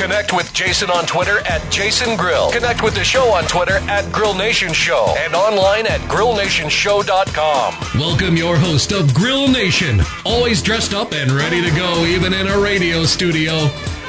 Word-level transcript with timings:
Connect 0.00 0.32
with 0.32 0.50
Jason 0.54 0.88
on 0.88 1.04
Twitter 1.04 1.40
at 1.40 1.70
Jason 1.70 2.16
Grill. 2.16 2.50
Connect 2.52 2.82
with 2.82 2.94
the 2.94 3.04
show 3.04 3.34
on 3.34 3.44
Twitter 3.44 3.76
at 3.90 4.10
Grill 4.10 4.32
Nation 4.32 4.72
Show 4.72 5.14
and 5.18 5.34
online 5.34 5.86
at 5.86 6.00
grillnationshow.com. 6.08 8.00
Welcome 8.00 8.34
your 8.34 8.56
host 8.56 8.92
of 8.92 9.12
Grill 9.12 9.46
Nation, 9.48 10.00
always 10.24 10.62
dressed 10.62 10.94
up 10.94 11.12
and 11.12 11.30
ready 11.30 11.60
to 11.62 11.70
go, 11.76 12.06
even 12.06 12.32
in 12.32 12.46
a 12.46 12.58
radio 12.58 13.04
studio. 13.04 13.52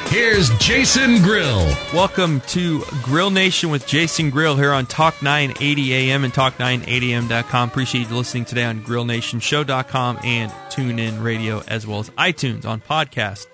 Here's 0.06 0.48
Jason 0.58 1.20
Grill. 1.20 1.66
Welcome 1.92 2.40
to 2.48 2.82
Grill 3.02 3.30
Nation 3.30 3.68
with 3.68 3.86
Jason 3.86 4.30
Grill 4.30 4.56
here 4.56 4.72
on 4.72 4.86
Talk 4.86 5.22
980 5.22 5.92
AM 5.94 6.24
and 6.24 6.32
Talk980am.com. 6.32 7.68
Appreciate 7.68 8.08
you 8.08 8.16
listening 8.16 8.46
today 8.46 8.64
on 8.64 8.80
GrillNationShow.com 8.80 10.20
and 10.24 10.50
TuneIn 10.70 11.22
Radio 11.22 11.62
as 11.68 11.86
well 11.86 12.00
as 12.00 12.08
iTunes 12.10 12.64
on 12.64 12.80
podcast. 12.80 13.46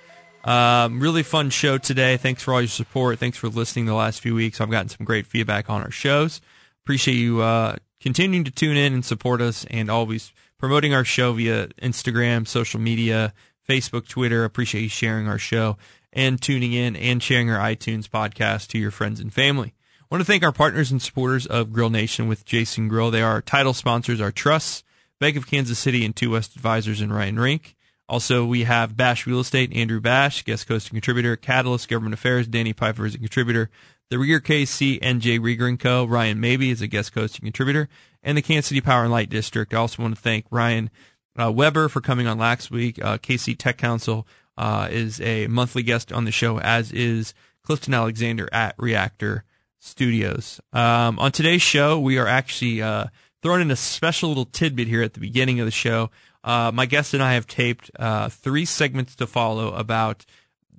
Um, 0.48 0.98
really 0.98 1.23
fun 1.23 1.51
show 1.51 1.77
today. 1.77 2.16
Thanks 2.16 2.43
for 2.43 2.55
all 2.55 2.62
your 2.62 2.69
support. 2.69 3.19
Thanks 3.19 3.37
for 3.37 3.48
listening 3.48 3.84
the 3.84 3.93
last 3.93 4.23
few 4.23 4.34
weeks. 4.34 4.62
I've 4.62 4.70
gotten 4.70 4.89
some 4.89 5.05
great 5.05 5.27
feedback 5.27 5.69
on 5.69 5.83
our 5.83 5.91
shows. 5.91 6.41
Appreciate 6.87 7.17
you 7.17 7.42
uh, 7.42 7.77
continuing 8.00 8.45
to 8.45 8.50
tune 8.50 8.78
in 8.78 8.95
and 8.95 9.05
support 9.05 9.42
us 9.42 9.67
and 9.67 9.91
always 9.91 10.33
promoting 10.56 10.95
our 10.95 11.05
show 11.05 11.34
via 11.34 11.69
Instagram, 11.83 12.48
social 12.48 12.81
media, 12.81 13.34
Facebook, 13.69 14.09
Twitter. 14.09 14.45
Appreciate 14.45 14.81
you 14.81 14.89
sharing 14.89 15.28
our 15.28 15.37
show 15.37 15.77
and 16.14 16.41
tuning 16.41 16.72
in 16.72 16.97
and 16.97 17.22
sharing 17.22 17.50
our 17.50 17.59
iTunes 17.59 18.09
podcast 18.09 18.69
to 18.69 18.78
your 18.78 18.91
friends 18.91 19.20
and 19.20 19.31
family. 19.31 19.75
I 20.00 20.06
want 20.11 20.22
to 20.22 20.27
thank 20.27 20.42
our 20.42 20.53
partners 20.53 20.91
and 20.91 21.03
supporters 21.03 21.44
of 21.47 21.75
Grill 21.75 21.91
Nation 21.91 22.27
with 22.27 22.47
Jason 22.47 22.89
Grill. 22.89 23.11
They 23.11 23.20
are 23.20 23.33
our 23.33 23.42
title 23.42 23.75
sponsors, 23.75 24.19
our 24.19 24.33
trusts, 24.33 24.83
Bank 25.20 25.37
of 25.37 25.47
Kansas 25.47 25.78
City 25.78 26.06
and 26.06 26.17
Two 26.17 26.31
West 26.31 26.56
Advisors 26.56 27.03
and 27.03 27.15
Ryan 27.15 27.39
Rink. 27.39 27.77
Also, 28.09 28.45
we 28.45 28.64
have 28.64 28.97
Bash 28.97 29.27
Real 29.27 29.41
Estate, 29.41 29.73
Andrew 29.75 30.01
Bash, 30.01 30.45
guest 30.45 30.67
host 30.69 30.89
and 30.89 30.97
contributor, 30.97 31.37
Catalyst 31.37 31.89
Government 31.89 32.15
Affairs, 32.15 32.47
Danny 32.47 32.73
Pfeiffer 32.73 33.05
is 33.05 33.15
a 33.15 33.19
contributor, 33.19 33.70
the 34.11 34.17
Rieger 34.17 34.41
KC, 34.41 35.00
NJ 35.00 35.39
Rieger 35.39 35.69
and 35.69 35.78
Co. 35.78 36.06
Ryan 36.06 36.41
Maybee 36.41 36.70
is 36.70 36.81
a 36.81 36.87
guest 36.87 37.12
host 37.15 37.37
and 37.37 37.45
contributor, 37.45 37.89
and 38.23 38.39
the 38.39 38.42
Kansas 38.42 38.69
City 38.69 38.81
Power 38.81 39.03
and 39.03 39.12
Light 39.12 39.28
District. 39.28 39.75
I 39.75 39.77
also 39.77 40.03
want 40.03 40.17
to 40.17 40.20
thank 40.20 40.47
Ryan 40.50 40.91
uh, 41.39 41.53
Weber 41.53 41.89
for 41.89 42.00
coming 42.00 42.27
on 42.27 42.39
last 42.39 42.70
week. 42.70 43.03
Uh, 43.05 43.19
KC 43.19 43.56
Tech 43.59 43.77
Council 43.77 44.27
uh, 44.56 44.89
is 44.91 45.20
a 45.20 45.47
monthly 45.48 45.83
guest 45.83 46.11
on 46.11 46.25
the 46.25 46.33
show, 46.33 46.59
as 46.59 46.91
is 46.93 47.34
Clifton 47.62 47.93
Alexander 47.93 48.48
at 48.50 48.75
Reactor 48.78 49.45
Studios. 49.78 50.61
Um, 50.72 51.19
on 51.19 51.31
today's 51.31 51.62
show, 51.62 52.00
we 52.00 52.17
are 52.17 52.27
actually 52.27 52.81
uh, 52.81 53.06
throwing 53.43 53.61
in 53.61 53.70
a 53.70 53.77
special 53.77 54.31
little 54.31 54.47
tidbit 54.47 54.89
here 54.89 55.03
at 55.03 55.12
the 55.12 55.20
beginning 55.20 55.61
of 55.61 55.67
the 55.67 55.70
show. 55.70 56.11
Uh, 56.44 56.70
my 56.72 56.86
guest 56.86 57.14
and 57.14 57.22
I 57.22 57.34
have 57.34 57.47
taped 57.47 57.91
uh, 57.98 58.28
three 58.28 58.64
segments 58.64 59.14
to 59.17 59.27
follow 59.27 59.75
about 59.75 60.25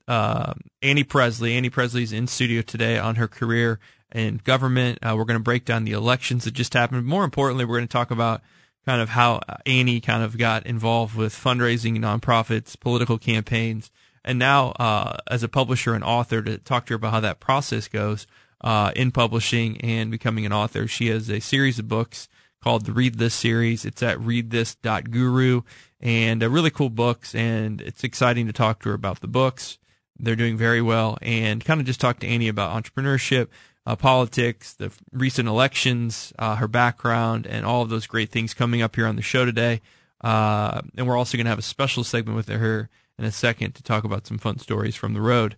uh, 0.07 0.53
Annie 0.81 1.03
Presley. 1.03 1.55
Annie 1.55 1.69
Presley's 1.69 2.11
in 2.11 2.27
studio 2.27 2.61
today 2.61 2.97
on 2.97 3.15
her 3.15 3.27
career 3.27 3.79
in 4.13 4.37
government. 4.43 4.99
Uh, 5.01 5.13
we're 5.15 5.25
going 5.25 5.39
to 5.39 5.43
break 5.43 5.65
down 5.65 5.85
the 5.85 5.91
elections 5.91 6.45
that 6.45 6.51
just 6.51 6.73
happened. 6.73 7.05
More 7.05 7.23
importantly, 7.23 7.65
we're 7.65 7.77
going 7.77 7.87
to 7.87 7.91
talk 7.91 8.11
about 8.11 8.41
kind 8.85 9.01
of 9.01 9.09
how 9.09 9.41
Annie 9.65 10.01
kind 10.01 10.23
of 10.23 10.37
got 10.37 10.65
involved 10.65 11.15
with 11.15 11.33
fundraising, 11.33 11.97
nonprofits, 11.99 12.79
political 12.79 13.17
campaigns, 13.17 13.91
and 14.25 14.39
now 14.39 14.69
uh, 14.79 15.17
as 15.27 15.43
a 15.43 15.47
publisher 15.47 15.93
and 15.93 16.03
author 16.03 16.41
to 16.41 16.57
talk 16.57 16.85
to 16.87 16.93
her 16.93 16.95
about 16.95 17.11
how 17.11 17.19
that 17.19 17.39
process 17.39 17.87
goes 17.87 18.25
uh, 18.61 18.91
in 18.95 19.11
publishing 19.11 19.79
and 19.81 20.09
becoming 20.09 20.45
an 20.45 20.53
author. 20.53 20.87
She 20.87 21.07
has 21.07 21.29
a 21.29 21.39
series 21.39 21.77
of 21.79 21.87
books 21.87 22.27
called 22.61 22.85
the 22.85 22.93
Read 22.93 23.15
This 23.15 23.33
series. 23.33 23.85
It's 23.85 24.03
at 24.03 24.17
readthis.guru 24.17 25.61
and 26.01 26.43
uh, 26.43 26.49
really 26.49 26.69
cool 26.69 26.89
books. 26.89 27.33
And 27.35 27.81
it's 27.81 28.03
exciting 28.03 28.47
to 28.47 28.53
talk 28.53 28.81
to 28.81 28.89
her 28.89 28.95
about 28.95 29.21
the 29.21 29.27
books. 29.27 29.79
They're 30.17 30.35
doing 30.35 30.57
very 30.57 30.81
well 30.81 31.17
and 31.21 31.63
kind 31.63 31.79
of 31.79 31.87
just 31.87 32.01
talk 32.01 32.19
to 32.19 32.27
Annie 32.27 32.49
about 32.49 32.81
entrepreneurship, 32.81 33.47
uh, 33.85 33.95
politics, 33.95 34.73
the 34.73 34.91
recent 35.13 35.47
elections, 35.47 36.33
uh, 36.37 36.57
her 36.57 36.67
background, 36.67 37.47
and 37.47 37.65
all 37.65 37.81
of 37.81 37.89
those 37.89 38.05
great 38.05 38.29
things 38.29 38.53
coming 38.53 38.81
up 38.81 38.95
here 38.95 39.07
on 39.07 39.15
the 39.15 39.21
show 39.21 39.45
today. 39.45 39.81
Uh, 40.21 40.81
and 40.97 41.07
we're 41.07 41.17
also 41.17 41.37
going 41.37 41.45
to 41.45 41.49
have 41.51 41.59
a 41.59 41.63
special 41.63 42.03
segment 42.03 42.35
with 42.35 42.49
her 42.49 42.89
in 43.17 43.25
a 43.25 43.31
second 43.31 43.75
to 43.75 43.83
talk 43.83 44.03
about 44.03 44.27
some 44.27 44.37
fun 44.37 44.59
stories 44.59 44.95
from 44.95 45.13
the 45.13 45.21
road. 45.21 45.55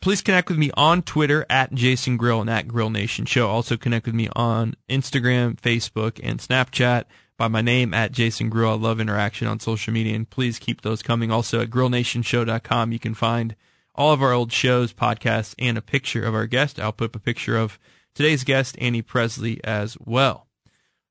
Please 0.00 0.22
connect 0.22 0.48
with 0.48 0.58
me 0.58 0.70
on 0.74 1.02
Twitter 1.02 1.44
at 1.50 1.74
Jason 1.74 2.16
Grill 2.16 2.40
and 2.40 2.48
at 2.48 2.68
Grill 2.68 2.90
Nation 2.90 3.24
Show. 3.24 3.48
Also 3.48 3.76
connect 3.76 4.06
with 4.06 4.14
me 4.14 4.28
on 4.36 4.76
Instagram, 4.88 5.56
Facebook, 5.60 6.20
and 6.22 6.38
Snapchat 6.38 7.04
by 7.36 7.48
my 7.48 7.62
name 7.62 7.92
at 7.92 8.12
Jason 8.12 8.48
Grill. 8.48 8.70
I 8.70 8.74
love 8.74 9.00
interaction 9.00 9.48
on 9.48 9.58
social 9.58 9.92
media, 9.92 10.14
and 10.14 10.28
please 10.28 10.58
keep 10.60 10.82
those 10.82 11.02
coming. 11.02 11.32
Also 11.32 11.60
at 11.60 11.70
GrillNationShow.com, 11.70 12.92
you 12.92 12.98
can 13.00 13.14
find 13.14 13.56
all 13.94 14.12
of 14.12 14.22
our 14.22 14.32
old 14.32 14.52
shows, 14.52 14.92
podcasts, 14.92 15.54
and 15.58 15.76
a 15.76 15.82
picture 15.82 16.24
of 16.24 16.34
our 16.34 16.46
guest. 16.46 16.78
I'll 16.78 16.92
put 16.92 17.06
up 17.06 17.16
a 17.16 17.20
picture 17.20 17.56
of 17.56 17.78
today's 18.14 18.44
guest, 18.44 18.76
Annie 18.80 19.02
Presley, 19.02 19.60
as 19.64 19.96
well. 19.98 20.46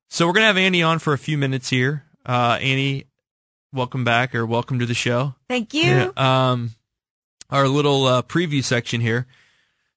So 0.08 0.26
we're 0.26 0.32
gonna 0.32 0.46
have 0.46 0.56
Annie 0.56 0.82
on 0.82 0.98
for 0.98 1.12
a 1.12 1.18
few 1.18 1.36
minutes 1.36 1.68
here. 1.68 2.04
Uh, 2.24 2.58
Annie, 2.62 3.04
welcome 3.72 4.04
back 4.04 4.34
or 4.34 4.46
welcome 4.46 4.78
to 4.78 4.86
the 4.86 4.94
show. 4.94 5.34
Thank 5.48 5.74
you. 5.74 5.82
Yeah, 5.82 6.10
um, 6.16 6.70
our 7.50 7.68
little 7.68 8.06
uh, 8.06 8.22
preview 8.22 8.62
section 8.62 9.00
here. 9.00 9.26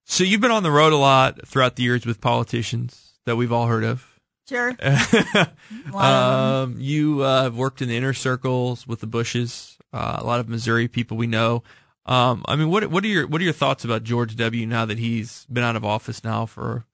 So 0.03 0.23
you've 0.23 0.41
been 0.41 0.51
on 0.51 0.63
the 0.63 0.71
road 0.71 0.93
a 0.93 0.97
lot 0.97 1.47
throughout 1.47 1.75
the 1.75 1.83
years 1.83 2.05
with 2.05 2.21
politicians 2.21 3.19
that 3.25 3.35
we've 3.35 3.51
all 3.51 3.67
heard 3.67 3.83
of. 3.83 4.19
Sure. 4.49 4.75
um, 5.95 6.75
you 6.79 7.21
uh, 7.21 7.43
have 7.43 7.55
worked 7.55 7.81
in 7.81 7.87
the 7.87 7.95
inner 7.95 8.13
circles 8.13 8.85
with 8.85 8.99
the 8.99 9.07
Bushes. 9.07 9.77
Uh, 9.93 10.17
a 10.19 10.25
lot 10.25 10.39
of 10.39 10.49
Missouri 10.49 10.87
people 10.87 11.17
we 11.17 11.27
know. 11.27 11.63
Um, 12.05 12.43
I 12.47 12.55
mean, 12.55 12.69
what 12.69 12.87
what 12.87 13.03
are 13.03 13.07
your 13.07 13.27
what 13.27 13.39
are 13.41 13.43
your 13.43 13.53
thoughts 13.53 13.85
about 13.85 14.03
George 14.03 14.35
W. 14.35 14.65
Now 14.65 14.85
that 14.85 14.97
he's 14.97 15.45
been 15.45 15.63
out 15.63 15.75
of 15.75 15.85
office 15.85 16.23
now 16.23 16.45
for 16.45 16.85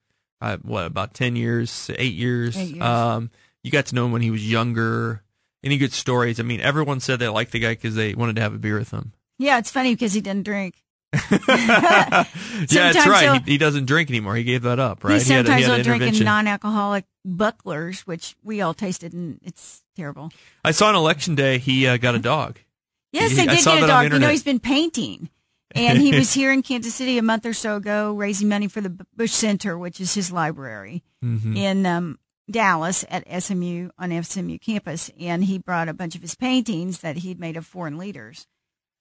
uh, 0.41 0.57
what 0.57 0.85
about 0.85 1.13
ten 1.13 1.35
years, 1.35 1.89
eight 1.97 2.13
years? 2.13 2.57
Eight 2.57 2.75
years. 2.75 2.83
Um, 2.83 3.31
you 3.63 3.71
got 3.71 3.87
to 3.87 3.95
know 3.95 4.05
him 4.05 4.11
when 4.11 4.21
he 4.21 4.31
was 4.31 4.49
younger. 4.49 5.23
Any 5.63 5.77
good 5.77 5.93
stories? 5.93 6.39
I 6.39 6.43
mean, 6.43 6.59
everyone 6.59 6.99
said 6.99 7.19
they 7.19 7.27
liked 7.27 7.51
the 7.51 7.59
guy 7.59 7.73
because 7.73 7.95
they 7.95 8.13
wanted 8.13 8.35
to 8.35 8.41
have 8.41 8.53
a 8.53 8.59
beer 8.59 8.77
with 8.77 8.91
him. 8.91 9.13
Yeah, 9.39 9.57
it's 9.59 9.71
funny 9.71 9.93
because 9.93 10.13
he 10.13 10.21
didn't 10.21 10.43
drink. 10.43 10.75
yeah, 11.49 12.23
that's 12.67 13.07
right. 13.07 13.41
He, 13.45 13.53
he 13.53 13.57
doesn't 13.57 13.85
drink 13.85 14.09
anymore. 14.09 14.35
He 14.35 14.43
gave 14.43 14.63
that 14.63 14.79
up, 14.79 15.03
right? 15.03 15.21
He 15.21 15.31
had 15.33 15.45
sometimes 15.45 15.65
an 15.65 15.71
will 15.71 15.83
drink 15.83 16.03
in 16.03 16.23
non-alcoholic 16.25 17.05
Bucklers, 17.25 18.01
which 18.01 18.35
we 18.43 18.61
all 18.61 18.73
tasted, 18.73 19.13
and 19.13 19.39
it's 19.43 19.83
terrible. 19.95 20.31
I 20.63 20.71
saw 20.71 20.87
on 20.89 20.95
election 20.95 21.35
day 21.35 21.57
he 21.57 21.87
uh, 21.87 21.97
got 21.97 22.15
a 22.15 22.19
dog. 22.19 22.59
Yes, 23.13 23.31
He- 23.31 23.37
they 23.37 23.43
I 23.43 23.55
did 23.55 23.63
get 23.63 23.83
a 23.83 23.87
dog. 23.87 24.11
You 24.11 24.19
know, 24.19 24.29
he's 24.29 24.43
been 24.43 24.59
painting, 24.59 25.29
and 25.73 25.97
he 25.97 26.13
was 26.13 26.33
here 26.33 26.51
in 26.51 26.61
Kansas 26.61 26.93
City 26.93 27.17
a 27.17 27.21
month 27.21 27.45
or 27.45 27.53
so 27.53 27.77
ago, 27.77 28.13
raising 28.13 28.49
money 28.49 28.67
for 28.67 28.81
the 28.81 28.89
Bush 29.15 29.31
Center, 29.31 29.77
which 29.77 30.01
is 30.01 30.13
his 30.13 30.29
library 30.31 31.03
Mm-hmm. 31.23 31.55
in 31.57 31.85
um, 31.85 32.19
Dallas 32.51 33.05
at 33.09 33.23
SMU 33.41 33.89
on 33.97 34.23
SMU 34.23 34.57
campus, 34.59 35.09
and 35.19 35.45
he 35.45 35.57
brought 35.57 35.87
a 35.89 35.93
bunch 35.93 36.15
of 36.15 36.21
his 36.21 36.35
paintings 36.35 36.99
that 36.99 37.17
he'd 37.17 37.39
made 37.39 37.55
of 37.57 37.65
foreign 37.65 37.97
leaders. 37.97 38.45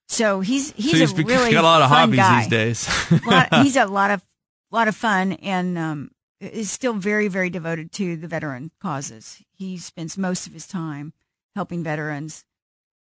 So 0.09 0.41
he's 0.41 0.73
he's, 0.73 0.93
so 0.93 0.99
he's 0.99 1.13
a 1.13 1.23
really 1.23 1.53
got 1.53 1.65
a 1.65 1.67
lot 1.67 1.83
of 1.83 1.89
fun 1.89 2.13
hobbies 2.13 2.19
guy. 2.19 2.41
these 2.41 2.49
days. 2.49 3.23
lot, 3.27 3.55
he's 3.63 3.77
a 3.77 3.87
lot 3.87 4.11
of 4.11 4.25
lot 4.71 4.89
of 4.89 4.97
fun 4.97 5.33
and 5.35 5.77
um, 5.79 6.11
is 6.41 6.71
still 6.71 6.95
very 6.95 7.29
very 7.29 7.51
devoted 7.51 7.93
to 7.93 8.17
the 8.17 8.29
veteran 8.29 8.71
causes. 8.81 9.43
He 9.53 9.79
spends 9.79 10.17
most 10.17 10.47
of 10.47 10.53
his 10.53 10.67
time 10.67 11.13
helping 11.55 11.83
veterans. 11.83 12.45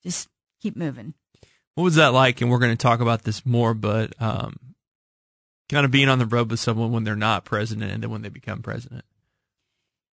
Just 0.03 0.27
keep 0.61 0.75
moving. 0.75 1.13
what 1.75 1.83
was 1.83 1.95
that 1.95 2.13
like? 2.13 2.41
And 2.41 2.49
we're 2.51 2.59
going 2.59 2.71
to 2.71 2.81
talk 2.81 2.99
about 2.99 3.23
this 3.23 3.45
more, 3.45 3.73
but 3.73 4.13
um, 4.21 4.57
kind 5.69 5.85
of 5.85 5.91
being 5.91 6.09
on 6.09 6.19
the 6.19 6.25
road 6.25 6.51
with 6.51 6.59
someone 6.59 6.91
when 6.91 7.03
they're 7.03 7.15
not 7.15 7.45
president 7.45 7.91
and 7.91 8.03
then 8.03 8.09
when 8.09 8.21
they 8.21 8.29
become 8.29 8.61
president. 8.61 9.05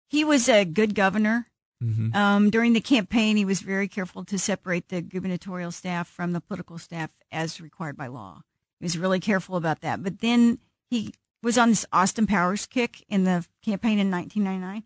He 0.09 0.25
was 0.25 0.49
a 0.49 0.65
good 0.65 0.95
governor. 0.95 1.47
Mm-hmm. 1.83 2.15
Um, 2.15 2.51
during 2.51 2.73
the 2.73 2.81
campaign, 2.81 3.37
he 3.37 3.45
was 3.45 3.61
very 3.61 3.89
careful 3.89 4.25
to 4.25 4.39
separate 4.39 4.89
the 4.89 5.01
gubernatorial 5.01 5.73
staff 5.73 6.09
from 6.09 6.33
the 6.33 6.41
political 6.41 6.79
staff 6.79 7.11
as 7.33 7.61
required 7.61 7.97
by 7.97 8.07
law. 8.07 8.43
He 8.79 8.85
was 8.85 8.99
really 8.99 9.21
careful 9.21 9.57
about 9.57 9.81
that. 9.81 10.03
But 10.03 10.21
then 10.21 10.59
he 10.91 11.15
was 11.43 11.57
on 11.57 11.71
this 11.71 11.87
Austin 11.93 12.27
Powers 12.27 12.67
kick 12.67 13.05
in 13.09 13.25
the 13.25 13.47
campaign 13.65 13.99
in 13.99 14.11
1999. 14.11 14.85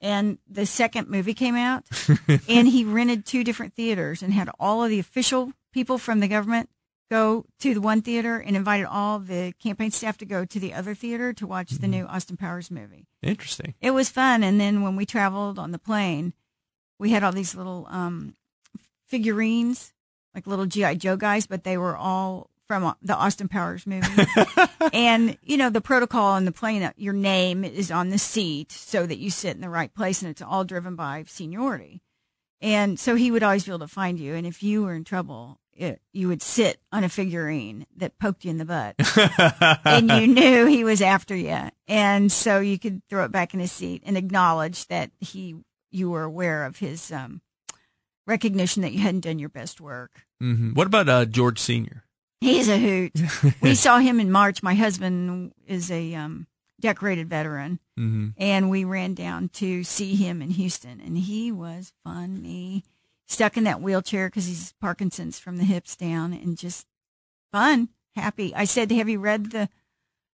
And 0.00 0.38
the 0.46 0.66
second 0.66 1.08
movie 1.08 1.32
came 1.32 1.56
out, 1.56 1.84
and 2.48 2.68
he 2.68 2.84
rented 2.84 3.24
two 3.24 3.42
different 3.42 3.72
theaters 3.74 4.22
and 4.22 4.32
had 4.32 4.50
all 4.60 4.84
of 4.84 4.90
the 4.90 4.98
official 4.98 5.52
people 5.72 5.96
from 5.96 6.20
the 6.20 6.28
government 6.28 6.68
go 7.10 7.44
to 7.60 7.74
the 7.74 7.80
one 7.80 8.02
theater 8.02 8.38
and 8.38 8.56
invited 8.56 8.86
all 8.86 9.18
the 9.18 9.52
campaign 9.62 9.90
staff 9.90 10.18
to 10.18 10.26
go 10.26 10.44
to 10.44 10.58
the 10.58 10.74
other 10.74 10.94
theater 10.94 11.32
to 11.34 11.46
watch 11.46 11.70
the 11.70 11.88
new 11.88 12.04
Austin 12.06 12.36
Powers 12.36 12.70
movie. 12.70 13.06
Interesting. 13.22 13.74
It 13.80 13.92
was 13.92 14.08
fun. 14.08 14.42
And 14.42 14.60
then 14.60 14.82
when 14.82 14.96
we 14.96 15.06
traveled 15.06 15.58
on 15.58 15.70
the 15.70 15.78
plane, 15.78 16.32
we 16.98 17.10
had 17.10 17.22
all 17.22 17.32
these 17.32 17.54
little 17.54 17.86
um, 17.90 18.34
figurines, 19.06 19.92
like 20.34 20.46
little 20.46 20.66
GI 20.66 20.96
Joe 20.96 21.16
guys, 21.16 21.46
but 21.46 21.64
they 21.64 21.76
were 21.76 21.96
all 21.96 22.50
from 22.66 22.96
the 23.00 23.14
Austin 23.14 23.48
Powers 23.48 23.86
movie. 23.86 24.26
and 24.92 25.38
you 25.42 25.56
know 25.56 25.70
the 25.70 25.80
protocol 25.80 26.32
on 26.32 26.44
the 26.44 26.52
plane, 26.52 26.82
uh, 26.82 26.92
your 26.96 27.12
name 27.12 27.64
is 27.64 27.90
on 27.90 28.08
the 28.08 28.18
seat 28.18 28.72
so 28.72 29.06
that 29.06 29.18
you 29.18 29.30
sit 29.30 29.54
in 29.54 29.60
the 29.60 29.68
right 29.68 29.94
place, 29.94 30.22
and 30.22 30.30
it's 30.30 30.42
all 30.42 30.64
driven 30.64 30.96
by 30.96 31.24
seniority. 31.28 32.02
And 32.60 32.98
so 32.98 33.14
he 33.14 33.30
would 33.30 33.42
always 33.42 33.64
be 33.64 33.70
able 33.70 33.80
to 33.80 33.88
find 33.88 34.18
you. 34.18 34.34
And 34.34 34.46
if 34.46 34.62
you 34.62 34.84
were 34.84 34.94
in 34.94 35.04
trouble, 35.04 35.60
it, 35.76 36.00
you 36.12 36.28
would 36.28 36.42
sit 36.42 36.80
on 36.92 37.04
a 37.04 37.08
figurine 37.08 37.86
that 37.96 38.18
poked 38.18 38.44
you 38.44 38.50
in 38.50 38.58
the 38.58 38.64
butt, 38.64 38.96
and 39.84 40.10
you 40.10 40.26
knew 40.26 40.66
he 40.66 40.84
was 40.84 41.02
after 41.02 41.34
you. 41.36 41.58
And 41.86 42.32
so 42.32 42.60
you 42.60 42.78
could 42.78 43.02
throw 43.08 43.24
it 43.24 43.32
back 43.32 43.54
in 43.54 43.60
his 43.60 43.72
seat 43.72 44.02
and 44.06 44.16
acknowledge 44.16 44.86
that 44.88 45.10
he 45.20 45.56
you 45.90 46.10
were 46.10 46.24
aware 46.24 46.64
of 46.64 46.78
his 46.78 47.12
um, 47.12 47.40
recognition 48.26 48.82
that 48.82 48.92
you 48.92 49.00
hadn't 49.00 49.20
done 49.24 49.38
your 49.38 49.48
best 49.48 49.80
work. 49.80 50.22
hmm 50.40 50.72
What 50.74 50.86
about 50.86 51.08
uh, 51.08 51.24
George 51.24 51.58
Senior? 51.58 52.04
He's 52.40 52.68
a 52.68 52.78
hoot. 52.78 53.12
we 53.62 53.74
saw 53.74 53.98
him 53.98 54.20
in 54.20 54.30
March. 54.30 54.62
My 54.62 54.74
husband 54.74 55.52
is 55.66 55.90
a 55.90 56.14
um, 56.14 56.46
decorated 56.80 57.28
veteran, 57.30 57.78
hmm 57.96 58.28
and 58.36 58.68
we 58.68 58.84
ran 58.84 59.14
down 59.14 59.48
to 59.50 59.82
see 59.84 60.14
him 60.16 60.42
in 60.42 60.50
Houston, 60.50 61.00
and 61.00 61.16
he 61.16 61.50
was 61.52 61.92
funny. 62.04 62.84
Stuck 63.26 63.56
in 63.56 63.64
that 63.64 63.80
wheelchair 63.80 64.28
because 64.28 64.46
he's 64.46 64.72
Parkinson's 64.80 65.38
from 65.38 65.56
the 65.56 65.64
hips 65.64 65.96
down, 65.96 66.32
and 66.32 66.56
just 66.56 66.86
fun, 67.50 67.88
happy. 68.14 68.54
I 68.54 68.64
said, 68.64 68.92
"Have 68.92 69.08
you 69.08 69.18
read 69.18 69.50
the 69.50 69.68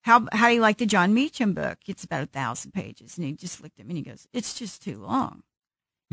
how 0.02 0.28
How 0.34 0.50
do 0.50 0.56
you 0.56 0.62
like 0.62 0.78
the 0.78 0.86
Jon 0.86 1.14
Meacham 1.14 1.54
book? 1.54 1.78
It's 1.88 2.04
about 2.04 2.24
a 2.24 2.28
thousand 2.28 2.74
pages." 2.74 3.18
And 3.18 3.26
he 3.26 3.34
just 3.34 3.62
looked 3.62 3.80
at 3.80 3.86
me 3.86 3.92
and 3.92 4.06
he 4.06 4.12
goes, 4.12 4.28
"It's 4.34 4.54
just 4.54 4.82
too 4.82 4.98
long." 4.98 5.44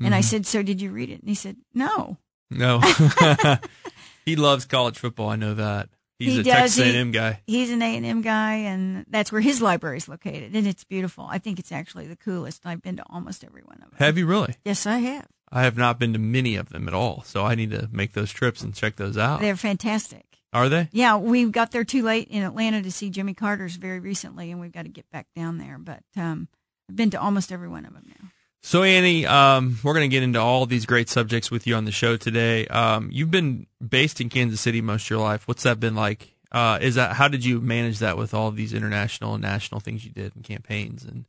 And 0.00 0.14
I 0.14 0.20
mm-hmm. 0.20 0.26
said, 0.26 0.46
"So 0.46 0.62
did 0.62 0.80
you 0.80 0.92
read 0.92 1.10
it?" 1.10 1.20
And 1.20 1.28
he 1.28 1.34
said, 1.34 1.56
"No." 1.74 2.18
No. 2.50 2.80
he 4.24 4.36
loves 4.36 4.64
college 4.64 4.98
football. 4.98 5.28
I 5.28 5.36
know 5.36 5.54
that. 5.54 5.88
He's 6.18 6.34
He 6.34 6.40
a 6.40 6.42
does. 6.42 6.76
Texas 6.76 6.94
A&M 6.94 7.12
guy. 7.12 7.40
He's 7.46 7.70
an 7.70 7.80
A 7.80 7.96
and 7.96 8.04
M 8.04 8.22
guy, 8.22 8.54
and 8.54 9.06
that's 9.08 9.30
where 9.30 9.40
his 9.40 9.62
library 9.62 9.98
is 9.98 10.08
located, 10.08 10.54
and 10.54 10.66
it's 10.66 10.84
beautiful. 10.84 11.26
I 11.30 11.38
think 11.38 11.58
it's 11.58 11.70
actually 11.70 12.06
the 12.08 12.16
coolest. 12.16 12.62
I've 12.64 12.82
been 12.82 12.96
to 12.96 13.04
almost 13.08 13.44
every 13.44 13.62
one 13.62 13.76
of 13.82 13.90
them. 13.90 13.98
Have 13.98 14.18
you 14.18 14.26
really? 14.26 14.54
Yes, 14.64 14.84
I 14.86 14.98
have. 14.98 15.26
I 15.50 15.62
have 15.62 15.78
not 15.78 15.98
been 15.98 16.12
to 16.12 16.18
many 16.18 16.56
of 16.56 16.70
them 16.70 16.88
at 16.88 16.94
all, 16.94 17.22
so 17.24 17.44
I 17.44 17.54
need 17.54 17.70
to 17.70 17.88
make 17.92 18.12
those 18.12 18.32
trips 18.32 18.62
and 18.62 18.74
check 18.74 18.96
those 18.96 19.16
out. 19.16 19.40
They're 19.40 19.56
fantastic. 19.56 20.24
Are 20.52 20.68
they? 20.68 20.88
Yeah, 20.92 21.16
we 21.16 21.44
got 21.50 21.70
there 21.70 21.84
too 21.84 22.02
late 22.02 22.28
in 22.28 22.42
Atlanta 22.42 22.82
to 22.82 22.90
see 22.90 23.10
Jimmy 23.10 23.34
Carter's 23.34 23.76
very 23.76 24.00
recently, 24.00 24.50
and 24.50 24.60
we've 24.60 24.72
got 24.72 24.82
to 24.82 24.88
get 24.88 25.08
back 25.10 25.26
down 25.36 25.58
there. 25.58 25.78
But 25.78 26.02
um, 26.16 26.48
I've 26.88 26.96
been 26.96 27.10
to 27.10 27.20
almost 27.20 27.52
every 27.52 27.68
one 27.68 27.84
of 27.84 27.92
them 27.92 28.04
now. 28.08 28.28
So 28.62 28.82
Annie, 28.82 29.24
um, 29.24 29.78
we're 29.82 29.94
going 29.94 30.08
to 30.08 30.14
get 30.14 30.22
into 30.22 30.40
all 30.40 30.66
these 30.66 30.84
great 30.84 31.08
subjects 31.08 31.50
with 31.50 31.66
you 31.66 31.74
on 31.76 31.84
the 31.84 31.92
show 31.92 32.16
today. 32.16 32.66
Um, 32.66 33.08
you've 33.12 33.30
been 33.30 33.66
based 33.86 34.20
in 34.20 34.28
Kansas 34.28 34.60
City 34.60 34.80
most 34.80 35.04
of 35.06 35.10
your 35.10 35.20
life. 35.20 35.46
What's 35.46 35.62
that 35.62 35.80
been 35.80 35.94
like? 35.94 36.34
Uh, 36.50 36.78
is 36.80 36.96
that 36.96 37.14
how 37.14 37.28
did 37.28 37.44
you 37.44 37.60
manage 37.60 37.98
that 38.00 38.16
with 38.16 38.34
all 38.34 38.48
of 38.48 38.56
these 38.56 38.72
international 38.72 39.34
and 39.34 39.42
national 39.42 39.80
things 39.80 40.04
you 40.04 40.10
did 40.10 40.34
and 40.34 40.44
campaigns 40.44 41.04
and 41.04 41.26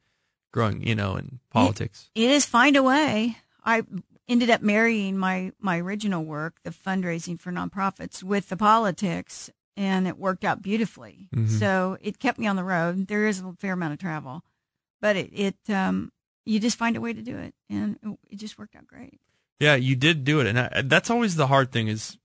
growing, 0.51 0.81
you 0.85 0.95
know, 0.95 1.15
in 1.15 1.39
politics? 1.49 2.09
It 2.15 2.31
is 2.31 2.45
find 2.45 2.75
a 2.75 2.83
way. 2.83 3.37
I 3.63 3.83
ended 4.27 4.49
up 4.49 4.61
marrying 4.61 5.17
my 5.17 5.51
my 5.59 5.79
original 5.79 6.23
work, 6.23 6.55
the 6.63 6.71
fundraising 6.71 7.39
for 7.39 7.51
nonprofits, 7.51 8.23
with 8.23 8.49
the 8.49 8.57
politics, 8.57 9.49
and 9.77 10.07
it 10.07 10.17
worked 10.17 10.43
out 10.45 10.61
beautifully. 10.61 11.27
Mhm. 11.35 11.49
So 11.59 11.97
it 12.01 12.19
kept 12.19 12.39
me 12.39 12.47
on 12.47 12.55
the 12.55 12.63
road. 12.63 13.07
There 13.07 13.27
is 13.27 13.39
a 13.41 13.53
fair 13.59 13.73
amount 13.73 13.93
of 13.93 13.99
travel, 13.99 14.43
but 15.01 15.15
it, 15.15 15.29
it 15.33 15.69
um, 15.69 16.11
you 16.49 16.59
just 16.59 16.77
find 16.77 16.97
a 16.97 17.01
way 17.01 17.13
to 17.13 17.21
do 17.21 17.37
it, 17.37 17.53
and 17.69 17.97
it, 18.29 18.37
just 18.37 18.57
worked 18.57 18.75
out 18.75 18.87
great. 18.87 19.19
Yeah, 19.59 19.75
you 19.75 19.95
did 19.95 20.23
do 20.23 20.39
it, 20.39 20.47
and 20.47 20.59
I, 20.59 20.81
that's 20.83 21.09
always 21.09 21.35
the 21.35 21.47
hard 21.47 21.71
thing. 21.71 21.87
Is 21.87 22.17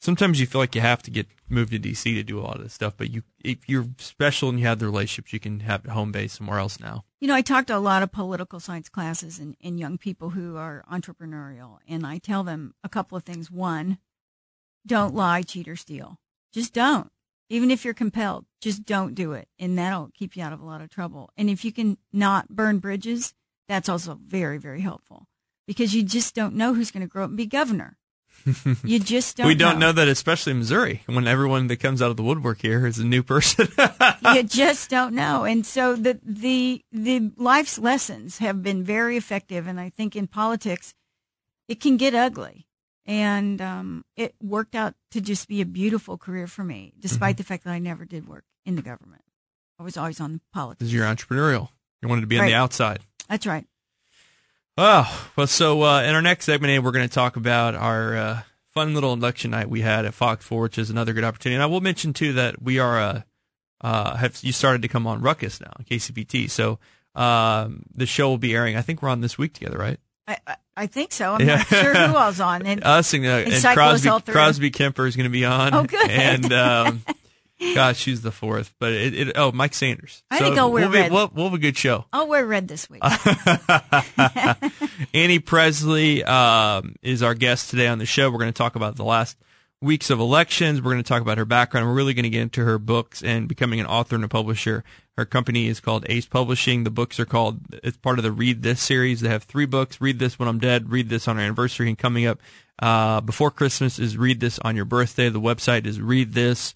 sometimes 0.00 0.38
you 0.38 0.46
feel 0.46 0.60
like 0.60 0.74
you 0.74 0.82
have 0.82 1.02
to 1.04 1.10
get 1.10 1.28
moved 1.48 1.72
to 1.72 1.78
DC 1.78 2.02
to 2.02 2.22
do 2.22 2.38
a 2.38 2.42
lot 2.42 2.56
of 2.56 2.62
this 2.62 2.74
stuff, 2.74 2.94
but 2.96 3.10
you 3.10 3.22
if 3.42 3.68
you're 3.68 3.86
special 3.98 4.50
and 4.50 4.60
you 4.60 4.66
have 4.66 4.78
the 4.78 4.86
relationships, 4.86 5.32
you 5.32 5.40
can 5.40 5.60
have 5.60 5.86
home 5.86 6.12
base 6.12 6.34
somewhere 6.34 6.58
else 6.58 6.78
now. 6.78 7.04
You 7.20 7.28
know, 7.28 7.34
I 7.34 7.40
talk 7.42 7.66
to 7.66 7.76
a 7.76 7.78
lot 7.78 8.02
of 8.02 8.12
political 8.12 8.60
science 8.60 8.88
classes 8.88 9.38
and, 9.38 9.56
and 9.62 9.80
young 9.80 9.96
people 9.96 10.30
who 10.30 10.56
are 10.56 10.84
entrepreneurial, 10.90 11.78
and 11.88 12.06
I 12.06 12.18
tell 12.18 12.44
them 12.44 12.74
a 12.84 12.88
couple 12.88 13.16
of 13.16 13.24
things. 13.24 13.50
One, 13.50 13.98
don't 14.86 15.14
lie, 15.14 15.42
cheat, 15.42 15.68
or 15.68 15.76
steal. 15.76 16.18
Just 16.52 16.74
don't. 16.74 17.10
Even 17.52 17.70
if 17.70 17.84
you're 17.84 17.92
compelled, 17.92 18.46
just 18.62 18.86
don't 18.86 19.14
do 19.14 19.32
it. 19.32 19.46
And 19.58 19.76
that'll 19.76 20.08
keep 20.14 20.36
you 20.36 20.42
out 20.42 20.54
of 20.54 20.62
a 20.62 20.64
lot 20.64 20.80
of 20.80 20.88
trouble. 20.88 21.28
And 21.36 21.50
if 21.50 21.66
you 21.66 21.70
can 21.70 21.98
not 22.10 22.48
burn 22.48 22.78
bridges, 22.78 23.34
that's 23.68 23.90
also 23.90 24.18
very, 24.26 24.56
very 24.56 24.80
helpful 24.80 25.26
because 25.66 25.94
you 25.94 26.02
just 26.02 26.34
don't 26.34 26.54
know 26.54 26.72
who's 26.72 26.90
going 26.90 27.02
to 27.02 27.06
grow 27.06 27.24
up 27.24 27.28
and 27.28 27.36
be 27.36 27.44
governor. 27.44 27.98
you 28.84 28.98
just 28.98 29.36
don't 29.36 29.46
we 29.46 29.54
don't 29.54 29.78
know. 29.78 29.92
that, 29.92 30.08
especially 30.08 30.52
in 30.52 30.60
Missouri, 30.60 31.02
when 31.04 31.28
everyone 31.28 31.66
that 31.66 31.76
comes 31.76 32.00
out 32.00 32.10
of 32.10 32.16
the 32.16 32.22
woodwork 32.22 32.62
here 32.62 32.86
is 32.86 32.98
a 32.98 33.04
new 33.04 33.22
person. 33.22 33.68
you 34.34 34.42
just 34.44 34.88
don't 34.88 35.14
know. 35.14 35.44
And 35.44 35.66
so 35.66 35.94
the 35.94 36.18
the 36.24 36.82
the 36.90 37.32
life's 37.36 37.78
lessons 37.78 38.38
have 38.38 38.62
been 38.62 38.82
very 38.82 39.18
effective. 39.18 39.66
And 39.66 39.78
I 39.78 39.90
think 39.90 40.16
in 40.16 40.26
politics, 40.26 40.94
it 41.68 41.80
can 41.80 41.98
get 41.98 42.14
ugly. 42.14 42.66
And 43.04 43.60
um, 43.60 44.04
it 44.16 44.34
worked 44.42 44.74
out 44.74 44.94
to 45.10 45.20
just 45.20 45.48
be 45.48 45.60
a 45.60 45.66
beautiful 45.66 46.16
career 46.16 46.46
for 46.46 46.62
me, 46.62 46.92
despite 47.00 47.36
the 47.36 47.42
fact 47.42 47.64
that 47.64 47.72
I 47.72 47.78
never 47.78 48.04
did 48.04 48.28
work 48.28 48.44
in 48.64 48.76
the 48.76 48.82
government. 48.82 49.22
I 49.78 49.82
was 49.82 49.96
always 49.96 50.20
on 50.20 50.40
politics. 50.52 50.78
Because 50.78 50.94
you're 50.94 51.06
entrepreneurial, 51.06 51.68
you 52.00 52.08
wanted 52.08 52.20
to 52.20 52.26
be 52.28 52.38
on 52.38 52.46
the 52.46 52.54
outside. 52.54 53.00
That's 53.28 53.46
right. 53.46 53.66
Oh, 54.78 55.28
well, 55.36 55.46
so 55.46 55.82
uh, 55.82 56.02
in 56.02 56.14
our 56.14 56.22
next 56.22 56.46
segment, 56.46 56.82
we're 56.82 56.92
going 56.92 57.08
to 57.08 57.14
talk 57.14 57.36
about 57.36 57.74
our 57.74 58.16
uh, 58.16 58.42
fun 58.68 58.94
little 58.94 59.12
election 59.12 59.50
night 59.50 59.68
we 59.68 59.82
had 59.82 60.06
at 60.06 60.14
Fox 60.14 60.44
4, 60.44 60.62
which 60.62 60.78
is 60.78 60.88
another 60.88 61.12
good 61.12 61.24
opportunity. 61.24 61.56
And 61.56 61.62
I 61.62 61.66
will 61.66 61.80
mention, 61.80 62.12
too, 62.12 62.32
that 62.34 62.62
we 62.62 62.78
are, 62.78 62.98
uh, 62.98 63.22
uh, 63.82 64.16
have 64.16 64.38
you 64.42 64.52
started 64.52 64.82
to 64.82 64.88
come 64.88 65.06
on 65.06 65.20
Ruckus 65.20 65.60
now, 65.60 65.72
KCPT. 65.84 66.48
So 66.48 66.78
um, 67.14 67.82
the 67.94 68.06
show 68.06 68.28
will 68.28 68.38
be 68.38 68.54
airing, 68.54 68.76
I 68.76 68.82
think 68.82 69.02
we're 69.02 69.10
on 69.10 69.20
this 69.20 69.36
week 69.36 69.52
together, 69.52 69.76
right? 69.76 69.98
I, 70.26 70.38
I, 70.46 70.56
I 70.76 70.86
think 70.86 71.12
so. 71.12 71.34
I'm 71.34 71.46
Yeah. 71.46 71.56
not 71.56 71.66
sure 71.66 71.94
who 71.94 72.12
was 72.14 72.40
on. 72.40 72.64
And 72.66 72.82
Us 72.84 73.12
and, 73.14 73.24
uh, 73.26 73.28
and 73.28 73.52
Cyclos 73.52 74.02
Crosby. 74.02 74.32
Crosby 74.32 74.70
Kemper 74.70 75.06
is 75.06 75.16
going 75.16 75.24
to 75.24 75.30
be 75.30 75.44
on. 75.44 75.74
Oh, 75.74 75.84
good. 75.84 76.10
And, 76.10 76.52
um, 76.64 77.02
gosh, 77.74 78.04
who's 78.04 78.22
the 78.22 78.32
fourth? 78.32 78.74
But 78.78 78.92
it, 78.92 79.14
it 79.14 79.32
oh, 79.36 79.52
Mike 79.52 79.74
Sanders. 79.74 80.22
I 80.30 80.38
think 80.38 80.56
I'll 80.58 80.72
wear 80.72 80.84
we'll, 80.84 80.92
be, 80.92 80.98
red. 80.98 81.12
we'll, 81.12 81.30
we'll 81.34 81.44
have 81.46 81.54
a 81.54 81.58
good 81.58 81.76
show. 81.76 82.06
I'll 82.12 82.28
wear 82.28 82.46
red 82.46 82.68
this 82.68 82.88
week. 82.88 83.02
Annie 85.14 85.38
Presley 85.40 86.24
um, 86.24 86.96
is 87.02 87.22
our 87.22 87.34
guest 87.34 87.70
today 87.70 87.88
on 87.88 87.98
the 87.98 88.06
show. 88.06 88.30
We're 88.30 88.38
going 88.38 88.52
to 88.52 88.56
talk 88.56 88.76
about 88.76 88.96
the 88.96 89.04
last 89.04 89.36
weeks 89.82 90.10
of 90.10 90.20
elections. 90.20 90.80
We're 90.80 90.92
going 90.92 91.02
to 91.02 91.08
talk 91.08 91.22
about 91.22 91.38
her 91.38 91.44
background. 91.44 91.86
We're 91.86 91.94
really 91.94 92.14
going 92.14 92.22
to 92.22 92.30
get 92.30 92.42
into 92.42 92.64
her 92.64 92.78
books 92.78 93.22
and 93.22 93.48
becoming 93.48 93.80
an 93.80 93.86
author 93.86 94.14
and 94.14 94.24
a 94.24 94.28
publisher. 94.28 94.84
Her 95.16 95.26
company 95.26 95.66
is 95.66 95.80
called 95.80 96.06
Ace 96.08 96.26
Publishing. 96.26 96.84
The 96.84 96.90
books 96.90 97.20
are 97.20 97.26
called, 97.26 97.60
it's 97.82 97.96
part 97.96 98.18
of 98.18 98.22
the 98.22 98.32
Read 98.32 98.62
This 98.62 98.80
series. 98.80 99.20
They 99.20 99.28
have 99.28 99.42
three 99.42 99.66
books 99.66 100.00
Read 100.00 100.18
This 100.18 100.38
When 100.38 100.48
I'm 100.48 100.58
Dead, 100.58 100.90
Read 100.90 101.08
This 101.08 101.28
on 101.28 101.36
our 101.36 101.42
anniversary, 101.42 101.88
and 101.88 101.98
coming 101.98 102.26
up 102.26 102.38
uh, 102.78 103.20
before 103.20 103.50
Christmas 103.50 103.98
is 103.98 104.16
Read 104.16 104.40
This 104.40 104.58
on 104.60 104.76
Your 104.76 104.84
Birthday. 104.84 105.28
The 105.28 105.40
website 105.40 105.84
is 105.84 106.00
Read 106.00 106.32
This 106.32 106.74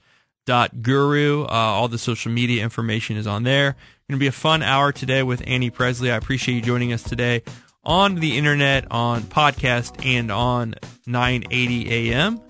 guru. 0.81 1.45
Uh, 1.45 1.47
all 1.49 1.89
the 1.89 1.99
social 1.99 2.31
media 2.31 2.63
information 2.63 3.17
is 3.17 3.27
on 3.27 3.45
there. 3.45 3.77
Going 4.09 4.19
to 4.19 4.23
be 4.23 4.29
a 4.29 4.33
fun 4.33 4.63
hour 4.63 4.93
today 4.93 5.23
with 5.23 5.43
Annie 5.47 5.71
Presley. 5.71 6.11
I 6.11 6.17
appreciate 6.17 6.55
you 6.55 6.63
joining 6.63 6.93
us 6.93 7.03
today 7.03 7.43
on 7.85 8.17
the 8.17 8.37
internet, 8.37 8.87
on 8.91 9.23
podcast, 9.23 10.05
and 10.05 10.31
on 10.31 10.75
980 11.07 12.13
AM. 12.13 12.41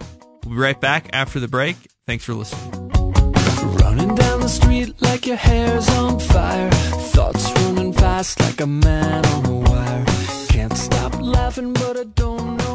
We'll 0.47 0.55
be 0.55 0.61
right 0.61 0.81
back 0.81 1.11
after 1.12 1.41
the 1.41 1.49
break. 1.49 1.76
Thanks 2.07 2.25
for 2.25 2.33
listening. 2.33 2.71
Running 3.83 4.15
down 4.15 4.41
the 4.41 4.49
street 4.49 4.95
like 5.03 5.26
your 5.26 5.35
hair's 5.37 5.88
on 5.88 6.21
fire. 6.21 6.71
Thoughts 6.71 7.50
running 7.57 7.93
fast 7.93 8.38
like 8.38 8.61
a 8.61 8.67
man 8.67 9.26
on 9.26 9.47
a 9.47 9.55
wire. 9.55 10.05
Can't 10.49 10.76
stop 10.76 11.21
laughing, 11.21 11.73
but 11.73 11.97
I 11.97 12.05
don't 12.05 12.59
know 12.59 12.66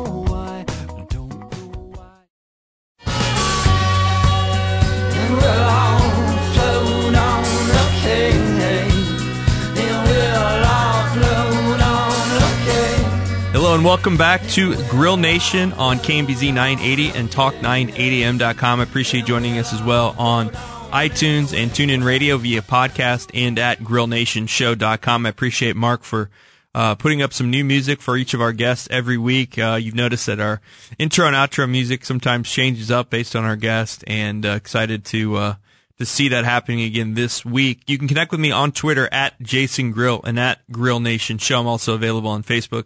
And 13.82 13.88
welcome 13.88 14.16
back 14.16 14.48
to 14.50 14.76
Grill 14.90 15.18
Nation 15.18 15.74
on 15.74 15.98
KMBZ 15.98 16.54
980 16.54 17.18
and 17.18 17.32
Talk980m.com. 17.32 18.80
I 18.80 18.84
appreciate 18.84 19.26
joining 19.26 19.58
us 19.58 19.74
as 19.74 19.82
well 19.82 20.14
on 20.20 20.50
iTunes 20.92 21.58
and 21.58 21.72
TuneIn 21.72 22.06
Radio 22.06 22.38
via 22.38 22.62
podcast 22.62 23.32
and 23.34 23.58
at 23.58 23.80
GrillNationShow.com. 23.80 25.26
I 25.26 25.30
appreciate 25.30 25.76
Mark 25.76 26.04
for 26.04 26.30
uh, 26.76 26.94
putting 26.94 27.24
up 27.24 27.34
some 27.34 27.50
new 27.50 27.66
music 27.66 28.04
for 28.04 28.18
each 28.18 28.36
of 28.36 28.40
our 28.42 28.54
guests 28.54 28.88
every 28.92 29.18
week. 29.18 29.58
Uh, 29.58 29.80
you've 29.82 29.96
noticed 29.96 30.28
that 30.28 30.40
our 30.40 30.62
intro 31.00 31.26
and 31.26 31.36
outro 31.36 31.68
music 31.68 32.06
sometimes 32.06 32.52
changes 32.52 32.92
up 32.92 33.10
based 33.10 33.36
on 33.36 33.46
our 33.46 33.56
guest, 33.56 34.04
and 34.06 34.46
uh, 34.46 34.50
excited 34.50 35.04
to 35.06 35.38
uh, 35.38 35.56
to 35.98 36.06
see 36.06 36.28
that 36.28 36.46
happening 36.46 36.82
again 36.82 37.16
this 37.16 37.44
week. 37.44 37.82
You 37.88 37.98
can 37.98 38.08
connect 38.08 38.30
with 38.30 38.42
me 38.42 38.52
on 38.52 38.74
Twitter 38.74 39.10
at 39.12 39.42
Jason 39.42 39.92
Grill 39.92 40.22
and 40.24 40.40
at 40.40 40.60
Grill 40.72 41.00
Nation 41.00 41.40
Show. 41.40 41.62
I'm 41.62 41.66
also 41.66 41.96
available 41.96 42.30
on 42.30 42.44
Facebook, 42.44 42.86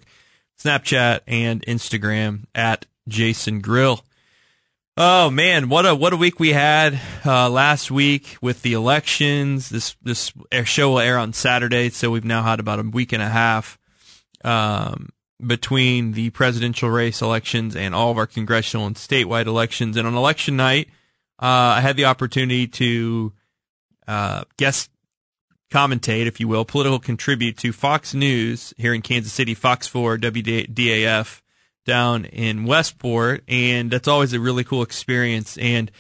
Snapchat, 0.60 1.22
and 1.28 1.62
Instagram 1.66 2.46
at 2.54 2.86
Jason 3.08 3.60
Grill. 3.62 4.04
Oh 4.98 5.30
man, 5.30 5.68
what 5.68 5.86
a 5.86 5.94
what 5.94 6.14
a 6.14 6.18
week 6.18 6.40
we 6.40 6.54
had 6.54 7.00
uh, 7.26 7.50
last 7.50 7.92
week 7.92 8.38
with 8.42 8.62
the 8.62 8.74
elections. 8.74 9.68
This 9.68 9.96
this 10.02 10.32
show 10.64 10.92
will 10.92 11.00
air 11.00 11.18
on 11.18 11.34
Saturday, 11.34 11.90
so 11.90 12.12
we've 12.12 12.24
now 12.24 12.44
had 12.44 12.62
about 12.62 12.80
a 12.80 12.84
week 12.84 13.12
and 13.12 13.22
a 13.22 13.28
half 13.28 13.78
um, 14.46 15.10
between 15.46 16.14
the 16.14 16.30
presidential 16.30 16.90
race 16.90 17.22
elections 17.22 17.76
and 17.76 17.94
all 17.94 18.10
of 18.10 18.18
our 18.18 18.26
congressional 18.26 18.88
and 18.88 18.96
statewide 18.96 19.48
elections. 19.48 19.98
And 19.98 20.08
on 20.08 20.16
election 20.16 20.56
night, 20.56 20.88
uh, 21.40 21.76
I 21.76 21.82
had 21.82 21.98
the 21.98 22.06
opportunity 22.06 22.68
to 22.68 23.34
uh, 24.08 24.44
guest 24.56 24.90
commentate, 25.76 26.26
if 26.26 26.40
you 26.40 26.48
will, 26.48 26.64
political 26.64 27.00
contribute 27.00 27.58
to 27.58 27.74
Fox 27.74 28.14
News 28.14 28.74
here 28.78 28.94
in 28.94 29.02
Kansas 29.02 29.34
City, 29.34 29.54
Fox 29.54 29.88
4, 29.88 30.18
WDAF 30.18 31.42
down 31.86 32.24
in 32.24 32.64
Westport, 32.64 33.44
and 33.50 33.92
that's 33.92 34.08
always 34.08 34.32
a 34.32 34.40
really 34.40 34.64
cool 34.64 34.84
experience. 34.84 35.58
And 35.58 35.92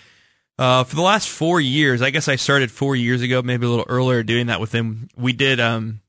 uh, 0.58 0.86
for 0.86 0.96
the 0.96 1.01
last 1.01 1.27
four 1.27 1.60
years, 1.60 2.01
I 2.01 2.10
guess 2.10 2.29
I 2.29 2.38
started 2.38 2.72
four 2.72 2.96
years 2.96 3.22
ago, 3.22 3.41
maybe 3.41 3.65
a 3.65 3.70
little 3.70 3.86
earlier, 3.89 4.24
doing 4.24 4.48
that 4.48 4.62
with 4.62 4.74
him. 4.74 5.10
We 5.17 5.34
did 5.34 5.60
um, 5.60 6.00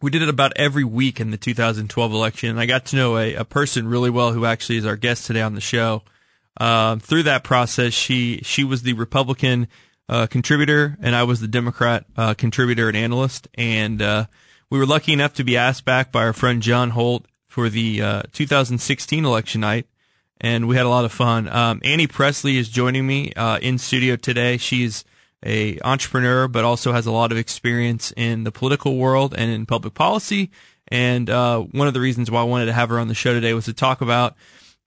we 0.00 0.12
did 0.12 0.22
it 0.22 0.28
about 0.28 0.52
every 0.54 0.84
week 0.84 1.18
in 1.18 1.32
the 1.32 1.36
2012 1.36 2.12
election. 2.12 2.50
And 2.50 2.60
I 2.60 2.66
got 2.66 2.86
to 2.86 2.96
know 2.96 3.18
a, 3.18 3.34
a 3.34 3.44
person 3.44 3.88
really 3.88 4.10
well 4.10 4.32
who 4.32 4.44
actually 4.44 4.78
is 4.78 4.86
our 4.86 4.96
guest 4.96 5.26
today 5.26 5.42
on 5.42 5.56
the 5.56 5.60
show. 5.60 6.02
Uh, 6.56 6.96
through 6.96 7.24
that 7.24 7.42
process, 7.42 7.92
she 7.92 8.40
she 8.44 8.62
was 8.62 8.82
the 8.82 8.92
Republican 8.92 9.66
uh, 10.10 10.26
contributor, 10.26 10.98
and 11.00 11.14
I 11.14 11.22
was 11.22 11.40
the 11.40 11.48
Democrat 11.48 12.04
uh, 12.16 12.34
contributor 12.34 12.88
and 12.88 12.96
analyst. 12.96 13.46
And 13.54 14.02
uh, 14.02 14.26
we 14.68 14.78
were 14.78 14.84
lucky 14.84 15.12
enough 15.12 15.34
to 15.34 15.44
be 15.44 15.56
asked 15.56 15.84
back 15.84 16.10
by 16.10 16.24
our 16.24 16.32
friend 16.32 16.60
John 16.60 16.90
Holt 16.90 17.26
for 17.46 17.68
the 17.68 18.02
uh, 18.02 18.22
2016 18.32 19.24
election 19.24 19.60
night, 19.60 19.86
and 20.40 20.66
we 20.66 20.76
had 20.76 20.84
a 20.84 20.88
lot 20.88 21.04
of 21.04 21.12
fun. 21.12 21.48
Um, 21.48 21.80
Annie 21.84 22.08
Presley 22.08 22.58
is 22.58 22.68
joining 22.68 23.06
me 23.06 23.32
uh, 23.34 23.58
in 23.58 23.78
studio 23.78 24.16
today. 24.16 24.56
She's 24.56 25.04
a 25.46 25.78
entrepreneur, 25.82 26.48
but 26.48 26.64
also 26.64 26.92
has 26.92 27.06
a 27.06 27.12
lot 27.12 27.30
of 27.30 27.38
experience 27.38 28.12
in 28.16 28.42
the 28.42 28.52
political 28.52 28.96
world 28.96 29.32
and 29.38 29.48
in 29.50 29.64
public 29.64 29.94
policy. 29.94 30.50
And 30.88 31.30
uh, 31.30 31.60
one 31.60 31.86
of 31.86 31.94
the 31.94 32.00
reasons 32.00 32.32
why 32.32 32.40
I 32.40 32.44
wanted 32.44 32.66
to 32.66 32.72
have 32.72 32.88
her 32.88 32.98
on 32.98 33.06
the 33.06 33.14
show 33.14 33.32
today 33.32 33.54
was 33.54 33.66
to 33.66 33.72
talk 33.72 34.00
about 34.00 34.34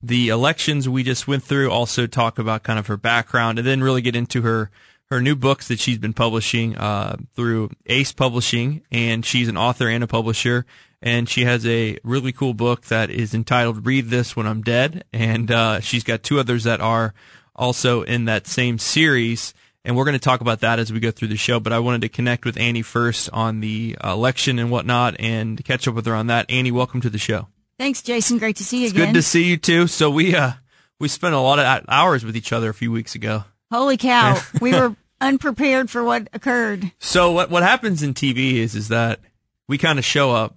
the 0.02 0.28
elections 0.28 0.90
we 0.90 1.02
just 1.02 1.30
went 1.30 1.44
through. 1.44 1.72
Also 1.72 2.08
talk 2.08 2.38
about 2.38 2.64
kind 2.64 2.78
of 2.78 2.88
her 2.88 2.98
background, 2.98 3.58
and 3.58 3.66
then 3.66 3.82
really 3.82 4.02
get 4.02 4.18
into 4.18 4.42
her 4.42 4.70
her 5.14 5.22
new 5.22 5.36
books 5.36 5.68
that 5.70 5.80
she's 5.80 5.98
been 5.98 6.14
publishing 6.14 6.76
uh, 6.76 7.16
through 7.36 7.72
Ace 7.86 8.12
Publishing, 8.12 8.82
and 8.92 9.26
she's 9.26 9.48
an 9.48 9.58
author 9.58 9.88
and 9.88 10.04
a 10.04 10.08
publisher 10.08 10.66
and 11.04 11.28
she 11.28 11.44
has 11.44 11.66
a 11.68 11.98
really 12.04 12.32
cool 12.32 12.54
book 12.54 12.86
that 12.86 13.10
is 13.10 13.36
entitled 13.36 13.86
"Read 13.86 14.08
This 14.08 14.36
When 14.36 14.48
I'm 14.48 14.64
Dead," 14.64 15.04
and 15.12 15.52
uh, 15.52 15.82
she's 15.82 16.04
got 16.04 16.24
two 16.24 16.40
others 16.40 16.64
that 16.64 16.80
are 16.80 17.14
also 17.56 18.02
in 18.04 18.26
that 18.26 18.48
same 18.48 18.80
series. 18.80 19.54
And 19.86 19.98
we're 19.98 20.06
going 20.06 20.14
to 20.14 20.20
talk 20.20 20.40
about 20.40 20.62
that 20.62 20.80
as 20.80 20.94
we 20.94 21.02
go 21.02 21.12
through 21.12 21.28
the 21.28 21.36
show. 21.36 21.60
But 21.60 21.74
I 21.74 21.80
wanted 21.80 22.02
to 22.02 22.10
connect 22.10 22.46
with 22.46 22.58
Annie 22.58 22.84
first 22.84 23.30
on 23.34 23.60
the 23.60 23.98
election 24.02 24.58
and 24.58 24.72
whatnot, 24.72 25.18
and 25.20 25.64
catch 25.66 25.90
up 25.90 25.94
with 25.94 26.06
her 26.06 26.16
on 26.16 26.28
that. 26.28 26.50
Annie, 26.50 26.72
welcome 26.72 27.02
to 27.02 27.10
the 27.10 27.18
show. 27.18 27.50
Thanks, 27.78 28.02
Jason. 28.02 28.38
Great 28.38 28.56
to 28.56 28.64
see 28.64 28.80
you 28.80 28.86
it's 28.86 28.94
again. 28.94 29.08
Good 29.08 29.20
to 29.20 29.22
see 29.22 29.44
you 29.44 29.58
too. 29.58 29.88
So 29.88 30.10
we 30.10 30.34
uh 30.34 30.54
we 31.00 31.10
spent 31.10 31.36
a 31.36 31.40
lot 31.40 31.60
of 31.60 31.86
hours 31.90 32.24
with 32.24 32.38
each 32.38 32.54
other 32.54 32.70
a 32.70 32.74
few 32.74 32.94
weeks 32.94 33.14
ago. 33.14 33.44
Holy 33.70 33.98
cow! 33.98 34.40
we 34.62 34.72
were 34.72 34.96
unprepared 35.24 35.90
for 35.90 36.04
what 36.04 36.28
occurred. 36.34 36.92
So 37.00 37.32
what 37.32 37.50
what 37.50 37.64
happens 37.64 38.04
in 38.04 38.14
TV 38.14 38.56
is 38.56 38.76
is 38.76 38.90
that 38.90 39.20
we 39.68 39.78
kind 39.78 39.98
of 39.98 40.06
show 40.06 40.32
up 40.32 40.56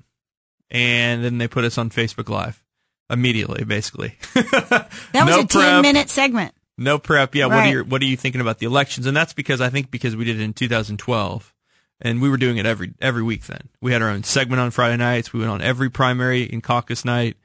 and 0.71 1.25
then 1.25 1.39
they 1.39 1.49
put 1.49 1.65
us 1.65 1.79
on 1.79 1.91
Facebook 1.91 2.29
Live 2.29 2.63
immediately, 3.09 3.65
basically. 3.65 4.17
that 4.35 4.89
was 5.15 5.37
no 5.37 5.41
a 5.41 5.47
ten 5.47 5.83
minute 5.83 6.11
segment. 6.11 6.55
No 6.77 6.99
prep. 6.99 7.35
Yeah. 7.35 7.45
Right. 7.45 7.51
What 7.51 7.65
are 7.65 7.71
you 7.71 7.85
What 7.85 8.03
are 8.03 8.07
you 8.07 8.17
thinking 8.17 8.41
about 8.41 8.59
the 8.59 8.67
elections? 8.67 9.07
And 9.07 9.17
that's 9.17 9.33
because 9.33 9.61
I 9.61 9.71
think 9.71 9.91
because 9.91 10.17
we 10.17 10.25
did 10.25 10.41
it 10.41 10.43
in 10.43 10.53
2012, 10.53 11.55
and 12.01 12.21
we 12.21 12.29
were 12.29 12.37
doing 12.37 12.59
it 12.59 12.67
every 12.67 12.93
every 13.01 13.23
week. 13.23 13.47
Then 13.47 13.69
we 13.81 13.93
had 13.93 14.03
our 14.03 14.11
own 14.11 14.25
segment 14.25 14.61
on 14.61 14.71
Friday 14.71 14.97
nights. 14.97 15.33
We 15.33 15.41
went 15.41 15.53
on 15.53 15.63
every 15.63 15.89
primary 15.89 16.49
and 16.51 16.63
caucus 16.63 17.05
night. 17.05 17.37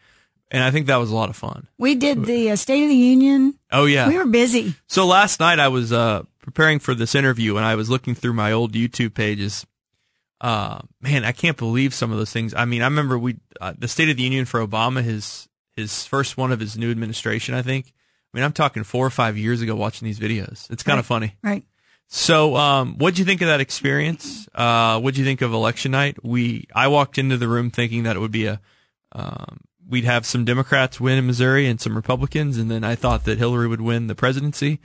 And 0.54 0.64
I 0.64 0.70
think 0.70 0.88
that 0.88 0.98
was 0.98 1.10
a 1.10 1.16
lot 1.16 1.30
of 1.30 1.38
fun. 1.38 1.68
We 1.78 1.96
did 1.96 2.26
the 2.26 2.52
uh, 2.52 2.56
State 2.58 2.84
of 2.84 2.90
the 2.90 2.96
Union. 2.96 3.58
Oh 3.72 3.86
yeah, 3.86 4.08
we 4.08 4.18
were 4.18 4.26
busy. 4.26 4.76
So 4.88 5.08
last 5.08 5.40
night 5.40 5.60
I 5.60 5.70
was 5.70 5.94
uh, 5.94 6.24
preparing 6.42 6.80
for 6.80 6.94
this 6.94 7.16
interview, 7.16 7.56
and 7.56 7.66
I 7.66 7.76
was 7.76 7.90
looking 7.90 8.16
through 8.16 8.34
my 8.34 8.52
old 8.52 8.74
YouTube 8.74 9.14
pages, 9.14 9.66
uh, 10.42 10.82
man, 11.00 11.24
I 11.24 11.32
can't 11.32 11.56
believe 11.56 11.94
some 11.94 12.12
of 12.12 12.18
those 12.18 12.32
things. 12.34 12.54
I 12.54 12.66
mean, 12.66 12.82
I 12.82 12.86
remember 12.86 13.18
we, 13.18 13.38
uh, 13.62 13.74
the 13.78 13.88
State 13.88 14.10
of 14.10 14.18
the 14.18 14.24
Union 14.24 14.46
for 14.46 14.66
Obama, 14.66 15.04
his, 15.04 15.48
his 15.76 16.06
first 16.06 16.36
one 16.36 16.52
of 16.52 16.60
his 16.60 16.78
new 16.78 16.90
administration, 16.90 17.54
I 17.54 17.62
think. 17.62 17.94
I 18.34 18.38
mean, 18.38 18.44
I'm 18.44 18.52
talking 18.52 18.84
four 18.84 19.06
or 19.06 19.12
five 19.12 19.38
years 19.38 19.62
ago 19.62 19.76
watching 19.76 20.06
these 20.08 20.20
videos. 20.20 20.70
It's 20.72 20.84
kind 20.84 20.96
right. 20.96 21.00
of 21.00 21.06
funny. 21.06 21.38
Right. 21.44 21.64
So, 22.08 22.58
um, 22.58 22.98
what'd 22.98 23.20
you 23.20 23.26
think 23.26 23.42
of 23.42 23.48
that 23.48 23.62
experience? 23.62 24.50
Uh, 24.54 25.00
what'd 25.00 25.18
you 25.18 25.24
think 25.24 25.42
of 25.42 25.54
election 25.54 25.92
night? 25.92 26.18
We, 26.24 26.68
I 26.76 26.88
walked 26.88 27.18
into 27.18 27.38
the 27.38 27.48
room 27.48 27.70
thinking 27.70 28.04
that 28.04 28.16
it 28.16 28.20
would 28.20 28.32
be 28.32 28.48
a, 28.48 28.60
um, 29.14 29.62
we'd 29.88 30.06
have 30.06 30.26
some 30.26 30.46
Democrats 30.46 31.00
win 31.00 31.18
in 31.18 31.28
Missouri 31.28 31.68
and 31.68 31.80
some 31.80 31.96
Republicans, 31.96 32.58
and 32.58 32.70
then 32.70 32.84
I 32.84 32.96
thought 32.96 33.26
that 33.26 33.38
Hillary 33.38 33.68
would 33.68 33.82
win 33.82 34.08
the 34.08 34.16
presidency. 34.16 34.80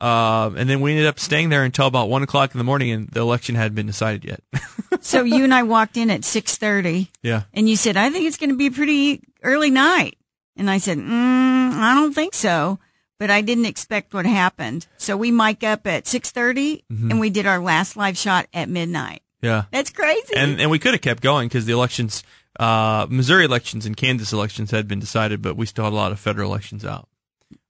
Uh, 0.00 0.50
and 0.56 0.68
then 0.68 0.80
we 0.80 0.92
ended 0.92 1.06
up 1.06 1.20
staying 1.20 1.50
there 1.50 1.62
until 1.62 1.86
about 1.86 2.08
one 2.08 2.22
o'clock 2.22 2.54
in 2.54 2.58
the 2.58 2.64
morning, 2.64 2.90
and 2.90 3.08
the 3.08 3.20
election 3.20 3.54
hadn't 3.54 3.74
been 3.74 3.86
decided 3.86 4.24
yet. 4.24 4.42
so 5.00 5.22
you 5.24 5.44
and 5.44 5.52
I 5.52 5.62
walked 5.62 5.96
in 5.96 6.10
at 6.10 6.24
six 6.24 6.56
thirty. 6.56 7.10
Yeah. 7.22 7.42
And 7.52 7.68
you 7.68 7.76
said, 7.76 7.96
"I 7.96 8.08
think 8.10 8.26
it's 8.26 8.38
going 8.38 8.50
to 8.50 8.56
be 8.56 8.66
a 8.66 8.70
pretty 8.70 9.22
early 9.42 9.70
night," 9.70 10.16
and 10.56 10.70
I 10.70 10.78
said, 10.78 10.98
mm, 10.98 11.72
"I 11.72 11.94
don't 11.94 12.14
think 12.14 12.34
so." 12.34 12.78
But 13.18 13.30
I 13.30 13.42
didn't 13.42 13.66
expect 13.66 14.14
what 14.14 14.24
happened. 14.24 14.86
So 14.96 15.14
we 15.14 15.30
mic 15.30 15.62
up 15.62 15.86
at 15.86 16.06
six 16.06 16.32
mm-hmm. 16.32 17.10
and 17.10 17.20
we 17.20 17.28
did 17.28 17.46
our 17.46 17.58
last 17.58 17.94
live 17.94 18.16
shot 18.16 18.46
at 18.54 18.70
midnight. 18.70 19.20
Yeah. 19.42 19.64
That's 19.70 19.90
crazy. 19.90 20.34
And 20.36 20.58
and 20.58 20.70
we 20.70 20.78
could 20.78 20.92
have 20.92 21.02
kept 21.02 21.22
going 21.22 21.48
because 21.48 21.66
the 21.66 21.72
elections, 21.72 22.22
uh, 22.60 23.06
Missouri 23.08 23.46
elections 23.46 23.86
and 23.86 23.96
Kansas 23.96 24.34
elections 24.34 24.70
had 24.70 24.86
been 24.86 25.00
decided, 25.00 25.40
but 25.40 25.56
we 25.56 25.64
still 25.64 25.84
had 25.84 25.94
a 25.94 25.96
lot 25.96 26.12
of 26.12 26.20
federal 26.20 26.50
elections 26.50 26.84
out. 26.84 27.08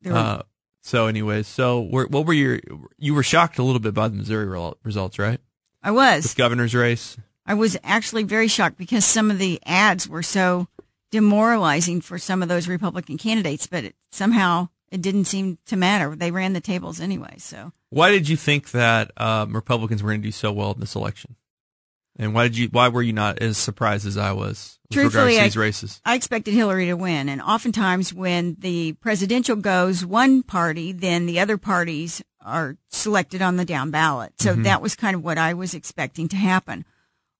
Uh, 0.05 0.43
so, 0.83 1.07
anyways, 1.07 1.47
so 1.47 1.79
what 1.79 2.27
were 2.27 2.33
your? 2.33 2.59
You 2.99 3.15
were 3.15 3.23
shocked 3.23 3.59
a 3.59 3.63
little 3.63 3.79
bit 3.81 3.95
by 3.95 4.09
the 4.09 4.17
Missouri 4.17 4.75
results, 4.83 5.19
right? 5.19 5.39
I 5.81 5.93
was. 5.93 6.25
With 6.25 6.37
governor's 6.37 6.75
race. 6.75 7.17
I 7.47 7.55
was 7.55 7.77
actually 7.85 8.25
very 8.25 8.49
shocked 8.49 8.79
because 8.79 9.05
some 9.05 9.31
of 9.31 9.39
the 9.39 9.61
ads 9.65 10.09
were 10.09 10.23
so 10.23 10.67
demoralizing 11.13 12.01
for 12.01 12.19
some 12.19 12.43
of 12.43 12.49
those 12.49 12.67
Republican 12.67 13.17
candidates, 13.17 13.67
but 13.67 13.85
it, 13.85 13.95
somehow 14.11 14.69
it 14.91 15.03
didn't 15.03 15.27
seem 15.27 15.59
to 15.67 15.77
matter. 15.77 16.17
They 16.17 16.31
ran 16.31 16.53
the 16.53 16.61
tables 16.61 17.01
anyway. 17.01 17.37
So, 17.39 17.73
why 17.91 18.11
did 18.11 18.29
you 18.29 18.37
think 18.37 18.73
that 18.73 19.13
um, 19.21 19.55
Republicans 19.55 20.03
were 20.03 20.11
going 20.11 20.23
to 20.23 20.29
do 20.29 20.33
so 20.33 20.51
well 20.51 20.73
in 20.73 20.81
this 20.81 20.97
election? 20.97 21.37
And 22.21 22.35
why 22.35 22.49
did 22.49 22.59
you? 22.59 22.69
Why 22.69 22.89
were 22.89 23.01
you 23.01 23.15
not 23.15 23.41
as 23.41 23.57
surprised 23.57 24.07
as 24.07 24.19
I 24.19 24.33
was 24.33 24.79
with 24.91 24.93
Truthfully, 24.99 25.25
regards 25.25 25.39
to 25.39 25.43
these 25.45 25.57
races? 25.57 26.01
I, 26.05 26.13
I 26.13 26.17
expected 26.17 26.53
Hillary 26.53 26.87
to 26.87 26.95
win, 26.95 27.31
and 27.31 27.41
oftentimes 27.41 28.13
when 28.13 28.59
the 28.59 28.93
presidential 29.01 29.57
goes 29.57 30.05
one 30.05 30.43
party, 30.43 30.93
then 30.93 31.25
the 31.25 31.41
other 31.41 31.57
parties 31.57 32.23
are 32.45 32.77
selected 32.91 33.41
on 33.41 33.57
the 33.57 33.65
down 33.65 33.91
ballot. 33.91 34.35
So 34.39 34.53
mm-hmm. 34.53 34.65
that 34.65 34.83
was 34.83 34.95
kind 34.95 35.17
of 35.17 35.25
what 35.25 35.39
I 35.39 35.55
was 35.55 35.73
expecting 35.73 36.29
to 36.29 36.37
happen. 36.37 36.85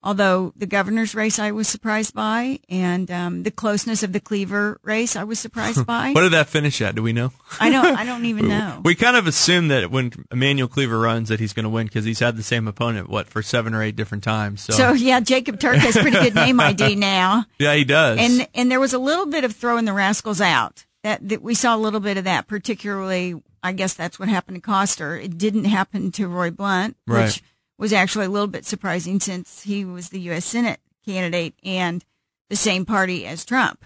Although 0.03 0.51
the 0.55 0.65
governor's 0.65 1.13
race 1.13 1.37
I 1.37 1.51
was 1.51 1.67
surprised 1.67 2.15
by, 2.15 2.59
and 2.69 3.11
um, 3.11 3.43
the 3.43 3.51
closeness 3.51 4.01
of 4.01 4.13
the 4.13 4.19
Cleaver 4.19 4.79
race 4.81 5.15
I 5.15 5.23
was 5.23 5.39
surprised 5.39 5.85
by. 5.87 6.11
what 6.13 6.21
did 6.21 6.31
that 6.33 6.47
finish 6.47 6.81
at? 6.81 6.95
Do 6.95 7.03
we 7.03 7.13
know? 7.13 7.31
I 7.59 7.69
don't. 7.69 7.85
I 7.85 8.03
don't 8.05 8.25
even 8.25 8.47
know. 8.47 8.81
we 8.83 8.95
kind 8.95 9.15
of 9.15 9.27
assume 9.27 9.67
that 9.67 9.91
when 9.91 10.11
Emanuel 10.31 10.67
Cleaver 10.67 10.97
runs, 10.97 11.29
that 11.29 11.39
he's 11.39 11.53
going 11.53 11.65
to 11.65 11.69
win 11.69 11.85
because 11.85 12.03
he's 12.03 12.19
had 12.19 12.35
the 12.35 12.43
same 12.43 12.67
opponent 12.67 13.09
what 13.09 13.27
for 13.27 13.43
seven 13.43 13.75
or 13.75 13.83
eight 13.83 13.95
different 13.95 14.23
times. 14.23 14.61
So, 14.61 14.73
so 14.73 14.91
yeah, 14.93 15.19
Jacob 15.19 15.59
Turk 15.59 15.77
has 15.77 15.95
pretty 15.95 16.17
good 16.17 16.35
name 16.35 16.59
ID 16.59 16.95
now. 16.95 17.45
Yeah, 17.59 17.75
he 17.75 17.83
does. 17.83 18.17
And 18.19 18.47
and 18.55 18.71
there 18.71 18.79
was 18.79 18.93
a 18.93 18.99
little 18.99 19.27
bit 19.27 19.43
of 19.43 19.55
throwing 19.55 19.85
the 19.85 19.93
rascals 19.93 20.41
out. 20.41 20.85
That, 21.03 21.29
that 21.29 21.41
we 21.41 21.55
saw 21.55 21.75
a 21.75 21.79
little 21.79 21.99
bit 21.99 22.17
of 22.17 22.25
that, 22.25 22.47
particularly. 22.47 23.41
I 23.63 23.73
guess 23.73 23.93
that's 23.93 24.19
what 24.19 24.29
happened 24.29 24.55
to 24.57 24.61
Koster. 24.61 25.15
It 25.17 25.37
didn't 25.37 25.65
happen 25.65 26.11
to 26.13 26.27
Roy 26.27 26.49
Blunt, 26.49 26.95
right. 27.07 27.25
which 27.25 27.43
was 27.81 27.91
actually 27.91 28.27
a 28.27 28.29
little 28.29 28.47
bit 28.47 28.63
surprising 28.63 29.19
since 29.19 29.63
he 29.63 29.83
was 29.83 30.09
the 30.09 30.19
U.S. 30.21 30.45
Senate 30.45 30.79
candidate 31.03 31.55
and 31.63 32.05
the 32.47 32.55
same 32.55 32.85
party 32.85 33.25
as 33.25 33.43
Trump. 33.43 33.83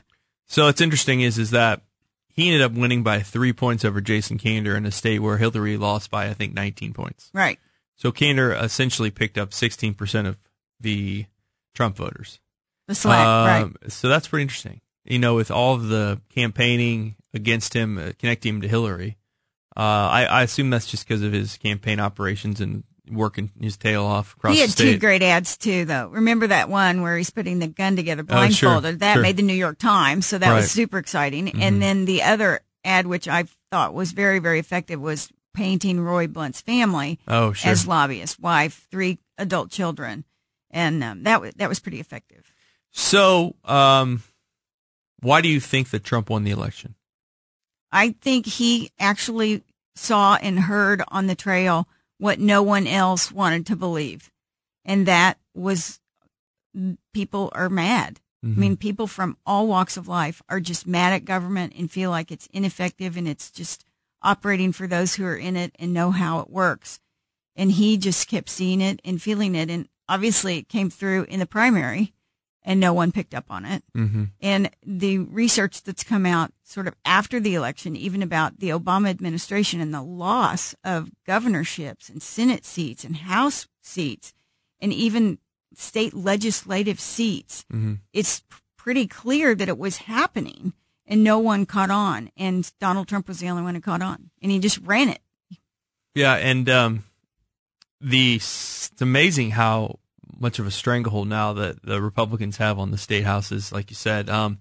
So 0.47 0.67
it's 0.67 0.81
interesting 0.81 1.21
is 1.21 1.37
is 1.37 1.51
that 1.51 1.81
he 2.27 2.49
ended 2.49 2.61
up 2.61 2.73
winning 2.73 3.03
by 3.03 3.21
three 3.21 3.53
points 3.53 3.85
over 3.85 4.01
Jason 4.01 4.37
Kander 4.37 4.75
in 4.75 4.85
a 4.85 4.91
state 4.91 5.19
where 5.19 5.37
Hillary 5.37 5.77
lost 5.77 6.11
by 6.11 6.27
I 6.27 6.33
think 6.33 6.53
19 6.53 6.93
points. 6.93 7.31
Right. 7.33 7.57
So 7.95 8.11
Kander 8.11 8.61
essentially 8.61 9.11
picked 9.11 9.37
up 9.37 9.51
16% 9.51 10.27
of 10.27 10.37
the 10.81 11.25
Trump 11.73 11.95
voters. 11.95 12.41
The 12.87 13.01
right. 13.05 13.61
Um, 13.61 13.75
So 13.87 14.09
that's 14.09 14.27
pretty 14.27 14.41
interesting. 14.41 14.81
You 15.05 15.19
know, 15.19 15.35
with 15.35 15.49
all 15.49 15.73
of 15.73 15.87
the 15.87 16.19
campaigning 16.29 17.15
against 17.33 17.73
him, 17.73 17.97
uh, 17.97 18.11
connecting 18.19 18.55
him 18.55 18.61
to 18.61 18.67
Hillary, 18.67 19.17
uh, 19.77 19.79
I, 19.79 20.25
I 20.25 20.43
assume 20.43 20.69
that's 20.69 20.87
just 20.87 21.07
because 21.07 21.21
of 21.21 21.31
his 21.31 21.57
campaign 21.57 22.01
operations 22.01 22.59
and 22.59 22.83
working 23.09 23.51
his 23.59 23.77
tail 23.77 24.03
off 24.05 24.33
across 24.33 24.55
He 24.55 24.61
had 24.61 24.69
two 24.71 24.97
great 24.97 25.21
ads 25.21 25.57
too, 25.57 25.85
though. 25.85 26.07
Remember 26.07 26.47
that 26.47 26.69
one 26.69 27.01
where 27.01 27.17
he's 27.17 27.29
putting 27.29 27.59
the 27.59 27.67
gun 27.67 27.95
together 27.95 28.23
Oh, 28.27 28.47
sure, 28.49 28.69
blindfolded? 28.69 28.99
that 28.99 29.13
sure. 29.13 29.21
made 29.21 29.37
the 29.37 29.43
New 29.43 29.53
York 29.53 29.77
Times, 29.77 30.25
so 30.25 30.37
that 30.37 30.49
Right. 30.49 30.55
was 30.57 30.71
super 30.71 30.97
exciting. 30.97 31.47
Mhm. 31.47 31.61
And 31.61 31.81
then 31.81 32.05
the 32.05 32.23
other 32.23 32.61
ad, 32.83 33.07
which 33.07 33.27
I 33.27 33.45
thought 33.71 33.93
was 33.93 34.11
very, 34.11 34.39
very 34.39 34.59
effective, 34.59 34.99
was 34.99 35.29
painting 35.53 35.99
Roy 36.01 36.27
Blunt's 36.27 36.61
family 36.61 37.19
Oh, 37.27 37.53
sure. 37.53 37.71
as 37.71 37.87
lobbyists, 37.87 38.37
wife, 38.39 38.87
three 38.91 39.19
adult 39.37 39.71
children, 39.71 40.25
and 40.69 41.03
um, 41.03 41.23
that 41.23 41.41
was 41.41 41.53
that 41.55 41.69
was 41.69 41.79
pretty 41.79 41.99
effective. 41.99 42.51
So, 42.91 43.55
um, 43.65 44.23
why 45.21 45.41
do 45.41 45.47
you 45.49 45.59
think 45.59 45.89
that 45.89 46.03
Trump 46.03 46.29
won 46.29 46.43
the 46.43 46.51
election? 46.51 46.95
I 47.91 48.11
think 48.21 48.45
he 48.45 48.91
actually 48.99 49.63
saw 49.95 50.35
and 50.35 50.59
heard 50.59 51.01
on 51.07 51.27
the 51.27 51.35
trail 51.35 51.87
what 52.17 52.39
no 52.39 52.63
one 52.63 52.87
else 52.87 53.31
wanted 53.31 53.65
to 53.67 53.75
believe. 53.75 54.31
And 54.83 55.05
that 55.05 55.37
was 55.53 55.99
people 57.13 57.51
are 57.53 57.69
mad. 57.69 58.19
I 58.43 58.47
mm-hmm. 58.47 58.59
mean, 58.59 58.77
people 58.77 59.07
from 59.07 59.37
all 59.45 59.67
walks 59.67 59.97
of 59.97 60.07
life 60.07 60.41
are 60.49 60.59
just 60.59 60.85
mad 60.85 61.13
at 61.13 61.25
government 61.25 61.73
and 61.77 61.89
feel 61.89 62.11
like 62.11 62.31
it's 62.31 62.49
ineffective 62.53 63.17
and 63.17 63.27
it's 63.27 63.49
just 63.49 63.85
operating 64.21 64.71
for 64.71 64.87
those 64.87 65.15
who 65.15 65.25
are 65.25 65.37
in 65.37 65.55
it 65.55 65.75
and 65.79 65.93
know 65.93 66.11
how 66.11 66.39
it 66.39 66.49
works. 66.49 66.99
And 67.55 67.71
he 67.71 67.97
just 67.97 68.27
kept 68.27 68.49
seeing 68.49 68.81
it 68.81 68.99
and 69.03 69.21
feeling 69.21 69.55
it. 69.55 69.69
And 69.69 69.87
obviously 70.09 70.57
it 70.57 70.69
came 70.69 70.89
through 70.89 71.23
in 71.29 71.39
the 71.39 71.45
primary 71.45 72.13
and 72.65 72.79
no 72.79 72.93
one 72.93 73.11
picked 73.11 73.33
up 73.35 73.45
on 73.49 73.63
it. 73.63 73.83
Mm-hmm. 73.95 74.23
And 74.41 74.69
the 74.85 75.19
research 75.19 75.83
that's 75.83 76.03
come 76.03 76.25
out 76.25 76.51
sort 76.63 76.87
of 76.87 76.95
after 77.05 77.39
the 77.39 77.53
election, 77.55 77.95
even 77.95 78.21
about 78.23 78.59
the 78.59 78.69
Obama 78.69 79.09
administration 79.09 79.79
and 79.79 79.93
the 79.93 80.01
loss 80.01 80.73
of 80.83 81.11
governorships 81.25 82.09
and 82.09 82.21
Senate 82.21 82.65
seats 82.65 83.03
and 83.03 83.17
House 83.17 83.67
seats 83.81 84.33
and 84.81 84.91
even 84.91 85.37
state 85.75 86.13
legislative 86.13 86.99
seats, 86.99 87.65
Mhm. 87.71 87.99
it's 88.11 88.43
pretty 88.77 89.05
clear 89.07 89.53
that 89.55 89.69
it 89.69 89.77
was 89.77 89.97
happening 89.97 90.73
and 91.05 91.23
no 91.23 91.37
one 91.37 91.65
caught 91.67 91.91
on. 91.91 92.31
And 92.35 92.69
Donald 92.79 93.07
Trump 93.07 93.27
was 93.27 93.39
the 93.39 93.49
only 93.49 93.61
one 93.63 93.75
who 93.75 93.81
caught 93.81 94.01
on 94.01 94.31
and 94.41 94.51
he 94.51 94.57
just 94.59 94.79
ran 94.79 95.09
it. 95.09 95.21
Yeah, 96.15 96.33
and 96.35 96.67
um, 96.69 97.03
the 98.01 98.35
it's 98.35 98.91
amazing 99.01 99.51
how 99.51 99.99
much 100.39 100.59
of 100.59 100.67
a 100.67 100.71
stranglehold 100.71 101.27
now 101.27 101.53
that 101.53 101.83
the 101.83 102.01
Republicans 102.01 102.57
have 102.57 102.79
on 102.79 102.91
the 102.91 102.97
state 102.97 103.23
houses. 103.23 103.71
Like 103.71 103.89
you 103.89 103.95
said, 103.95 104.29
um, 104.29 104.59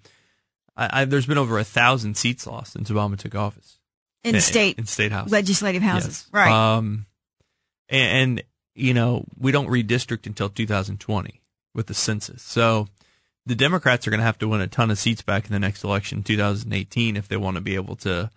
I, 0.77 1.03
I, 1.03 1.05
there's 1.05 1.27
been 1.27 1.39
over 1.39 1.59
a 1.59 1.65
thousand 1.65 2.17
seats 2.17 2.47
lost 2.47 2.73
since 2.73 2.91
Obama 2.91 3.19
took 3.19 3.35
office 3.35 3.79
In 4.23 4.41
state 4.41 4.79
in 4.79 4.87
state 4.87 5.13
houses, 5.13 5.33
legislative 5.33 5.83
houses. 5.83 6.27
Yes. 6.27 6.29
Right. 6.33 6.51
Um, 6.51 7.07
and, 7.89 8.39
and 8.39 8.43
you 8.75 8.95
know 8.95 9.25
we 9.39 9.53
don't 9.53 9.69
redistrict 9.69 10.27
until 10.27 10.49
2020 10.49 11.41
with 11.75 11.87
the 11.87 11.95
census, 11.95 12.43
so 12.43 12.89
the 13.47 13.55
Democrats 13.55 14.07
are 14.07 14.11
going 14.11 14.21
to 14.21 14.25
have 14.25 14.39
to 14.39 14.49
win 14.49 14.61
a 14.61 14.67
ton 14.67 14.91
of 14.91 14.99
seats 14.99 15.23
back 15.23 15.47
in 15.47 15.53
the 15.53 15.59
next 15.59 15.85
election, 15.85 16.23
2018, 16.23 17.17
if 17.17 17.29
they 17.29 17.37
want 17.37 17.57
to 17.57 17.61
be 17.61 17.75
able 17.75 17.97
to 17.97 18.31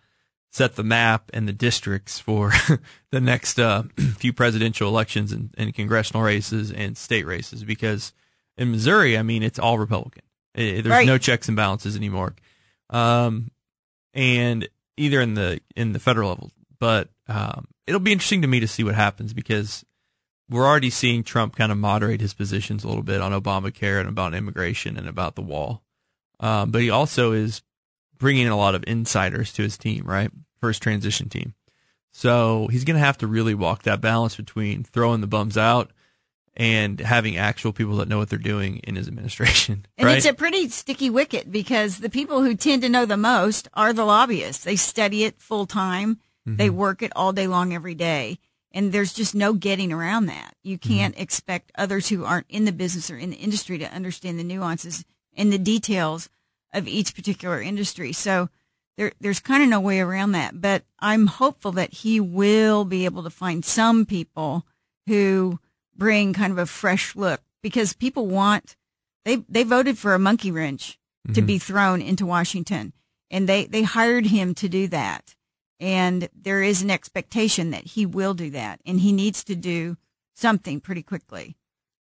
set 0.51 0.75
the 0.75 0.83
map 0.83 1.29
and 1.33 1.47
the 1.47 1.53
districts 1.53 2.19
for 2.19 2.51
the 3.11 3.19
next 3.21 3.59
uh, 3.59 3.83
few 4.17 4.33
presidential 4.33 4.87
elections 4.89 5.31
and, 5.31 5.53
and 5.57 5.73
congressional 5.73 6.23
races 6.23 6.71
and 6.71 6.97
state 6.97 7.25
races. 7.25 7.63
Because 7.63 8.13
in 8.57 8.71
Missouri, 8.71 9.17
I 9.17 9.23
mean, 9.23 9.43
it's 9.43 9.59
all 9.59 9.77
Republican. 9.77 10.23
Eh, 10.55 10.81
there's 10.81 10.87
Right. 10.87 11.05
no 11.07 11.17
checks 11.17 11.47
and 11.47 11.55
balances 11.57 11.95
anymore. 11.95 12.33
Um, 12.89 13.51
and 14.13 14.67
either 14.95 15.21
in 15.21 15.33
the 15.35 15.59
in 15.75 15.93
the 15.93 15.99
federal 15.99 16.29
level, 16.29 16.51
but 16.79 17.09
um, 17.27 17.67
it'll 17.85 17.99
be 17.99 18.11
interesting 18.13 18.41
to 18.41 18.47
me 18.47 18.59
to 18.61 18.67
see 18.67 18.83
what 18.83 18.95
happens 18.95 19.33
because 19.33 19.85
we're 20.49 20.65
already 20.65 20.89
seeing 20.89 21.23
Trump 21.23 21.55
kind 21.55 21.71
of 21.71 21.77
moderate 21.77 22.21
his 22.21 22.33
positions 22.33 22.83
a 22.83 22.87
little 22.87 23.03
bit 23.03 23.21
on 23.21 23.33
Obamacare 23.33 23.99
and 23.99 24.07
about 24.09 24.33
immigration 24.33 24.97
and 24.97 25.07
about 25.07 25.35
the 25.35 25.41
wall. 25.41 25.83
Um, 26.39 26.71
but 26.71 26.81
he 26.81 26.89
also 26.89 27.33
is 27.33 27.61
bringing 28.17 28.45
in 28.45 28.51
a 28.51 28.57
lot 28.57 28.75
of 28.75 28.83
insiders 28.87 29.53
to 29.53 29.63
his 29.63 29.77
team, 29.77 30.03
right? 30.05 30.31
His 30.61 30.79
transition 30.79 31.29
team. 31.29 31.53
So 32.11 32.67
he's 32.71 32.83
going 32.83 32.95
to 32.95 33.05
have 33.05 33.19
to 33.19 33.27
really 33.27 33.53
walk 33.53 33.83
that 33.83 34.01
balance 34.01 34.35
between 34.35 34.83
throwing 34.83 35.21
the 35.21 35.27
bums 35.27 35.57
out 35.57 35.91
and 36.55 36.99
having 36.99 37.37
actual 37.37 37.71
people 37.71 37.97
that 37.97 38.07
know 38.07 38.17
what 38.17 38.29
they're 38.29 38.39
doing 38.39 38.77
in 38.77 38.95
his 38.95 39.07
administration. 39.07 39.85
And 39.97 40.07
right? 40.07 40.17
it's 40.17 40.25
a 40.25 40.33
pretty 40.33 40.67
sticky 40.69 41.09
wicket 41.09 41.51
because 41.51 41.99
the 41.99 42.09
people 42.09 42.41
who 42.41 42.55
tend 42.55 42.81
to 42.81 42.89
know 42.89 43.05
the 43.05 43.17
most 43.17 43.67
are 43.73 43.93
the 43.93 44.05
lobbyists. 44.05 44.63
They 44.63 44.75
study 44.75 45.23
it 45.23 45.39
full 45.39 45.65
time. 45.65 46.19
They 46.45 46.67
mm-hmm. 46.67 46.77
work 46.77 47.01
it 47.01 47.11
all 47.15 47.33
day 47.33 47.45
long 47.45 47.73
every 47.73 47.93
day. 47.95 48.39
And 48.71 48.91
there's 48.91 49.13
just 49.13 49.35
no 49.35 49.53
getting 49.53 49.91
around 49.91 50.27
that. 50.27 50.55
You 50.63 50.77
mm-hmm. 50.77 50.89
can't 50.89 51.19
expect 51.19 51.71
others 51.77 52.09
who 52.09 52.25
aren't 52.25 52.47
in 52.49 52.65
the 52.65 52.71
business 52.71 53.11
or 53.11 53.17
in 53.17 53.31
the 53.31 53.37
industry 53.37 53.77
to 53.79 53.93
understand 53.93 54.39
the 54.39 54.43
nuances 54.43 55.03
and 55.35 55.51
the 55.51 55.57
details 55.57 56.29
of 56.73 56.87
each 56.87 57.15
particular 57.15 57.61
industry. 57.61 58.13
So 58.13 58.49
there, 58.97 59.11
there's 59.19 59.39
kind 59.39 59.63
of 59.63 59.69
no 59.69 59.79
way 59.79 59.99
around 59.99 60.31
that. 60.33 60.59
But 60.61 60.83
I'm 60.99 61.27
hopeful 61.27 61.71
that 61.73 61.93
he 61.93 62.19
will 62.19 62.85
be 62.85 63.05
able 63.05 63.23
to 63.23 63.29
find 63.29 63.63
some 63.63 64.05
people 64.05 64.65
who 65.07 65.59
bring 65.95 66.33
kind 66.33 66.51
of 66.51 66.57
a 66.57 66.65
fresh 66.65 67.15
look 67.15 67.41
because 67.63 67.93
people 67.93 68.27
want 68.27 68.75
they 69.25 69.37
they 69.49 69.63
voted 69.63 69.97
for 69.97 70.13
a 70.13 70.19
monkey 70.19 70.51
wrench 70.51 70.99
to 71.27 71.33
mm-hmm. 71.33 71.45
be 71.45 71.57
thrown 71.57 72.01
into 72.01 72.25
Washington, 72.25 72.93
and 73.29 73.49
they 73.49 73.65
they 73.65 73.83
hired 73.83 74.27
him 74.27 74.53
to 74.55 74.69
do 74.69 74.87
that. 74.87 75.35
And 75.79 76.29
there 76.33 76.63
is 76.63 76.81
an 76.81 76.89
expectation 76.89 77.71
that 77.71 77.83
he 77.83 78.05
will 78.05 78.33
do 78.33 78.49
that, 78.51 78.79
and 78.85 79.01
he 79.01 79.11
needs 79.11 79.43
to 79.43 79.55
do 79.55 79.97
something 80.33 80.79
pretty 80.79 81.03
quickly. 81.03 81.57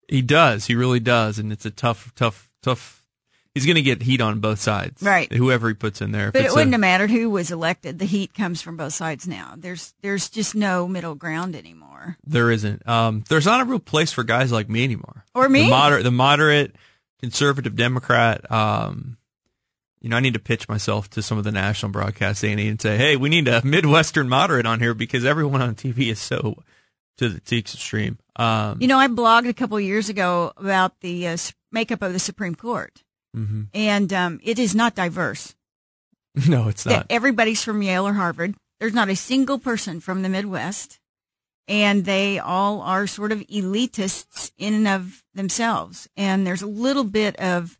He 0.08 0.22
does. 0.22 0.66
He 0.66 0.74
really 0.74 1.00
does. 1.00 1.38
And 1.38 1.52
it's 1.52 1.66
a 1.66 1.70
tough, 1.70 2.14
tough, 2.14 2.50
tough. 2.62 3.01
He's 3.54 3.66
going 3.66 3.76
to 3.76 3.82
get 3.82 4.02
heat 4.02 4.20
on 4.22 4.40
both 4.40 4.60
sides. 4.60 5.02
Right. 5.02 5.30
Whoever 5.30 5.68
he 5.68 5.74
puts 5.74 6.00
in 6.00 6.12
there. 6.12 6.32
But 6.32 6.44
it 6.44 6.52
wouldn't 6.52 6.72
have 6.72 6.80
mattered 6.80 7.10
who 7.10 7.28
was 7.28 7.50
elected. 7.50 7.98
The 7.98 8.06
heat 8.06 8.32
comes 8.32 8.62
from 8.62 8.78
both 8.78 8.94
sides 8.94 9.28
now. 9.28 9.54
There's 9.58 9.92
there's 10.00 10.30
just 10.30 10.54
no 10.54 10.88
middle 10.88 11.14
ground 11.14 11.54
anymore. 11.54 12.16
There 12.24 12.50
isn't. 12.50 12.88
Um, 12.88 13.24
there's 13.28 13.44
not 13.44 13.60
a 13.60 13.64
real 13.64 13.78
place 13.78 14.10
for 14.10 14.24
guys 14.24 14.52
like 14.52 14.70
me 14.70 14.84
anymore. 14.84 15.24
Or 15.34 15.48
me. 15.50 15.64
The 15.64 15.70
moderate, 15.70 16.04
the 16.04 16.10
moderate 16.10 16.76
conservative 17.20 17.76
Democrat. 17.76 18.50
Um, 18.50 19.18
you 20.00 20.08
know, 20.08 20.16
I 20.16 20.20
need 20.20 20.34
to 20.34 20.40
pitch 20.40 20.68
myself 20.68 21.08
to 21.10 21.22
some 21.22 21.38
of 21.38 21.44
the 21.44 21.52
national 21.52 21.92
broadcasts 21.92 22.42
A&E 22.42 22.76
say, 22.80 22.96
hey, 22.96 23.16
we 23.16 23.28
need 23.28 23.46
a 23.46 23.64
Midwestern 23.64 24.28
moderate 24.28 24.66
on 24.66 24.80
here 24.80 24.94
because 24.94 25.24
everyone 25.24 25.62
on 25.62 25.76
TV 25.76 26.10
is 26.10 26.18
so 26.18 26.56
to 27.18 27.28
the 27.28 27.40
to 27.40 27.58
extreme. 27.58 28.18
Um, 28.36 28.78
You 28.80 28.88
know, 28.88 28.98
I 28.98 29.06
blogged 29.06 29.48
a 29.48 29.52
couple 29.52 29.76
of 29.76 29.82
years 29.84 30.08
ago 30.08 30.52
about 30.56 31.00
the 31.00 31.28
uh, 31.28 31.36
makeup 31.70 32.02
of 32.02 32.12
the 32.12 32.18
Supreme 32.18 32.54
Court, 32.56 33.04
mhm. 33.36 33.68
and 33.74 34.12
um, 34.12 34.40
it 34.42 34.58
is 34.58 34.74
not 34.74 34.94
diverse. 34.94 35.54
no, 36.48 36.68
it's 36.68 36.86
not. 36.86 37.06
everybody's 37.10 37.62
from 37.62 37.82
Yale 37.82 38.06
or 38.06 38.14
Harvard. 38.14 38.54
There's 38.80 38.94
not 38.94 39.08
a 39.08 39.16
single 39.16 39.58
person 39.58 40.00
from 40.00 40.22
the 40.22 40.28
Midwest, 40.28 40.98
and 41.68 42.04
they 42.04 42.38
all 42.38 42.80
are 42.80 43.06
sort 43.06 43.32
of 43.32 43.40
elitists 43.46 44.50
in 44.58 44.74
and 44.74 44.88
of 44.88 45.22
themselves. 45.34 46.08
And 46.16 46.46
there's 46.46 46.62
a 46.62 46.66
little 46.66 47.04
bit 47.04 47.36
of 47.36 47.78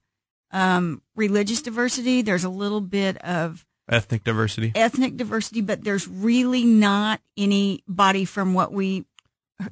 um, 0.52 1.02
religious 1.16 1.62
diversity. 1.62 2.22
There's 2.22 2.44
a 2.44 2.50
little 2.50 2.80
bit 2.80 3.16
of 3.18 3.66
Ethnic 3.88 4.22
diversity. 4.24 4.72
ethnic 4.74 5.16
diversity, 5.16 5.60
but 5.60 5.82
there's 5.82 6.06
really 6.06 6.64
not 6.64 7.20
anybody 7.36 8.24
from 8.24 8.54
what 8.54 8.72
we 8.72 9.04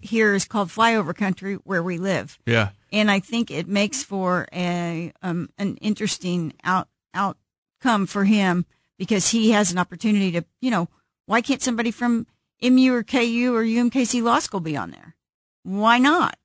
here 0.01 0.35
is 0.35 0.45
called 0.45 0.69
flyover 0.69 1.15
country 1.15 1.55
where 1.65 1.83
we 1.83 1.99
live 1.99 2.39
Yeah. 2.47 2.71
and 2.93 3.11
I 3.11 3.21
think 3.21 3.51
it 3.51 3.69
makes 3.69 4.03
for 4.03 4.47
a 4.53 5.13
um, 5.23 5.51
an 5.59 5.77
interesting 5.79 6.53
out 6.65 6.89
outcome 7.15 8.07
for 8.07 8.25
him 8.25 8.65
because 8.99 9.29
he 9.31 9.51
has 9.53 9.73
an 9.73 9.79
opportunity 9.79 10.31
to, 10.33 10.45
you 10.61 10.71
know, 10.71 10.89
why 11.27 11.41
can't 11.41 11.63
somebody 11.63 11.91
from 11.91 12.27
MU 12.63 12.93
or 12.95 13.03
KU 13.03 13.55
or 13.55 13.63
UMKC 13.65 14.23
Law 14.23 14.39
School 14.39 14.61
be 14.61 14.77
on 14.77 14.91
there? 14.91 15.15
Why 15.63 15.99
not? 15.99 16.37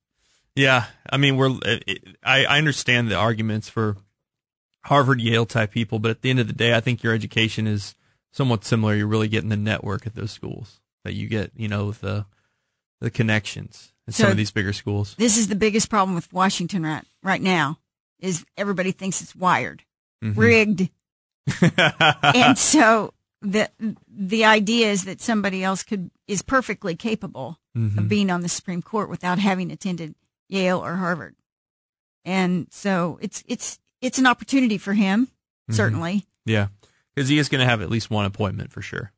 Yeah, 0.54 0.86
I 1.10 1.18
mean, 1.18 1.36
we're. 1.36 1.50
I 2.24 2.46
I 2.46 2.58
understand 2.58 3.08
the 3.08 3.14
arguments 3.16 3.68
for 3.68 3.96
Harvard, 4.84 5.20
Yale 5.20 5.44
type 5.46 5.70
people, 5.72 5.98
but 5.98 6.10
at 6.10 6.22
the 6.22 6.30
end 6.30 6.40
of 6.40 6.46
the 6.46 6.52
day, 6.54 6.74
I 6.74 6.80
think 6.80 7.02
your 7.02 7.12
education 7.12 7.66
is 7.66 7.94
somewhat 8.32 8.64
similar. 8.64 8.94
You're 8.94 9.06
really 9.06 9.28
getting 9.28 9.50
the 9.50 9.56
network 9.56 10.06
at 10.06 10.14
those 10.14 10.30
schools 10.30 10.80
that 11.04 11.12
you 11.14 11.28
get, 11.28 11.52
you 11.56 11.68
know, 11.68 11.86
with 11.86 12.00
the 12.00 12.24
the 13.00 13.10
connections 13.10 13.92
at 14.08 14.14
some 14.14 14.30
of 14.30 14.36
these 14.36 14.50
bigger 14.50 14.72
schools. 14.72 15.14
This 15.18 15.36
is 15.36 15.48
the 15.48 15.56
biggest 15.56 15.90
problem 15.90 16.14
with 16.14 16.32
Washington 16.32 16.82
right 16.84 17.04
right 17.22 17.42
now 17.42 17.78
is 18.20 18.44
everybody 18.56 18.92
thinks 18.92 19.20
it's 19.20 19.34
wired, 19.36 19.82
Mhm. 20.24 20.36
rigged, 20.36 20.88
and 22.34 22.58
so 22.58 23.12
the 23.42 23.70
the 24.08 24.44
idea 24.44 24.90
is 24.90 25.04
that 25.04 25.20
somebody 25.20 25.62
else 25.62 25.82
could 25.82 26.10
is 26.26 26.42
perfectly 26.42 26.94
capable 26.96 27.58
Mhm. 27.76 27.98
of 27.98 28.08
being 28.08 28.30
on 28.30 28.40
the 28.40 28.48
Supreme 28.48 28.82
Court 28.82 29.08
without 29.10 29.38
having 29.38 29.70
attended 29.70 30.14
Yale 30.48 30.78
or 30.84 30.96
Harvard. 30.96 31.36
and 32.24 32.66
so 32.72 33.18
it's 33.20 33.44
it's 33.46 33.78
it's 34.00 34.18
an 34.18 34.26
opportunity 34.26 34.78
for 34.78 34.94
him, 34.94 35.26
Mm-hmm. 35.26 35.74
certainly. 35.74 36.26
Yeah, 36.44 36.68
because 37.14 37.28
he 37.28 37.38
is 37.38 37.48
going 37.48 37.60
to 37.60 37.64
have 37.66 37.82
at 37.82 37.90
least 37.90 38.10
one 38.10 38.24
appointment 38.24 38.70
for 38.72 38.80
sure. 38.82 39.12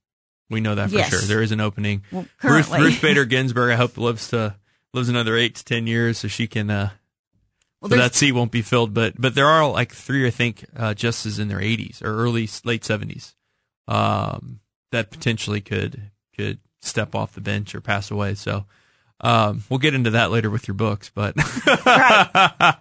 We 0.51 0.61
know 0.61 0.75
that 0.75 0.91
for 0.91 0.97
Yes. 0.97 1.11
sure. 1.11 1.21
There 1.21 1.43
is 1.43 1.53
an 1.53 1.61
opening. 1.61 2.03
Well, 2.11 2.27
Ruth, 2.43 2.71
Ruth 2.71 3.03
Bader 3.03 3.25
Ginsburg, 3.25 3.71
I 3.73 3.77
hope 3.77 3.97
lives 3.99 4.29
to 4.29 4.57
lives 4.95 5.09
another 5.09 5.37
eight 5.37 5.57
to 5.57 5.65
ten 5.65 5.87
years, 5.87 6.19
so 6.19 6.29
she 6.29 6.47
can. 6.47 6.71
Uh, 6.71 6.91
well, 7.81 7.91
so 7.91 7.97
that 7.97 8.15
seat 8.15 8.33
won't 8.33 8.51
be 8.51 8.63
filled, 8.63 8.93
but 8.95 9.21
but 9.21 9.35
there 9.35 9.47
are 9.47 9.69
like 9.71 9.93
three, 9.93 10.27
I 10.27 10.31
think, 10.31 10.65
uh, 10.77 10.95
justices 10.95 11.39
in 11.39 11.49
their 11.49 11.61
80s 11.61 12.03
or 12.03 12.13
early 12.17 12.49
late 12.65 12.83
70s 12.83 13.35
um, 13.87 14.59
that 14.91 15.11
potentially 15.11 15.61
could 15.61 16.11
could 16.37 16.59
step 16.81 17.15
off 17.15 17.35
the 17.35 17.41
bench 17.41 17.75
or 17.77 17.81
pass 17.81 18.11
away. 18.11 18.35
So 18.35 18.65
um, 19.21 19.63
we'll 19.69 19.79
get 19.79 19.95
into 19.95 20.11
that 20.11 20.31
later 20.33 20.51
with 20.51 20.67
your 20.67 20.75
books, 20.75 21.11
but 21.15 21.37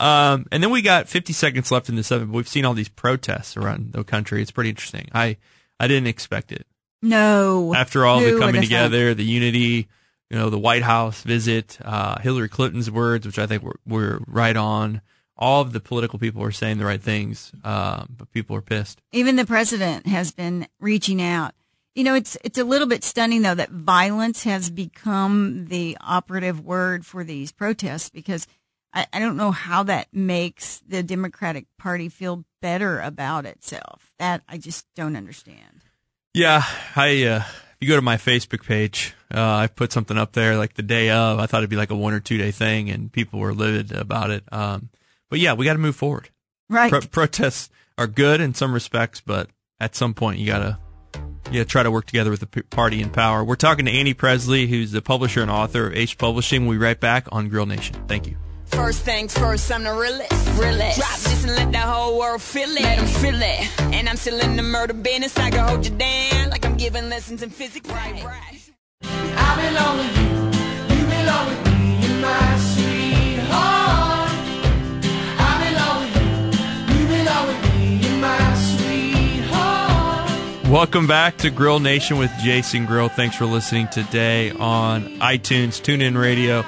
um, 0.00 0.46
and 0.50 0.62
then 0.62 0.70
we 0.70 0.82
got 0.82 1.08
50 1.08 1.32
seconds 1.32 1.70
left 1.70 1.88
in 1.88 1.96
the 1.96 2.02
seven. 2.04 2.28
But 2.28 2.34
We've 2.36 2.48
seen 2.48 2.64
all 2.64 2.74
these 2.74 2.88
protests 2.88 3.56
around 3.56 3.92
the 3.92 4.04
country. 4.04 4.42
It's 4.42 4.50
pretty 4.50 4.70
interesting. 4.70 5.08
I 5.14 5.36
I 5.80 5.88
didn't 5.88 6.08
expect 6.08 6.52
it 6.52 6.66
no 7.04 7.74
after 7.74 8.06
all 8.06 8.20
the 8.20 8.38
coming 8.38 8.62
together, 8.62 9.14
the 9.14 9.24
unity, 9.24 9.88
you 10.30 10.38
know, 10.38 10.50
the 10.50 10.58
White 10.58 10.82
House 10.82 11.22
visit, 11.22 11.78
uh, 11.84 12.18
Hillary 12.20 12.48
Clinton's 12.48 12.90
words, 12.90 13.26
which 13.26 13.38
I 13.38 13.46
think 13.46 13.62
were, 13.62 13.78
were 13.86 14.20
right 14.26 14.56
on. 14.56 15.02
All 15.36 15.60
of 15.60 15.72
the 15.72 15.80
political 15.80 16.18
people 16.18 16.40
were 16.40 16.52
saying 16.52 16.78
the 16.78 16.84
right 16.84 17.02
things, 17.02 17.52
um, 17.64 18.14
but 18.16 18.30
people 18.30 18.56
are 18.56 18.62
pissed. 18.62 19.00
Even 19.12 19.36
the 19.36 19.44
president 19.44 20.06
has 20.06 20.30
been 20.30 20.68
reaching 20.80 21.20
out. 21.20 21.54
You 21.94 22.04
know, 22.04 22.14
it's 22.14 22.36
it's 22.42 22.58
a 22.58 22.64
little 22.64 22.88
bit 22.88 23.04
stunning 23.04 23.42
though 23.42 23.54
that 23.54 23.70
violence 23.70 24.44
has 24.44 24.70
become 24.70 25.66
the 25.66 25.96
operative 26.00 26.64
word 26.64 27.04
for 27.04 27.22
these 27.22 27.52
protests 27.52 28.10
because 28.10 28.46
I, 28.92 29.06
I 29.12 29.18
don't 29.18 29.36
know 29.36 29.50
how 29.50 29.82
that 29.84 30.08
makes 30.12 30.80
the 30.86 31.02
Democratic 31.02 31.66
Party 31.78 32.08
feel 32.08 32.44
better 32.62 33.00
about 33.00 33.44
itself. 33.44 34.12
That 34.18 34.42
I 34.48 34.58
just 34.58 34.86
don't 34.94 35.16
understand. 35.16 35.83
Yeah, 36.34 36.64
I. 36.96 37.24
Uh, 37.24 37.44
if 37.74 37.76
you 37.80 37.88
go 37.88 37.96
to 37.96 38.02
my 38.02 38.16
Facebook 38.16 38.64
page, 38.64 39.14
uh, 39.32 39.40
I 39.40 39.66
put 39.66 39.92
something 39.92 40.16
up 40.16 40.32
there 40.32 40.56
like 40.56 40.74
the 40.74 40.82
day 40.82 41.10
of. 41.10 41.38
I 41.38 41.46
thought 41.46 41.58
it'd 41.58 41.70
be 41.70 41.76
like 41.76 41.90
a 41.90 41.96
one 41.96 42.12
or 42.12 42.20
two 42.20 42.38
day 42.38 42.50
thing, 42.50 42.90
and 42.90 43.10
people 43.12 43.40
were 43.40 43.54
livid 43.54 43.92
about 43.92 44.30
it. 44.30 44.44
Um, 44.52 44.90
but 45.30 45.38
yeah, 45.38 45.54
we 45.54 45.64
got 45.64 45.74
to 45.74 45.78
move 45.78 45.96
forward. 45.96 46.30
Right. 46.68 46.90
Pro- 46.90 47.00
protests 47.02 47.70
are 47.98 48.06
good 48.06 48.40
in 48.40 48.54
some 48.54 48.72
respects, 48.72 49.20
but 49.20 49.48
at 49.80 49.94
some 49.94 50.14
point 50.14 50.38
you 50.38 50.46
gotta 50.46 50.78
yeah 51.50 51.64
try 51.64 51.82
to 51.82 51.90
work 51.90 52.06
together 52.06 52.30
with 52.30 52.40
the 52.40 52.62
party 52.64 53.00
in 53.00 53.10
power. 53.10 53.44
We're 53.44 53.56
talking 53.56 53.84
to 53.86 53.92
Annie 53.92 54.14
Presley, 54.14 54.66
who's 54.66 54.92
the 54.92 55.02
publisher 55.02 55.42
and 55.42 55.50
author 55.50 55.88
of 55.88 55.94
H 55.94 56.18
Publishing. 56.18 56.66
We'll 56.66 56.78
be 56.78 56.84
right 56.84 56.98
back 56.98 57.26
on 57.32 57.48
Grill 57.48 57.66
Nation. 57.66 57.96
Thank 58.08 58.26
you. 58.26 58.36
First 58.66 59.04
things 59.04 59.36
first, 59.36 59.70
I'm 59.70 59.84
the 59.84 59.92
realest. 59.94 60.32
realest. 60.58 60.98
Drop 60.98 61.18
this 61.20 61.44
and 61.44 61.54
let 61.54 61.72
the 61.72 61.78
whole 61.78 62.18
world 62.18 62.42
feel 62.42 62.70
it. 62.70 62.82
Let 62.82 62.98
'em 62.98 63.06
feel 63.06 63.40
it. 63.40 63.68
And 63.94 64.08
I'm 64.08 64.16
still 64.16 64.40
in 64.40 64.56
the 64.56 64.62
murder 64.62 64.94
business. 64.94 65.36
I 65.38 65.50
can 65.50 65.66
hold 65.68 65.84
you 65.86 65.92
down 65.92 66.50
like 66.50 66.64
I'm 66.64 66.76
giving 66.76 67.08
lessons 67.08 67.42
in 67.42 67.50
physics. 67.50 67.88
Right, 67.88 68.22
right. 68.24 68.60
I 69.36 69.56
belong 69.62 69.98
with 69.98 70.16
you. 70.18 70.96
You 70.96 71.04
belong 71.06 71.46
with 71.50 71.66
me. 71.72 71.98
You're 72.02 72.20
my 72.20 72.58
sweetheart. 72.72 74.30
I 75.38 75.52
belong 75.64 75.96
with 76.02 76.16
you. 76.22 76.94
You 76.94 77.06
belong 77.06 77.46
with 77.46 77.62
me. 77.74 77.86
You're 78.02 78.18
my 78.18 78.54
sweetheart. 78.68 80.30
Welcome 80.68 81.06
back 81.06 81.36
to 81.38 81.50
Grill 81.50 81.80
Nation 81.80 82.18
with 82.18 82.32
Jason 82.42 82.86
Grill. 82.86 83.08
Thanks 83.08 83.36
for 83.36 83.46
listening 83.46 83.88
today 83.88 84.50
on 84.52 85.04
iTunes, 85.20 85.80
TuneIn 85.80 86.20
Radio, 86.20 86.64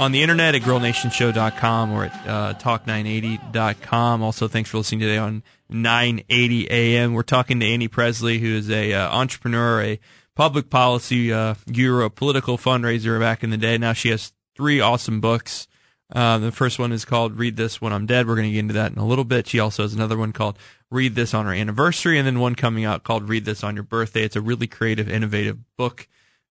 on 0.00 0.12
the 0.12 0.22
internet 0.22 0.54
at 0.54 0.62
grillnationshow.com 0.62 1.92
or 1.92 2.06
at 2.06 2.26
uh, 2.26 2.54
talk980.com. 2.54 4.22
Also, 4.22 4.48
thanks 4.48 4.70
for 4.70 4.78
listening 4.78 5.00
today 5.00 5.18
on 5.18 5.42
980 5.68 6.70
AM. 6.70 7.12
We're 7.12 7.22
talking 7.22 7.60
to 7.60 7.66
Annie 7.66 7.86
Presley, 7.86 8.38
who 8.38 8.56
is 8.56 8.70
a 8.70 8.94
uh, 8.94 9.10
entrepreneur, 9.14 9.82
a 9.82 10.00
public 10.34 10.70
policy 10.70 11.30
uh, 11.30 11.54
guru, 11.70 12.06
a 12.06 12.10
political 12.10 12.56
fundraiser 12.56 13.20
back 13.20 13.44
in 13.44 13.50
the 13.50 13.58
day. 13.58 13.76
Now 13.76 13.92
she 13.92 14.08
has 14.08 14.32
three 14.56 14.80
awesome 14.80 15.20
books. 15.20 15.68
Uh, 16.10 16.38
the 16.38 16.50
first 16.50 16.78
one 16.78 16.92
is 16.92 17.04
called 17.04 17.38
Read 17.38 17.56
This 17.56 17.82
When 17.82 17.92
I'm 17.92 18.06
Dead. 18.06 18.26
We're 18.26 18.36
going 18.36 18.48
to 18.48 18.52
get 18.52 18.60
into 18.60 18.74
that 18.74 18.92
in 18.92 18.98
a 18.98 19.06
little 19.06 19.26
bit. 19.26 19.48
She 19.48 19.60
also 19.60 19.82
has 19.82 19.92
another 19.92 20.16
one 20.16 20.32
called 20.32 20.58
Read 20.90 21.14
This 21.14 21.34
on 21.34 21.44
Her 21.44 21.52
Anniversary, 21.52 22.16
and 22.16 22.26
then 22.26 22.40
one 22.40 22.54
coming 22.54 22.86
out 22.86 23.04
called 23.04 23.28
Read 23.28 23.44
This 23.44 23.62
on 23.62 23.76
Your 23.76 23.84
Birthday. 23.84 24.24
It's 24.24 24.34
a 24.34 24.40
really 24.40 24.66
creative, 24.66 25.10
innovative 25.10 25.58
book, 25.76 26.08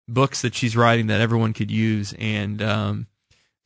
books 0.08 0.44
that 0.44 0.54
she's 0.54 0.78
writing 0.78 1.08
that 1.08 1.20
everyone 1.20 1.54
could 1.54 1.72
use, 1.72 2.14
and 2.20 2.62
um, 2.62 3.08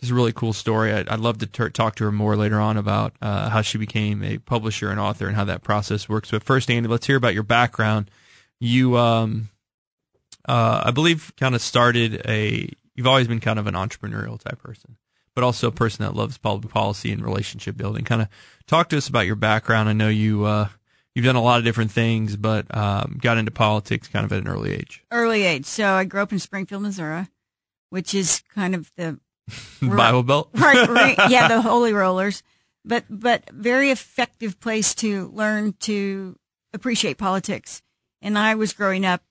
it's 0.04 0.12
a 0.12 0.16
really 0.16 0.34
cool 0.34 0.54
story. 0.54 0.94
I'd, 0.94 1.10
I'd 1.10 1.20
love 1.20 1.39
to 1.39 1.48
t- 1.48 1.70
talk 1.70 1.96
to 1.96 2.04
her 2.04 2.12
more 2.12 2.36
later 2.36 2.60
on 2.60 2.78
about 2.78 3.13
uh, 3.22 3.50
how 3.50 3.62
she 3.62 3.78
became 3.78 4.24
a 4.24 4.38
publisher 4.38 4.89
and 4.89 5.00
author 5.00 5.28
and 5.28 5.36
how 5.36 5.46
that 5.46 5.63
process 5.63 6.08
works. 6.08 6.32
But 6.32 6.44
first, 6.44 6.70
Andy, 6.70 6.88
let's 6.89 7.08
hear 7.08 7.18
about 7.18 7.34
your 7.34 7.44
background. 7.44 8.12
You, 8.60 8.98
um, 8.98 9.50
uh, 10.48 10.84
I 10.86 10.92
believe, 10.92 11.34
kind 11.38 11.56
of 11.56 11.62
started 11.62 12.22
a. 12.28 12.70
You've 12.96 13.08
always 13.08 13.28
been 13.28 13.39
kind 13.39 13.58
of 13.58 13.66
an 13.66 13.74
entrepreneurial 13.74 14.39
type 14.39 14.62
person 14.62 14.98
but 15.36 15.44
also 15.44 15.68
a 15.68 15.72
person 15.72 16.06
that 16.06 16.16
loves 16.16 16.38
public 16.38 16.72
policy 16.72 17.12
and 17.12 17.24
relationship 17.24 17.76
building. 17.76 18.04
Kind 18.04 18.22
of 18.22 18.28
talk 18.68 18.89
to 18.89 18.98
us 18.98 19.08
about 19.08 19.26
your 19.26 19.36
background. 19.36 19.89
I 19.89 19.94
know 19.94 20.10
you 20.10 20.46
uh, 20.46 20.68
you've 21.16 21.26
done 21.26 21.36
a 21.36 21.42
lot 21.42 21.60
of 21.60 21.66
different 21.66 21.92
things, 21.92 22.36
but 22.36 22.66
um, 22.76 23.18
got 23.22 23.38
into 23.38 23.52
politics 23.52 24.08
kind 24.08 24.26
of 24.26 24.32
at 24.32 24.39
an 24.39 24.48
early 24.48 24.74
age. 24.74 25.04
Early 25.12 25.44
age. 25.44 25.66
So 25.66 25.86
I 25.94 26.04
grew 26.04 26.22
up 26.22 26.32
in 26.32 26.39
Springfield, 26.39 26.84
Missouri, 26.84 27.28
which 27.89 28.13
is 28.13 28.44
kind 28.54 28.76
of 28.76 28.92
the 28.96 29.20
Bible 29.82 30.23
Belt. 30.23 30.49
right, 30.53 30.88
right, 30.88 31.17
yeah, 31.29 31.47
the 31.47 31.62
Holy 31.62 31.93
Rollers, 31.93 32.43
but 32.86 33.06
but 33.10 33.49
very 33.51 33.91
effective 33.91 34.60
place 34.60 34.95
to 34.95 35.29
learn 35.34 35.73
to 35.82 36.38
appreciate 36.73 37.17
politics. 37.17 37.82
And 38.21 38.38
I 38.38 38.56
was 38.56 38.73
growing 38.73 39.06
up, 39.06 39.21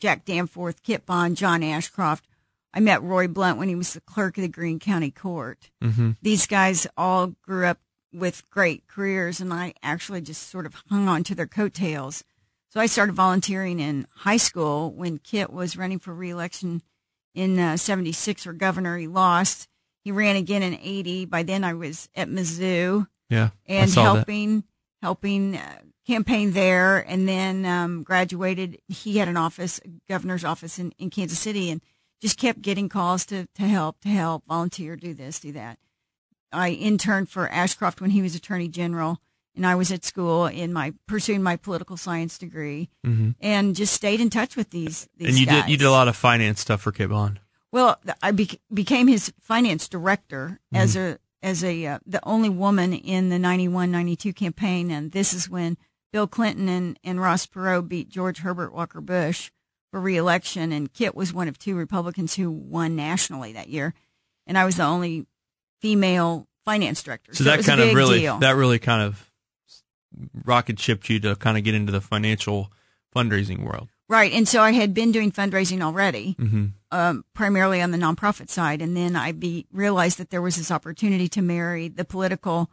Jack 0.00 0.24
Danforth, 0.24 0.82
Kit 0.82 1.06
Bond, 1.06 1.36
John 1.36 1.62
Ashcroft. 1.62 2.26
I 2.74 2.80
met 2.80 3.02
Roy 3.02 3.28
Blunt 3.28 3.58
when 3.58 3.68
he 3.68 3.74
was 3.74 3.92
the 3.92 4.00
clerk 4.00 4.38
of 4.38 4.42
the 4.42 4.48
Greene 4.48 4.78
County 4.78 5.10
Court. 5.10 5.70
Mm-hmm. 5.82 6.12
These 6.22 6.46
guys 6.46 6.86
all 6.96 7.34
grew 7.42 7.66
up 7.66 7.78
with 8.12 8.48
great 8.50 8.86
careers, 8.88 9.40
and 9.40 9.52
I 9.52 9.74
actually 9.82 10.20
just 10.20 10.48
sort 10.48 10.66
of 10.66 10.74
hung 10.88 11.08
on 11.08 11.24
to 11.24 11.34
their 11.34 11.46
coattails. 11.46 12.24
So 12.70 12.80
I 12.80 12.86
started 12.86 13.14
volunteering 13.14 13.80
in 13.80 14.06
high 14.16 14.38
school 14.38 14.90
when 14.92 15.18
Kit 15.18 15.52
was 15.52 15.76
running 15.76 15.98
for 15.98 16.14
reelection 16.14 16.82
in 17.34 17.58
uh, 17.58 17.76
76 17.76 18.44
for 18.44 18.52
governor. 18.52 18.96
He 18.98 19.06
lost. 19.08 19.68
He 20.04 20.12
ran 20.12 20.36
again 20.36 20.62
in 20.62 20.78
80. 20.80 21.26
By 21.26 21.42
then 21.42 21.64
I 21.64 21.74
was 21.74 22.08
at 22.14 22.28
Mizzou 22.28 23.06
Yeah, 23.28 23.50
and 23.66 23.90
saw 23.90 24.04
that. 24.04 24.14
helping 24.16 24.64
helping 25.00 25.56
uh, 25.56 25.78
campaign 26.06 26.52
there 26.52 26.98
and 26.98 27.28
then 27.28 27.64
um, 27.64 28.02
graduated 28.02 28.78
he 28.88 29.18
had 29.18 29.28
an 29.28 29.36
office 29.36 29.80
governor's 30.08 30.44
office 30.44 30.78
in, 30.78 30.92
in 30.98 31.10
kansas 31.10 31.38
city 31.38 31.70
and 31.70 31.80
just 32.20 32.38
kept 32.38 32.60
getting 32.60 32.88
calls 32.88 33.24
to, 33.26 33.46
to 33.54 33.62
help 33.62 34.00
to 34.00 34.08
help 34.08 34.44
volunteer 34.46 34.96
do 34.96 35.14
this 35.14 35.38
do 35.40 35.52
that 35.52 35.78
i 36.52 36.70
interned 36.70 37.28
for 37.28 37.48
ashcroft 37.48 38.00
when 38.00 38.10
he 38.10 38.20
was 38.22 38.34
attorney 38.34 38.68
general 38.68 39.20
and 39.56 39.66
i 39.66 39.74
was 39.74 39.90
at 39.92 40.04
school 40.04 40.46
in 40.46 40.72
my 40.72 40.92
pursuing 41.06 41.42
my 41.42 41.56
political 41.56 41.96
science 41.96 42.38
degree 42.38 42.88
Mhm. 43.06 43.34
and 43.40 43.74
just 43.76 43.92
stayed 43.94 44.20
in 44.20 44.30
touch 44.30 44.56
with 44.56 44.70
these, 44.70 45.08
these 45.16 45.28
And 45.28 45.38
you 45.38 45.46
guys. 45.46 45.62
did 45.64 45.70
you 45.70 45.76
did 45.76 45.86
a 45.86 45.90
lot 45.90 46.08
of 46.08 46.16
finance 46.16 46.60
stuff 46.60 46.80
for 46.82 46.92
Kit 46.92 47.08
Bond. 47.10 47.40
Well, 47.70 47.98
I 48.22 48.32
bec 48.32 48.56
became 48.72 49.08
his 49.08 49.32
finance 49.40 49.88
director 49.88 50.60
Mm-hmm. 50.74 50.82
as 50.82 50.96
a 50.96 51.18
as 51.42 51.64
a 51.64 51.86
uh, 51.86 51.98
the 52.06 52.20
only 52.24 52.48
woman 52.48 52.92
in 52.92 53.28
the 53.30 53.36
91-92 53.38 54.34
campaign, 54.36 54.90
and 54.90 55.10
this 55.12 55.32
is 55.34 55.48
when 55.50 55.76
Bill 56.12 56.26
Clinton 56.28 56.68
and, 56.68 56.98
and 57.02 57.20
Ross 57.20 57.46
Perot 57.46 57.88
beat 57.88 58.08
George 58.10 58.38
Herbert 58.40 58.72
Walker 58.74 59.00
Bush 59.00 59.50
for 59.90 60.00
reelection, 60.00 60.70
and 60.70 60.92
Kit 60.92 61.14
was 61.14 61.32
one 61.32 61.48
of 61.48 61.58
two 61.58 61.74
Republicans 61.74 62.34
who 62.36 62.50
won 62.50 62.94
nationally 62.94 63.52
that 63.54 63.68
year, 63.68 63.92
and 64.46 64.56
I 64.56 64.64
was 64.64 64.76
the 64.76 64.84
only 64.84 65.26
female 65.80 66.46
finance 66.64 67.02
director. 67.02 67.34
So, 67.34 67.42
it 67.42 67.44
that 67.46 67.64
kind 67.64 67.80
of 67.80 67.94
really 67.94 68.20
deal. 68.20 68.38
that 68.38 68.54
really 68.56 68.78
kind 68.78 69.02
of 69.02 69.30
rocket 70.44 70.78
shipped 70.78 71.08
you 71.08 71.20
to 71.20 71.36
kind 71.36 71.56
of 71.56 71.64
get 71.64 71.74
into 71.74 71.92
the 71.92 72.00
financial 72.00 72.72
fundraising 73.14 73.64
world. 73.64 73.88
right, 74.08 74.32
and 74.32 74.48
so 74.48 74.60
I 74.62 74.72
had 74.72 74.94
been 74.94 75.12
doing 75.12 75.32
fundraising 75.32 75.82
already. 75.82 76.36
Mm-hmm. 76.38 76.66
um, 76.90 77.24
primarily 77.34 77.80
on 77.80 77.90
the 77.90 77.98
nonprofit 77.98 78.48
side, 78.48 78.82
and 78.82 78.96
then 78.96 79.16
I 79.16 79.32
be 79.32 79.66
realized 79.72 80.18
that 80.18 80.30
there 80.30 80.42
was 80.42 80.56
this 80.56 80.70
opportunity 80.70 81.28
to 81.28 81.42
marry 81.42 81.88
the 81.88 82.04
political 82.04 82.70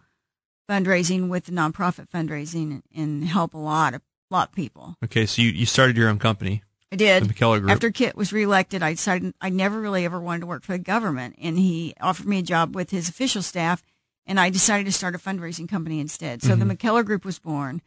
fundraising 0.70 1.30
with 1.30 1.46
the 1.46 1.52
nonprofit 1.52 2.10
fundraising 2.10 2.82
and 2.96 3.24
help 3.26 3.54
a 3.54 3.58
lot 3.58 3.94
of 3.94 4.02
lot 4.30 4.50
of 4.50 4.56
people. 4.56 4.96
Okay, 5.04 5.26
so 5.26 5.42
you, 5.42 5.50
you 5.50 5.66
started 5.66 5.98
your 5.98 6.10
own 6.10 6.20
company, 6.20 6.64
I 6.92 6.96
did. 6.96 7.24
the. 7.24 7.34
McKellar 7.34 7.60
Group. 7.60 7.72
After 7.72 7.92
Kit 7.92 8.16
was 8.16 8.34
reelected, 8.34 8.84
I 8.84 8.94
decided 8.94 9.34
I 9.42 9.50
never 9.50 9.80
really 9.80 10.06
ever 10.06 10.20
wanted 10.20 10.42
to 10.42 10.46
work 10.48 10.64
for 10.64 10.74
the 10.74 10.80
government, 10.80 11.36
and 11.42 11.58
he 11.58 11.94
offered 12.02 12.28
me 12.28 12.40
a 12.40 12.44
job 12.44 12.76
with 12.76 12.92
his 12.92 13.10
official 13.10 13.42
staff, 13.42 13.84
and 14.30 14.40
I 14.40 14.52
decided 14.52 14.86
to 14.86 14.92
start 14.92 15.16
a 15.16 15.18
fundraising 15.18 15.68
company 15.68 16.00
instead. 16.00 16.44
So 16.44 16.56
the 16.56 16.64
McKellar 16.64 17.04
Group 17.04 17.26
was 17.26 17.40
born 17.40 17.82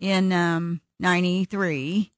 in 0.00 0.32
um, 0.32 0.80
'93, 0.98 2.12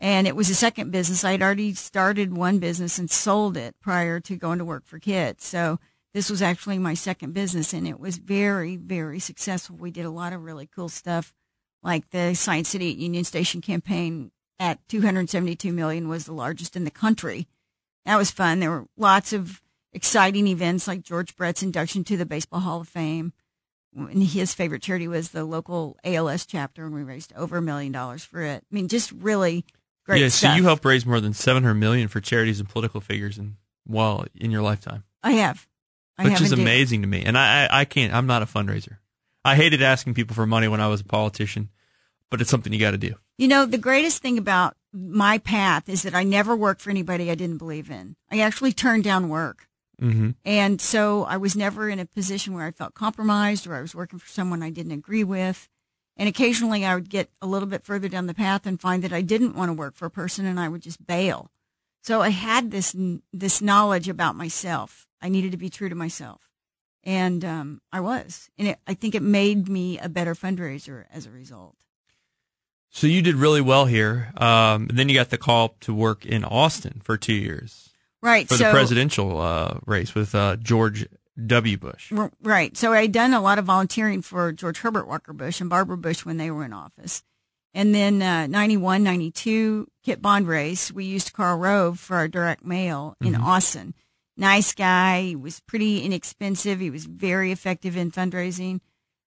and 0.00 0.26
it 0.26 0.34
was 0.34 0.50
a 0.50 0.54
second 0.54 0.90
business. 0.90 1.22
I 1.22 1.30
had 1.30 1.40
already 1.40 1.74
started 1.74 2.36
one 2.36 2.58
business 2.58 2.98
and 2.98 3.08
sold 3.08 3.56
it 3.56 3.76
prior 3.80 4.18
to 4.18 4.36
going 4.36 4.58
to 4.58 4.64
work 4.64 4.84
for 4.84 4.98
Kit. 4.98 5.40
So 5.40 5.78
this 6.12 6.28
was 6.28 6.42
actually 6.42 6.78
my 6.78 6.94
second 6.94 7.34
business, 7.34 7.72
and 7.72 7.86
it 7.86 8.00
was 8.00 8.18
very, 8.18 8.76
very 8.76 9.20
successful. 9.20 9.76
We 9.76 9.92
did 9.92 10.04
a 10.04 10.10
lot 10.10 10.32
of 10.32 10.42
really 10.42 10.66
cool 10.66 10.88
stuff, 10.88 11.32
like 11.84 12.10
the 12.10 12.34
Science 12.34 12.68
City 12.68 12.90
at 12.90 12.98
Union 12.98 13.22
Station 13.22 13.60
campaign 13.60 14.32
at 14.58 14.80
272 14.88 15.72
million 15.72 16.08
was 16.08 16.24
the 16.24 16.32
largest 16.32 16.74
in 16.74 16.82
the 16.82 16.90
country. 16.90 17.46
That 18.06 18.16
was 18.16 18.32
fun. 18.32 18.58
There 18.58 18.72
were 18.72 18.86
lots 18.96 19.32
of 19.32 19.62
exciting 19.94 20.46
events 20.48 20.86
like 20.86 21.02
George 21.02 21.34
Brett's 21.36 21.62
induction 21.62 22.04
to 22.04 22.16
the 22.16 22.26
Baseball 22.26 22.60
Hall 22.60 22.80
of 22.80 22.88
Fame. 22.88 23.32
And 23.96 24.24
his 24.24 24.52
favorite 24.52 24.82
charity 24.82 25.06
was 25.06 25.30
the 25.30 25.44
local 25.44 25.96
ALS 26.04 26.44
chapter, 26.46 26.84
and 26.84 26.92
we 26.92 27.04
raised 27.04 27.32
over 27.34 27.58
a 27.58 27.62
million 27.62 27.92
dollars 27.92 28.24
for 28.24 28.42
it. 28.42 28.64
I 28.70 28.74
mean, 28.74 28.88
just 28.88 29.12
really 29.12 29.64
great 30.04 30.20
yeah, 30.20 30.28
stuff. 30.28 30.50
so 30.50 30.56
you 30.56 30.64
helped 30.64 30.84
raise 30.84 31.06
more 31.06 31.20
than 31.20 31.32
700 31.32 31.74
million 31.74 32.08
for 32.08 32.20
charities 32.20 32.58
and 32.58 32.68
political 32.68 33.00
figures 33.00 33.38
in 33.38 33.56
well 33.86 34.24
in 34.34 34.50
your 34.50 34.62
lifetime, 34.62 35.04
I 35.22 35.32
have. 35.32 35.68
I 36.18 36.24
which 36.24 36.32
have 36.34 36.42
is 36.42 36.52
indeed. 36.52 36.62
amazing 36.62 37.02
to 37.02 37.06
me. 37.06 37.22
And 37.24 37.38
I, 37.38 37.66
I 37.66 37.80
I 37.80 37.84
can't. 37.84 38.12
I'm 38.12 38.26
not 38.26 38.42
a 38.42 38.46
fundraiser. 38.46 38.96
I 39.44 39.56
hated 39.56 39.82
asking 39.82 40.14
people 40.14 40.34
for 40.34 40.46
money 40.46 40.68
when 40.68 40.80
I 40.80 40.88
was 40.88 41.00
a 41.00 41.04
politician, 41.04 41.70
but 42.30 42.40
it's 42.40 42.50
something 42.50 42.72
you 42.72 42.80
got 42.80 42.92
to 42.92 42.98
do. 42.98 43.14
You 43.36 43.46
know, 43.46 43.66
the 43.66 43.78
greatest 43.78 44.22
thing 44.22 44.38
about 44.38 44.76
my 44.92 45.38
path 45.38 45.88
is 45.88 46.02
that 46.02 46.14
I 46.14 46.24
never 46.24 46.56
worked 46.56 46.80
for 46.80 46.90
anybody 46.90 47.30
I 47.30 47.34
didn't 47.34 47.58
believe 47.58 47.90
in. 47.90 48.16
I 48.30 48.40
actually 48.40 48.72
turned 48.72 49.04
down 49.04 49.28
work. 49.28 49.68
Mm-hmm. 50.00 50.30
And 50.44 50.80
so 50.80 51.24
I 51.24 51.36
was 51.36 51.56
never 51.56 51.88
in 51.88 51.98
a 51.98 52.06
position 52.06 52.54
where 52.54 52.66
I 52.66 52.70
felt 52.70 52.94
compromised 52.94 53.66
or 53.66 53.74
I 53.74 53.80
was 53.80 53.94
working 53.94 54.18
for 54.18 54.28
someone 54.28 54.62
I 54.62 54.70
didn't 54.70 54.92
agree 54.92 55.24
with. 55.24 55.68
And 56.16 56.28
occasionally 56.28 56.84
I 56.84 56.94
would 56.94 57.10
get 57.10 57.30
a 57.42 57.46
little 57.46 57.68
bit 57.68 57.84
further 57.84 58.08
down 58.08 58.26
the 58.26 58.34
path 58.34 58.66
and 58.66 58.80
find 58.80 59.02
that 59.02 59.12
I 59.12 59.20
didn't 59.20 59.56
want 59.56 59.68
to 59.68 59.74
work 59.74 59.94
for 59.94 60.06
a 60.06 60.10
person 60.10 60.46
and 60.46 60.60
I 60.60 60.68
would 60.68 60.82
just 60.82 61.06
bail. 61.06 61.50
So 62.02 62.20
I 62.20 62.28
had 62.28 62.70
this, 62.70 62.94
this 63.32 63.62
knowledge 63.62 64.08
about 64.08 64.36
myself. 64.36 65.06
I 65.22 65.28
needed 65.28 65.52
to 65.52 65.58
be 65.58 65.70
true 65.70 65.88
to 65.88 65.94
myself. 65.94 66.50
And, 67.02 67.44
um, 67.44 67.80
I 67.92 68.00
was. 68.00 68.50
And 68.58 68.68
it, 68.68 68.78
I 68.86 68.94
think 68.94 69.14
it 69.14 69.22
made 69.22 69.68
me 69.68 69.98
a 69.98 70.08
better 70.08 70.34
fundraiser 70.34 71.04
as 71.12 71.26
a 71.26 71.30
result. 71.30 71.76
So 72.90 73.06
you 73.06 73.22
did 73.22 73.34
really 73.34 73.60
well 73.60 73.86
here. 73.86 74.32
Um, 74.36 74.86
and 74.88 74.98
then 74.98 75.08
you 75.08 75.14
got 75.14 75.30
the 75.30 75.38
call 75.38 75.76
to 75.80 75.92
work 75.92 76.24
in 76.24 76.44
Austin 76.44 77.00
for 77.02 77.16
two 77.16 77.34
years 77.34 77.93
Right. 78.24 78.48
for 78.48 78.56
so, 78.56 78.64
the 78.64 78.70
presidential 78.70 79.38
uh, 79.38 79.78
race 79.84 80.14
with 80.14 80.34
uh, 80.34 80.56
George 80.56 81.06
W. 81.46 81.76
Bush. 81.76 82.12
Right. 82.42 82.76
So 82.76 82.92
I'd 82.92 83.12
done 83.12 83.34
a 83.34 83.40
lot 83.40 83.58
of 83.58 83.66
volunteering 83.66 84.22
for 84.22 84.50
George 84.50 84.78
Herbert 84.78 85.06
Walker 85.06 85.32
Bush 85.32 85.60
and 85.60 85.68
Barbara 85.68 85.98
Bush 85.98 86.24
when 86.24 86.38
they 86.38 86.50
were 86.50 86.64
in 86.64 86.72
office. 86.72 87.22
And 87.74 87.94
then 87.94 88.22
uh, 88.22 88.46
91, 88.46 89.02
92, 89.02 89.88
Kit 90.04 90.22
Bond 90.22 90.46
race, 90.46 90.92
we 90.92 91.04
used 91.04 91.32
Karl 91.32 91.58
Rove 91.58 91.98
for 91.98 92.16
our 92.16 92.28
direct 92.28 92.64
mail 92.64 93.16
in 93.20 93.34
Austin. 93.34 93.94
Nice 94.36 94.72
guy. 94.72 95.22
He 95.22 95.36
was 95.36 95.60
pretty 95.60 96.02
inexpensive. 96.02 96.80
He 96.80 96.90
was 96.90 97.04
very 97.04 97.52
effective 97.52 97.96
in 97.96 98.10
fundraising 98.10 98.80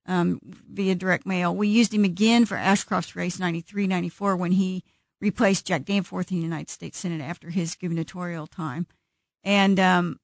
um, 0.08 0.40
via 0.44 0.96
direct 0.96 1.26
mail. 1.26 1.54
We 1.54 1.68
used 1.68 1.94
him 1.94 2.06
again 2.06 2.46
for 2.46 2.56
Ashcroft's 2.56 3.16
race 3.16 3.38
93, 3.38 3.86
94 3.86 4.38
when 4.38 4.54
he 4.54 4.84
replaced 5.20 5.66
Jack 5.66 5.86
Danforth 5.86 6.32
in 6.32 6.38
the 6.38 6.44
United 6.44 6.70
States 6.70 6.98
Senate 6.98 7.22
after 7.22 7.50
his 7.50 7.76
gubernatorial 7.76 8.48
time. 8.48 8.88
And 9.44 9.80
um, 9.80 10.20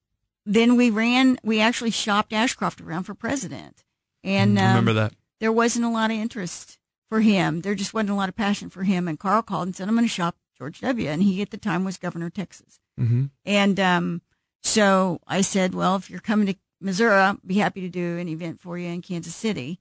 then 0.46 0.76
we 0.76 0.90
ran, 0.90 1.38
we 1.44 1.60
actually 1.60 1.92
shopped 1.92 2.34
Ashcroft 2.34 2.82
around 2.82 3.04
for 3.04 3.14
president. 3.14 3.84
And 4.24 4.60
I 4.60 4.64
um, 4.64 4.70
remember 4.70 4.94
that. 4.94 5.14
there 5.40 5.52
wasn't 5.52 5.86
a 5.86 5.90
lot 5.90 6.12
of 6.12 6.18
interest 6.18 6.78
for 7.10 7.22
him. 7.22 7.62
There 7.62 7.76
just 7.76 7.94
wasn't 7.94 8.12
a 8.12 8.16
lot 8.16 8.30
of 8.30 8.36
passion 8.36 8.70
for 8.70 8.84
him. 8.84 9.08
And 9.08 9.20
Karl 9.20 9.42
called 9.42 9.68
and 9.68 9.76
said, 9.76 9.88
I'm 9.88 9.96
going 9.96 10.06
to 10.06 10.10
shop 10.10 10.36
George 10.58 10.82
W. 10.82 11.10
And 11.10 11.24
he 11.24 11.42
at 11.42 11.52
the 11.52 11.58
time 11.58 11.84
was 11.84 11.98
governor 11.98 12.28
of 12.28 12.34
Texas. 12.34 12.80
Mm-hmm. 13.00 13.26
And 13.46 13.80
um, 13.80 14.22
so 14.62 15.20
I 15.28 15.42
said, 15.42 15.74
well, 15.74 15.96
if 15.96 16.10
you're 16.10 16.20
coming 16.20 16.48
to 16.48 16.56
Missouri, 16.80 17.16
I'll 17.16 17.38
be 17.46 17.56
happy 17.56 17.82
to 17.82 17.90
do 17.90 18.18
an 18.18 18.28
event 18.28 18.60
for 18.62 18.78
you 18.78 18.88
in 18.88 19.02
Kansas 19.02 19.36
City. 19.36 19.80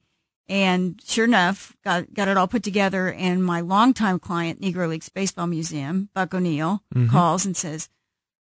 And 0.48 1.00
sure 1.04 1.24
enough, 1.24 1.76
got 1.84 2.12
got 2.12 2.28
it 2.28 2.36
all 2.36 2.48
put 2.48 2.62
together. 2.62 3.12
And 3.12 3.44
my 3.44 3.60
longtime 3.60 4.18
client, 4.18 4.60
Negro 4.60 4.88
Leagues 4.88 5.08
Baseball 5.08 5.46
Museum, 5.46 6.10
Buck 6.14 6.34
O'Neil, 6.34 6.82
calls 7.08 7.46
and 7.46 7.56
says, 7.56 7.88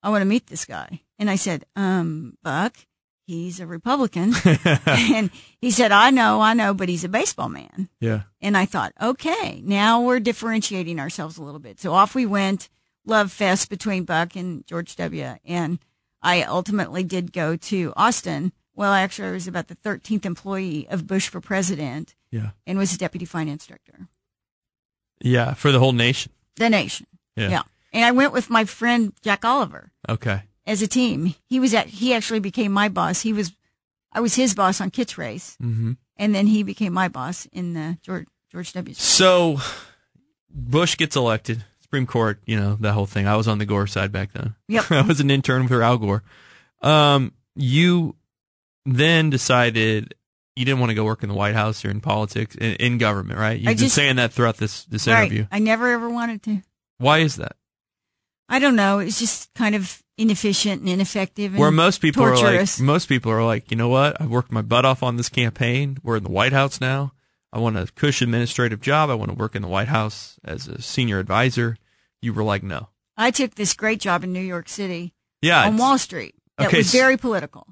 I 0.04 0.10
want 0.10 0.22
to 0.22 0.26
meet 0.26 0.48
this 0.48 0.66
guy. 0.66 1.02
And 1.20 1.30
I 1.30 1.36
said, 1.36 1.66
um, 1.76 2.38
Buck, 2.44 2.76
he's 3.28 3.60
a 3.60 3.68
Republican. 3.68 4.34
and 4.86 5.30
he 5.60 5.72
said, 5.72 5.92
I 5.92 6.10
know, 6.10 6.42
I 6.42 6.54
know, 6.54 6.74
but 6.74 6.90
he's 6.90 7.04
a 7.04 7.10
baseball 7.10 7.50
man. 7.50 7.90
Yeah. 8.00 8.24
And 8.42 8.58
I 8.58 8.66
thought, 8.66 8.94
okay, 9.02 9.62
now 9.64 10.02
we're 10.02 10.20
differentiating 10.20 11.00
ourselves 11.00 11.38
a 11.38 11.44
little 11.44 11.60
bit. 11.60 11.80
So 11.80 11.94
off 11.94 12.16
we 12.16 12.26
went, 12.26 12.70
love 13.06 13.32
fest 13.32 13.70
between 13.70 14.06
Buck 14.06 14.36
and 14.36 14.66
George 14.66 14.96
W. 14.96 15.36
And 15.46 15.80
I 16.22 16.44
ultimately 16.44 17.04
did 17.04 17.34
go 17.34 17.56
to 17.56 17.94
Austin. 17.96 18.52
Well, 18.82 18.94
actually, 18.94 19.28
I 19.28 19.32
was 19.34 19.48
about 19.48 19.68
the 19.68 19.76
13th 19.76 20.26
employee 20.26 20.88
of 20.90 21.06
Bush 21.06 21.30
for 21.30 21.40
president 21.40 22.16
Yeah. 22.32 22.50
and 22.66 22.80
was 22.80 22.92
a 22.96 22.98
deputy 22.98 23.26
finance 23.28 23.68
director. 23.68 24.08
Yeah. 25.22 25.54
For 25.54 25.72
the 25.72 25.78
whole 25.78 25.92
nation. 25.92 26.32
The 26.56 26.68
nation. 26.68 27.06
Yeah. 27.36 27.62
And 27.94 28.04
I 28.04 28.10
went 28.10 28.34
with 28.34 28.50
my 28.50 28.66
friend 28.66 29.14
Jack 29.22 29.46
Oliver 29.46 29.92
Okay. 30.10 30.42
as 30.66 30.82
a 30.82 30.88
team. 30.88 31.36
He 31.46 31.60
was 31.60 31.76
at, 31.76 31.86
he 31.90 32.12
actually 32.12 32.40
became 32.40 32.72
my 32.72 32.90
boss. 32.90 33.22
He 33.22 33.34
was, 33.34 33.52
I 34.12 34.20
was 34.20 34.34
his 34.34 34.56
boss 34.56 34.82
on 34.82 34.90
Kit's 34.90 35.16
race. 35.16 35.58
Mm-hmm. 35.62 35.92
And 36.18 36.34
then 36.34 36.48
he 36.48 36.64
became 36.64 36.92
my 36.92 37.08
boss 37.08 37.46
in 37.52 37.74
the 37.74 38.00
George, 38.02 38.26
George 38.52 38.74
W. 38.74 38.96
So 38.96 39.60
Bush 40.50 40.98
gets 40.98 41.16
elected, 41.16 41.66
Supreme 41.82 42.08
Court, 42.08 42.40
you 42.48 42.60
know, 42.60 42.78
that 42.80 42.94
whole 42.94 43.06
thing. 43.06 43.28
I 43.28 43.36
was 43.36 43.48
on 43.48 43.60
the 43.60 43.66
Gore 43.68 43.86
side 43.86 44.12
back 44.12 44.34
then. 44.34 44.56
Yep. 44.70 44.86
I 44.92 45.02
was 45.04 45.20
an 45.20 45.30
intern 45.30 45.68
for 45.68 45.84
Al 45.84 46.00
Gore. 46.00 46.24
Um, 46.82 47.34
you 47.56 48.16
then 48.86 49.30
decided 49.30 50.16
you 50.56 50.66
didn't 50.66 50.80
want 50.80 50.90
to 50.90 50.96
go 50.96 51.04
work 51.06 51.24
in 51.24 51.30
the 51.30 51.36
White 51.36 51.56
House 51.56 51.84
or 51.86 51.90
in 51.90 52.02
politics, 52.02 52.56
in, 52.56 52.74
in 52.76 52.98
government, 52.98 53.40
right? 53.40 53.58
You've 53.60 53.68
I 53.70 53.72
been 53.72 53.78
just- 53.78 53.96
saying 53.96 54.18
that 54.18 54.34
throughout 54.34 54.58
this, 54.58 54.86
this 54.86 55.08
Right. 55.08 55.24
interview. 55.24 55.46
I 55.52 55.60
never 55.60 55.88
ever 55.92 56.10
wanted 56.10 56.44
to. 56.44 56.62
Why 56.98 57.20
is 57.20 57.38
that? 57.38 57.56
I 58.50 58.60
don't 58.60 58.76
know. 58.76 59.00
It's 59.00 59.18
just 59.20 59.54
kind 59.54 59.76
of 59.76 60.04
inefficient 60.18 60.82
and 60.82 60.90
ineffective. 60.90 61.54
And 61.54 61.60
Where 61.60 61.72
most 61.72 62.02
people 62.02 62.26
torturous. 62.26 62.80
are 62.80 62.84
like, 62.84 62.86
most 62.86 63.08
people 63.08 63.32
are 63.32 63.44
like, 63.46 63.72
you 63.72 63.78
know 63.78 63.88
what? 63.88 64.20
I 64.22 64.26
worked 64.28 64.52
my 64.52 64.62
butt 64.62 64.84
off 64.86 65.02
on 65.04 65.16
this 65.16 65.30
campaign. 65.30 65.98
We're 66.04 66.18
in 66.18 66.24
the 66.24 66.30
White 66.32 66.52
House 66.52 66.82
now. 66.82 67.14
I 67.54 67.60
want 67.60 67.78
a 67.78 67.88
cush 67.96 68.22
administrative 68.22 68.82
job. 68.82 69.10
I 69.10 69.14
want 69.14 69.32
to 69.32 69.38
work 69.38 69.56
in 69.56 69.62
the 69.62 69.68
White 69.70 69.88
House 69.88 70.38
as 70.44 70.68
a 70.68 70.82
senior 70.82 71.20
advisor. 71.20 71.78
You 72.22 72.34
were 72.34 72.44
like, 72.44 72.62
no. 72.62 72.90
I 73.18 73.32
took 73.32 73.56
this 73.56 73.74
great 73.74 74.00
job 74.02 74.24
in 74.24 74.34
New 74.34 74.40
York 74.42 74.68
City 74.70 75.14
Yeah. 75.42 75.66
on 75.66 75.78
Wall 75.78 75.98
Street. 75.98 76.36
That 76.58 76.68
Okay, 76.68 76.78
was 76.80 76.92
very 76.92 77.18
political. 77.18 77.68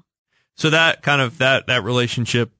So 0.56 0.70
that 0.70 1.02
kind 1.02 1.20
of 1.20 1.38
that 1.38 1.66
that 1.66 1.82
relationship 1.84 2.50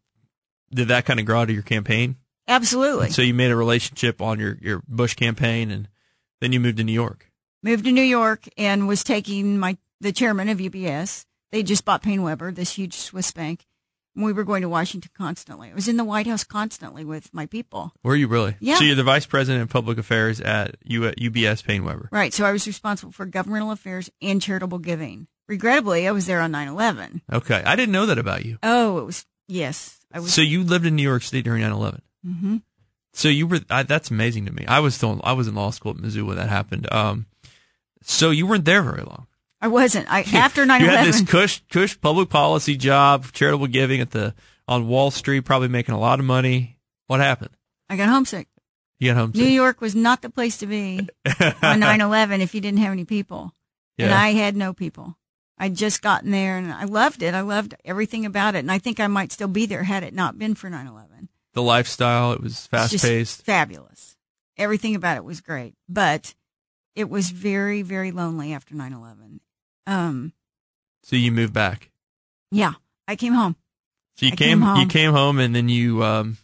did 0.72 0.88
that 0.88 1.04
kind 1.04 1.20
of 1.20 1.26
grow 1.26 1.40
out 1.40 1.48
of 1.48 1.54
your 1.54 1.62
campaign? 1.62 2.16
Absolutely. 2.48 3.06
And 3.06 3.14
so 3.14 3.22
you 3.22 3.34
made 3.34 3.50
a 3.50 3.56
relationship 3.56 4.20
on 4.20 4.38
your 4.38 4.58
your 4.60 4.82
Bush 4.88 5.14
campaign, 5.14 5.70
and 5.70 5.88
then 6.40 6.52
you 6.52 6.60
moved 6.60 6.78
to 6.78 6.84
New 6.84 6.92
York. 6.92 7.30
Moved 7.62 7.84
to 7.84 7.92
New 7.92 8.02
York 8.02 8.48
and 8.56 8.88
was 8.88 9.04
taking 9.04 9.58
my 9.58 9.76
the 10.00 10.12
chairman 10.12 10.48
of 10.48 10.58
UBS. 10.58 11.26
They 11.52 11.62
just 11.62 11.84
bought 11.84 12.02
PaineWebber, 12.02 12.54
this 12.54 12.72
huge 12.72 12.94
Swiss 12.94 13.32
bank. 13.32 13.66
And 14.16 14.24
we 14.24 14.32
were 14.32 14.44
going 14.44 14.62
to 14.62 14.68
Washington 14.68 15.10
constantly. 15.16 15.70
I 15.70 15.74
was 15.74 15.86
in 15.86 15.96
the 15.96 16.04
White 16.04 16.26
House 16.26 16.42
constantly 16.42 17.04
with 17.04 17.32
my 17.32 17.46
people. 17.46 17.92
Were 18.02 18.16
you 18.16 18.26
really? 18.26 18.56
Yeah. 18.60 18.76
So 18.76 18.84
you're 18.84 18.96
the 18.96 19.04
vice 19.04 19.26
president 19.26 19.62
of 19.62 19.68
public 19.68 19.98
affairs 19.98 20.40
at 20.40 20.76
U- 20.84 21.02
UBS 21.02 21.62
PaineWebber. 21.64 22.08
Right. 22.10 22.34
So 22.34 22.44
I 22.44 22.52
was 22.52 22.66
responsible 22.66 23.12
for 23.12 23.26
governmental 23.26 23.70
affairs 23.70 24.10
and 24.20 24.42
charitable 24.42 24.78
giving. 24.78 25.28
Regrettably, 25.50 26.06
I 26.06 26.12
was 26.12 26.26
there 26.26 26.40
on 26.40 26.52
9/11. 26.52 27.22
Okay, 27.32 27.60
I 27.66 27.74
didn't 27.74 27.90
know 27.90 28.06
that 28.06 28.18
about 28.18 28.44
you. 28.44 28.58
Oh, 28.62 28.98
it 28.98 29.04
was 29.04 29.26
yes. 29.48 29.98
I 30.14 30.20
was 30.20 30.32
So 30.32 30.42
you 30.42 30.62
lived 30.62 30.86
in 30.86 30.94
New 30.94 31.02
York 31.02 31.24
City 31.24 31.42
during 31.42 31.60
9/11. 31.62 32.00
hmm 32.24 32.56
So 33.12 33.28
you 33.28 33.48
were 33.48 33.58
I, 33.68 33.82
that's 33.82 34.12
amazing 34.12 34.46
to 34.46 34.52
me. 34.52 34.64
I 34.68 34.78
was 34.78 34.94
still 34.94 35.20
I 35.24 35.32
was 35.32 35.48
in 35.48 35.56
law 35.56 35.70
school 35.70 35.90
at 35.90 35.96
Mizzou 35.96 36.24
when 36.24 36.36
that 36.36 36.48
happened. 36.48 36.86
Um, 36.92 37.26
so 38.00 38.30
you 38.30 38.46
weren't 38.46 38.64
there 38.64 38.80
very 38.80 39.02
long. 39.02 39.26
I 39.60 39.66
wasn't. 39.66 40.06
I 40.08 40.20
after 40.34 40.64
You 40.64 40.70
had 40.70 41.04
this 41.04 41.22
cush 41.22 41.64
cush 41.68 42.00
public 42.00 42.28
policy 42.28 42.76
job, 42.76 43.26
charitable 43.32 43.66
giving 43.66 44.00
at 44.00 44.12
the 44.12 44.34
on 44.68 44.86
Wall 44.86 45.10
Street, 45.10 45.40
probably 45.40 45.66
making 45.66 45.96
a 45.96 46.00
lot 46.00 46.20
of 46.20 46.24
money. 46.24 46.78
What 47.08 47.18
happened? 47.18 47.50
I 47.88 47.96
got 47.96 48.08
homesick. 48.08 48.46
You 49.00 49.10
got 49.10 49.18
homesick. 49.18 49.42
New 49.42 49.50
York 49.50 49.80
was 49.80 49.96
not 49.96 50.22
the 50.22 50.30
place 50.30 50.58
to 50.58 50.68
be 50.68 51.08
on 51.26 51.80
9/11 51.80 52.38
if 52.38 52.54
you 52.54 52.60
didn't 52.60 52.78
have 52.78 52.92
any 52.92 53.04
people. 53.04 53.52
And 53.98 54.14
I 54.14 54.32
had 54.32 54.56
no 54.56 54.72
people. 54.72 55.16
I'd 55.62 55.74
just 55.76 56.00
gotten 56.00 56.30
there 56.30 56.56
and 56.56 56.72
I 56.72 56.84
loved 56.84 57.22
it. 57.22 57.34
I 57.34 57.42
loved 57.42 57.74
everything 57.84 58.24
about 58.24 58.54
it. 58.54 58.60
And 58.60 58.72
I 58.72 58.78
think 58.78 58.98
I 58.98 59.06
might 59.08 59.30
still 59.30 59.46
be 59.46 59.66
there 59.66 59.82
had 59.84 60.02
it 60.02 60.14
not 60.14 60.38
been 60.38 60.54
for 60.54 60.70
9/11. 60.70 61.28
the 61.52 61.62
lifestyle. 61.62 62.32
It 62.32 62.40
was 62.42 62.66
fast 62.66 63.00
paced. 63.00 63.44
Fabulous. 63.44 64.16
Everything 64.56 64.94
about 64.94 65.16
it 65.18 65.24
was 65.24 65.40
great, 65.42 65.74
but 65.88 66.34
it 66.94 67.08
was 67.10 67.30
very 67.30 67.82
very 67.82 68.10
lonely 68.10 68.52
after 68.54 68.74
9/11. 68.74 69.40
Um 69.86 70.32
So 71.02 71.14
you 71.16 71.30
moved 71.30 71.52
back. 71.52 71.90
yeah, 72.50 72.72
I 73.06 73.14
came 73.16 73.34
home. 73.34 73.56
So 74.16 74.26
you 74.26 74.32
I 74.32 74.36
came, 74.36 74.48
came 74.58 74.60
home. 74.62 74.80
you 74.80 74.86
came 74.86 75.12
home 75.12 75.38
and 75.38 75.54
then 75.54 75.68
you 75.68 76.02
um 76.02 76.38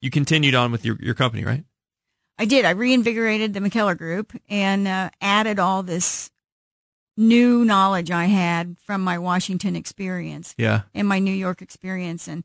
you 0.00 0.10
continued 0.10 0.54
on 0.54 0.70
with 0.70 0.84
your 0.84 0.96
your 1.00 1.14
company, 1.14 1.44
right? 1.44 1.64
I 2.38 2.44
did. 2.46 2.64
I 2.64 2.70
reinvigorated 2.70 3.54
the 3.54 3.60
McKellar 3.60 3.96
Group 3.96 4.32
and 4.48 4.86
uh, 4.88 5.10
added 5.20 5.58
all 5.60 5.82
this 5.84 6.30
new 7.16 7.64
knowledge 7.64 8.10
I 8.10 8.26
had 8.26 8.76
from 8.84 9.00
my 9.02 9.18
Washington 9.18 9.76
experience 9.76 10.54
Yeah. 10.58 10.82
and 10.94 11.06
my 11.08 11.18
New 11.18 11.32
York 11.32 11.62
experience. 11.62 12.26
And 12.28 12.44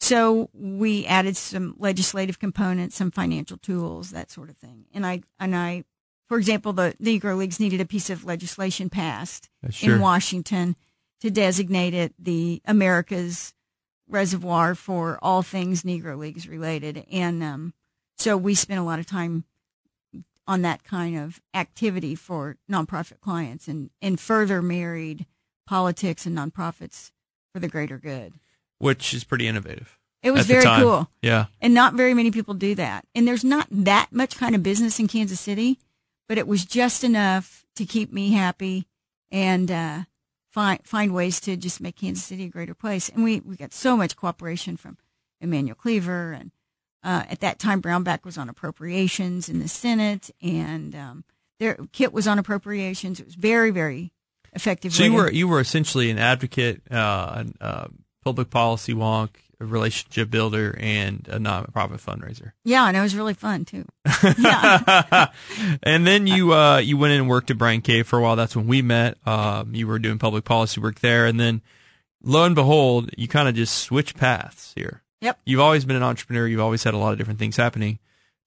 so 0.00 0.48
we 0.54 1.04
added 1.06 1.36
some 1.36 1.74
legislative 1.78 2.38
components, 2.38 2.96
some 2.96 3.10
financial 3.10 3.58
tools, 3.58 4.10
that 4.12 4.30
sort 4.30 4.48
of 4.48 4.56
thing. 4.56 4.86
And 4.94 5.04
I, 5.04 5.22
and 5.38 5.54
I, 5.54 5.84
for 6.26 6.38
example, 6.38 6.72
the 6.72 6.94
Negro 7.02 7.36
Leagues 7.36 7.60
needed 7.60 7.80
a 7.80 7.86
piece 7.86 8.08
of 8.10 8.24
legislation 8.24 8.88
passed 8.88 9.48
Sure. 9.70 9.96
in 9.96 10.00
Washington 10.00 10.76
to 11.20 11.30
designate 11.30 11.94
it 11.94 12.14
the 12.18 12.62
America's 12.64 13.52
reservoir 14.08 14.74
for 14.74 15.18
all 15.20 15.42
things 15.42 15.82
Negro 15.82 16.16
Leagues 16.16 16.48
related. 16.48 17.04
And 17.12 17.42
um, 17.42 17.74
so 18.16 18.36
we 18.36 18.54
spent 18.54 18.80
a 18.80 18.84
lot 18.84 19.00
of 19.00 19.06
time 19.06 19.44
on 20.48 20.62
that 20.62 20.82
kind 20.82 21.16
of 21.16 21.40
activity 21.54 22.14
for 22.14 22.56
nonprofit 22.68 23.20
clients 23.20 23.68
and, 23.68 23.90
and 24.00 24.18
further 24.18 24.62
married 24.62 25.26
politics 25.66 26.24
and 26.24 26.36
nonprofits 26.36 27.12
for 27.52 27.60
the 27.60 27.68
greater 27.68 27.98
good. 27.98 28.32
Which 28.78 29.12
is 29.12 29.24
pretty 29.24 29.46
innovative. 29.46 29.98
It 30.22 30.32
was 30.32 30.46
very 30.46 30.64
cool. 30.64 31.08
Yeah. 31.22 31.46
And 31.60 31.74
not 31.74 31.94
very 31.94 32.14
many 32.14 32.30
people 32.30 32.54
do 32.54 32.74
that. 32.74 33.04
And 33.14 33.28
there's 33.28 33.44
not 33.44 33.68
that 33.70 34.08
much 34.10 34.36
kind 34.36 34.54
of 34.54 34.62
business 34.62 34.98
in 34.98 35.06
Kansas 35.06 35.38
City, 35.38 35.78
but 36.28 36.38
it 36.38 36.48
was 36.48 36.64
just 36.64 37.04
enough 37.04 37.66
to 37.76 37.84
keep 37.84 38.12
me 38.12 38.32
happy 38.32 38.86
and 39.30 39.70
uh, 39.70 40.00
find 40.50 40.80
find 40.84 41.14
ways 41.14 41.40
to 41.40 41.56
just 41.56 41.80
make 41.80 41.96
Kansas 41.96 42.24
City 42.24 42.46
a 42.46 42.48
greater 42.48 42.74
place. 42.74 43.08
And 43.08 43.22
we, 43.22 43.40
we 43.40 43.54
got 43.54 43.72
so 43.72 43.96
much 43.96 44.16
cooperation 44.16 44.76
from 44.76 44.96
Emanuel 45.40 45.76
Cleaver. 45.76 46.32
And 46.32 46.50
uh, 47.02 47.24
at 47.28 47.40
that 47.40 47.58
time, 47.58 47.80
Brownback 47.80 48.24
was 48.24 48.36
on 48.36 48.48
appropriations 48.48 49.48
in 49.48 49.60
the 49.60 49.68
Senate, 49.68 50.30
and 50.42 50.94
um, 50.94 51.24
there 51.58 51.78
Kit 51.92 52.12
was 52.12 52.26
on 52.26 52.38
appropriations. 52.38 53.20
It 53.20 53.26
was 53.26 53.34
very, 53.34 53.70
very 53.70 54.12
effective. 54.52 54.92
So 54.92 55.04
you 55.04 55.12
were 55.12 55.30
you 55.30 55.48
were 55.48 55.60
essentially 55.60 56.10
an 56.10 56.18
advocate, 56.18 56.82
uh, 56.90 57.32
an, 57.36 57.54
uh, 57.60 57.88
public 58.24 58.50
policy 58.50 58.94
wonk, 58.94 59.30
a 59.60 59.64
relationship 59.64 60.30
builder, 60.30 60.76
and 60.80 61.26
a 61.28 61.38
nonprofit 61.38 62.00
fundraiser. 62.00 62.52
yeah, 62.64 62.86
and 62.86 62.96
it 62.96 63.00
was 63.00 63.14
really 63.14 63.34
fun 63.34 63.64
too. 63.64 63.84
Yeah. 64.38 65.28
and 65.82 66.06
then 66.06 66.26
you 66.26 66.52
uh, 66.52 66.78
you 66.78 66.96
went 66.96 67.12
in 67.12 67.20
and 67.20 67.28
worked 67.28 67.50
at 67.50 67.58
Bryan 67.58 67.80
Cave 67.80 68.06
for 68.06 68.18
a 68.18 68.22
while. 68.22 68.36
That's 68.36 68.56
when 68.56 68.66
we 68.66 68.82
met. 68.82 69.18
Um, 69.26 69.74
you 69.74 69.86
were 69.86 69.98
doing 69.98 70.18
public 70.18 70.44
policy 70.44 70.80
work 70.80 71.00
there, 71.00 71.26
and 71.26 71.38
then 71.38 71.62
lo 72.22 72.44
and 72.44 72.54
behold, 72.54 73.10
you 73.16 73.28
kind 73.28 73.48
of 73.48 73.54
just 73.54 73.78
switch 73.78 74.16
paths 74.16 74.72
here. 74.74 75.02
Yep. 75.20 75.40
You've 75.44 75.60
always 75.60 75.84
been 75.84 75.96
an 75.96 76.02
entrepreneur. 76.02 76.46
You've 76.46 76.60
always 76.60 76.84
had 76.84 76.94
a 76.94 76.98
lot 76.98 77.12
of 77.12 77.18
different 77.18 77.38
things 77.38 77.56
happening 77.56 77.98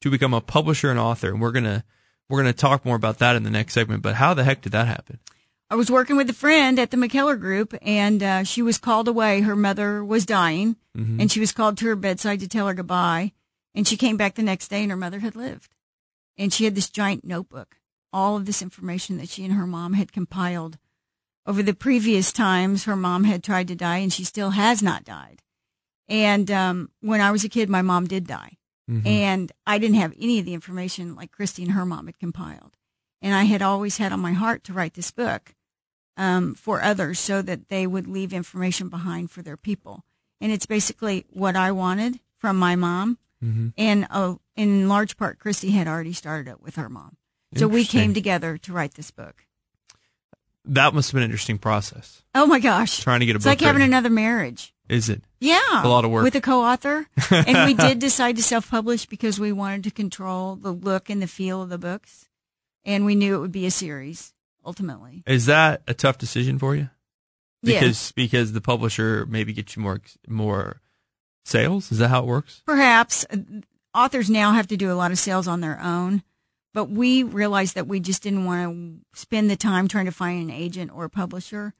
to 0.02 0.10
become 0.10 0.34
a 0.34 0.42
publisher 0.42 0.90
and 0.90 1.00
author. 1.00 1.30
And 1.30 1.42
we're 1.42 1.52
gonna 1.52 1.84
we're 2.30 2.40
gonna 2.40 2.54
talk 2.54 2.86
more 2.86 2.96
about 2.96 3.20
that 3.20 3.36
in 3.36 3.44
the 3.44 3.50
next 3.50 3.74
segment. 3.74 4.02
But 4.02 4.16
how 4.16 4.34
the 4.34 4.44
heck 4.44 4.62
did 4.62 4.72
that 4.72 4.88
happen? 4.88 5.20
I 5.70 5.76
was 5.76 5.90
working 5.90 6.18
with 6.18 6.30
a 6.30 6.34
friend 6.34 6.78
at 6.80 6.92
the 6.92 6.98
McKellar 6.98 7.40
Group, 7.40 7.74
and 7.82 8.22
uh, 8.22 8.44
she 8.44 8.62
was 8.62 8.78
called 8.78 9.08
away. 9.08 9.40
Her 9.42 9.56
mother 9.56 10.04
was 10.04 10.26
dying, 10.26 10.76
and 11.22 11.32
she 11.32 11.40
was 11.40 11.54
called 11.54 11.78
to 11.78 11.86
her 11.86 11.96
bedside 11.96 12.42
to 12.42 12.48
tell 12.50 12.68
her 12.68 12.74
goodbye. 12.74 13.32
And 13.74 13.88
she 13.88 13.96
came 13.96 14.18
back 14.18 14.36
the 14.36 14.44
next 14.44 14.68
day, 14.68 14.82
and 14.82 14.92
her 14.92 14.98
mother 14.98 15.20
had 15.20 15.38
lived. 15.38 15.74
And 16.38 16.52
she 16.52 16.66
had 16.66 16.76
this 16.76 16.90
giant 16.90 17.24
notebook, 17.24 17.78
all 18.12 18.36
of 18.36 18.46
this 18.46 18.62
information 18.62 19.18
that 19.18 19.30
she 19.30 19.46
and 19.46 19.54
her 19.54 19.66
mom 19.66 19.94
had 19.94 20.12
compiled 20.12 20.78
over 21.46 21.64
the 21.64 21.74
previous 21.74 22.32
times 22.32 22.84
her 22.84 22.96
mom 22.96 23.24
had 23.24 23.44
tried 23.44 23.68
to 23.70 23.76
die, 23.76 23.98
and 23.98 24.14
she 24.14 24.24
still 24.24 24.52
has 24.52 24.84
not 24.84 25.04
died. 25.06 25.42
And 26.12 26.52
um, 26.52 26.90
when 27.00 27.22
I 27.22 27.32
was 27.32 27.46
a 27.46 27.50
kid, 27.50 27.70
my 27.70 27.82
mom 27.82 28.06
did 28.06 28.28
die, 28.28 28.58
and 29.06 29.50
I 29.66 29.78
didn't 29.78 29.96
have 29.96 30.14
any 30.20 30.40
of 30.40 30.46
the 30.46 30.54
information 30.54 31.16
like 31.16 31.32
Christy 31.32 31.64
and 31.64 31.72
her 31.72 31.86
mom 31.86 32.08
had 32.08 32.20
compiled. 32.20 32.76
And 33.22 33.34
I 33.34 33.44
had 33.44 33.62
always 33.62 33.98
had 33.98 34.12
on 34.12 34.20
my 34.20 34.34
heart 34.34 34.66
to 34.66 34.74
write 34.74 34.96
this 34.96 35.12
book 35.12 35.56
um, 36.18 36.54
for 36.54 36.82
others 36.82 37.18
so 37.18 37.42
that 37.42 37.70
they 37.70 37.88
would 37.88 38.08
leave 38.08 38.34
information 38.34 38.90
behind 38.90 39.32
for 39.32 39.42
their 39.42 39.56
people. 39.56 40.04
And 40.42 40.52
it's 40.52 40.66
basically 40.66 41.26
what 41.30 41.56
I 41.56 41.72
wanted 41.72 42.20
from 42.38 42.58
my 42.60 42.76
mom. 42.76 43.18
And 43.78 44.06
uh, 44.10 44.36
in 44.56 44.90
large 44.90 45.16
part, 45.16 45.40
Christy 45.40 45.72
had 45.72 45.88
already 45.88 46.14
started 46.14 46.52
it 46.52 46.62
with 46.62 46.76
her 46.76 46.90
mom. 46.90 47.16
So 47.56 47.68
we 47.68 47.86
came 47.86 48.14
together 48.14 48.58
to 48.58 48.74
write 48.74 48.96
this 48.96 49.12
book. 49.12 49.46
That 50.66 50.94
must 50.94 51.10
have 51.10 51.14
been 51.14 51.24
an 51.24 51.32
interesting 51.32 51.58
process. 51.58 52.22
Oh 52.36 52.46
my 52.46 52.60
gosh. 52.60 53.00
Trying 53.00 53.22
to 53.22 53.26
get 53.26 53.36
a 53.36 53.38
it's 53.38 53.46
book 53.46 53.52
like 53.52 53.62
having 53.62 53.80
written. 53.80 53.94
another 53.94 54.10
marriage. 54.10 54.74
Is 54.92 55.08
it? 55.08 55.24
Yeah. 55.40 55.86
A 55.86 55.88
lot 55.88 56.04
of 56.04 56.12
work. 56.12 56.26
With 56.26 56.36
a 56.36 56.42
co-author. 56.42 57.08
and 57.32 57.66
we 57.66 57.74
did 57.74 58.00
decide 58.00 58.36
to 58.36 58.44
self-publish 58.44 59.06
because 59.06 59.40
we 59.40 59.54
wanted 59.54 59.86
to 59.86 59.92
control 59.92 60.58
the 60.58 60.74
look 60.74 61.10
and 61.10 61.22
the 61.22 61.28
feel 61.28 61.62
of 61.62 61.70
the 61.70 61.78
books. 61.78 62.28
And 62.84 63.06
we 63.06 63.16
knew 63.16 63.36
it 63.36 63.40
would 63.40 63.54
be 63.54 63.66
a 63.66 63.72
series 63.72 64.34
ultimately. 64.66 65.24
Is 65.26 65.46
that 65.46 65.82
a 65.88 65.94
tough 65.94 66.18
decision 66.18 66.60
for 66.60 66.76
you? 66.76 66.90
Yeah. 67.64 67.80
Because 67.80 68.12
because 68.12 68.52
the 68.52 68.60
publisher 68.60 69.26
maybe 69.28 69.54
gets 69.54 69.78
you 69.78 69.82
more 69.82 70.02
more 70.28 70.82
sales. 71.46 71.90
Is 71.92 72.00
that 72.00 72.10
how 72.10 72.20
it 72.20 72.26
works? 72.26 72.62
Perhaps 72.66 73.26
authors 73.96 74.30
now 74.30 74.52
have 74.52 74.68
to 74.68 74.78
do 74.78 74.92
a 74.92 74.96
lot 74.96 75.12
of 75.12 75.20
sales 75.20 75.48
on 75.48 75.62
their 75.62 75.80
own, 75.80 76.24
but 76.74 76.86
we 76.90 77.24
realized 77.24 77.76
that 77.76 77.88
we 77.88 78.00
just 78.00 78.24
didn't 78.24 78.46
want 78.46 79.04
to 79.14 79.20
spend 79.20 79.50
the 79.50 79.56
time 79.56 79.88
trying 79.88 80.06
to 80.06 80.12
find 80.12 80.42
an 80.44 80.52
agent 80.56 80.92
or 80.94 81.06
a 81.06 81.10
publisher. 81.10 81.74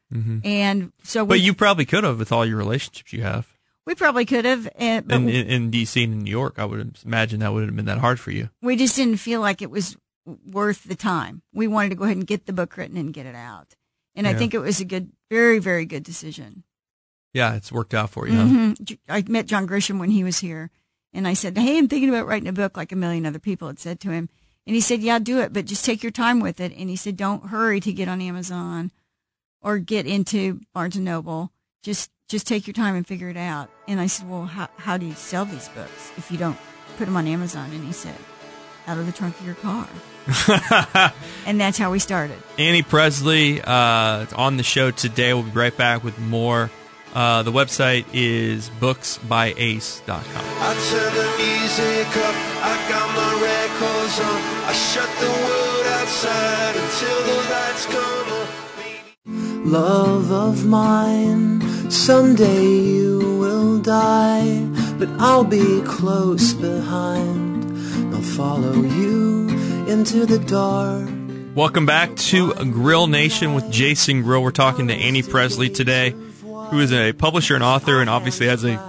And 0.44 0.92
so 1.04 1.24
we, 1.24 1.26
Mm-hmm. 1.26 1.28
But 1.30 1.40
you 1.42 1.54
probably 1.54 1.86
could 1.86 2.04
have 2.04 2.20
with 2.20 2.32
all 2.32 2.46
your 2.46 2.58
relationships 2.58 3.14
you 3.14 3.22
have. 3.24 3.48
we 3.86 3.96
probably 3.96 4.26
could 4.26 4.46
have, 4.46 4.68
uh, 4.68 4.72
in, 4.80 5.12
in, 5.30 5.30
in 5.30 5.72
DC 5.72 6.04
and 6.04 6.14
in 6.14 6.20
New 6.24 6.32
York, 6.32 6.56
I 6.58 6.66
would 6.66 6.98
imagine 7.06 7.40
that 7.40 7.54
wouldn't 7.54 7.72
have 7.72 7.76
been 7.76 7.86
that 7.86 8.00
hard 8.00 8.20
for 8.20 8.32
you. 8.32 8.50
we 8.62 8.76
just 8.76 8.96
didn't 8.96 9.18
feel 9.18 9.40
like 9.42 9.62
it 9.62 9.72
was 9.72 9.96
worth 10.52 10.84
the 10.84 10.96
time. 10.96 11.42
We 11.54 11.68
wanted 11.68 11.90
to 11.90 11.96
go 11.96 12.04
ahead 12.04 12.18
and 12.18 12.28
get 12.28 12.46
the 12.46 12.54
book 12.54 12.78
written 12.78 12.98
and 12.98 13.14
get 13.14 13.26
it 13.26 13.36
out. 13.36 13.76
And 14.14 14.28
I 14.28 14.34
think 14.34 14.54
it 14.54 14.60
was 14.60 14.82
a 14.82 14.86
good, 14.86 15.12
very, 15.30 15.60
very 15.60 15.86
good 15.86 16.04
decision. 16.04 16.64
Yeah, 17.34 17.56
it's 17.56 17.72
worked 17.72 17.94
out 17.94 18.10
for 18.10 18.28
you. 18.28 18.36
Huh? 18.36 18.46
hmm 18.46 18.74
I 19.08 19.24
met 19.28 19.46
John 19.48 19.66
Grisham 19.68 20.00
when 20.00 20.12
he 20.12 20.24
was 20.26 20.40
here, 20.40 20.70
and 21.14 21.26
I 21.26 21.34
said, 21.34 21.58
"Hey, 21.58 21.78
I'm 21.78 21.88
thinking 21.88 22.10
about 22.10 22.28
writing 22.28 22.50
a 22.50 22.54
book," 22.54 22.76
like 22.76 22.92
a 22.92 22.98
million 22.98 23.26
other 23.26 23.40
people 23.40 23.68
had 23.68 23.80
said 23.80 24.02
to 24.02 24.12
him. 24.12 24.28
And 24.66 24.76
he 24.76 24.82
said, 24.82 25.02
"Yeah, 25.02 25.20
do 25.20 25.40
it, 25.40 25.54
but 25.54 25.66
just 25.66 25.86
take 25.86 26.04
your 26.04 26.12
time 26.12 26.40
with 26.40 26.60
it." 26.60 26.74
And 26.78 26.90
he 26.90 26.96
said, 26.96 27.18
"Don't 27.18 27.48
hurry 27.48 27.80
to 27.80 27.94
get 27.94 28.08
on 28.08 28.22
Amazon 28.22 28.92
or 29.62 29.80
get 29.80 30.06
into 30.06 30.62
Barnes 30.74 30.96
and 30.96 31.06
Noble. 31.06 31.52
Just 31.84 32.12
just 32.28 32.48
take 32.48 32.68
your 32.68 32.74
time 32.74 32.96
and 32.96 33.06
figure 33.06 33.30
it 33.30 33.38
out." 33.38 33.70
And 33.88 34.00
I 34.00 34.08
said, 34.08 34.30
"Well, 34.30 34.46
how 34.46 34.70
how 34.78 34.98
do 34.98 35.06
you 35.06 35.14
sell 35.14 35.46
these 35.46 35.70
books 35.70 36.12
if 36.18 36.32
you 36.32 36.38
don't 36.38 36.58
put 36.98 37.06
them 37.06 37.18
on 37.18 37.28
Amazon?" 37.28 37.72
And 37.72 37.84
he 37.84 37.92
said, 37.92 38.16
"Out 38.88 38.98
of 38.98 39.06
the 39.06 39.12
trunk 39.12 39.40
of 39.40 39.46
your 39.46 39.56
car." 39.56 39.88
and 41.46 41.60
that's 41.60 41.78
how 41.78 41.92
we 41.92 42.00
started. 42.00 42.38
Annie 42.60 42.84
Presley 42.84 43.62
uh, 43.62 44.26
on 44.36 44.58
the 44.58 44.64
show 44.64 44.92
today. 44.92 45.34
We'll 45.34 45.44
be 45.44 45.52
right 45.52 45.76
back 45.76 46.04
with 46.04 46.20
more. 46.20 46.70
Uh, 47.14 47.44
the 47.44 47.52
website 47.52 48.06
is 48.14 48.70
booksbyace.com. 48.80 50.24
I 53.44 53.61
turn 54.16 54.26
the 54.26 54.42
music 54.42 54.52
up, 54.52 54.52
I 54.52 54.52
got 54.52 54.52
my 54.52 54.52
records 54.52 54.52
on. 54.52 54.52
I 54.64 54.74
shut 54.74 55.10
the 55.20 55.28
world 55.28 55.86
outside 55.88 56.76
until 56.76 57.20
the 57.24 57.38
lights 57.50 57.86
come 57.86 58.28
on. 58.34 58.48
Love 59.72 60.32
of 60.32 60.66
mine, 60.66 61.62
someday 61.92 62.66
you 62.66 63.38
will 63.40 63.80
die, 63.80 64.66
but 64.98 65.10
I'll 65.20 65.44
be 65.44 65.82
close 65.84 66.54
behind. 66.54 67.66
I'll 68.14 68.22
follow 68.22 68.74
you 68.74 69.48
into 69.88 70.26
the 70.26 70.40
dark. 70.40 71.10
Welcome 71.56 71.86
back 71.86 72.16
to 72.16 72.54
Grill 72.54 73.08
Nation 73.08 73.54
with 73.54 73.70
Jason 73.72 74.24
Grill. 74.24 74.42
We're 74.42 74.52
talking 74.52 74.88
to 74.88 74.94
Annie 74.94 75.22
Presley 75.22 75.70
today, 75.70 76.12
who 76.12 76.80
is 76.80 76.94
a 76.94 77.14
publisher 77.14 77.56
and 77.56 77.64
author 77.64 78.00
and 78.00 78.10
obviously 78.10 78.48
has 78.48 78.64
a 78.64 78.80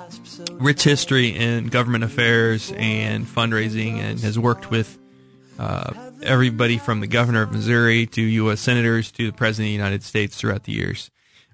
rich 0.52 0.84
history 0.84 1.28
in 1.28 1.66
government 1.68 2.04
affairs 2.04 2.72
and 2.76 3.26
fundraising 3.26 3.94
and 3.94 4.20
has 4.20 4.38
worked 4.38 4.70
with 4.70 5.01
uh, 5.62 6.10
everybody 6.22 6.76
from 6.76 6.98
the 6.98 7.06
governor 7.06 7.42
of 7.42 7.52
Missouri 7.52 8.04
to 8.06 8.20
U.S. 8.20 8.60
senators 8.60 9.12
to 9.12 9.30
the 9.30 9.36
president 9.36 9.66
of 9.66 9.68
the 9.68 9.74
United 9.74 10.02
States 10.02 10.36
throughout 10.36 10.64
the 10.64 10.72
years. 10.72 11.08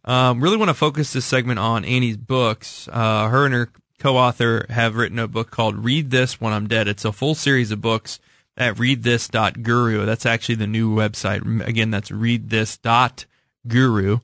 Um, 0.04 0.40
really 0.40 0.56
want 0.56 0.70
to 0.70 0.74
focus 0.74 1.12
this 1.12 1.26
segment 1.26 1.58
on 1.58 1.84
Annie's 1.84 2.16
books. 2.16 2.88
Uh, 2.90 3.28
her 3.28 3.44
and 3.44 3.52
her 3.52 3.68
co-author 3.98 4.64
have 4.70 4.96
written 4.96 5.18
a 5.18 5.28
book 5.28 5.50
called 5.50 5.84
Read 5.84 6.10
This 6.10 6.40
When 6.40 6.54
I'm 6.54 6.68
Dead. 6.68 6.88
It's 6.88 7.04
a 7.04 7.12
full 7.12 7.34
series 7.34 7.70
of 7.70 7.82
books 7.82 8.18
at 8.56 8.76
readthis.guru. 8.76 10.06
That's 10.06 10.24
actually 10.24 10.54
the 10.54 10.66
new 10.66 10.94
website. 10.94 11.66
Again, 11.66 11.90
that's 11.90 12.10
readthis.guru. 12.10 14.20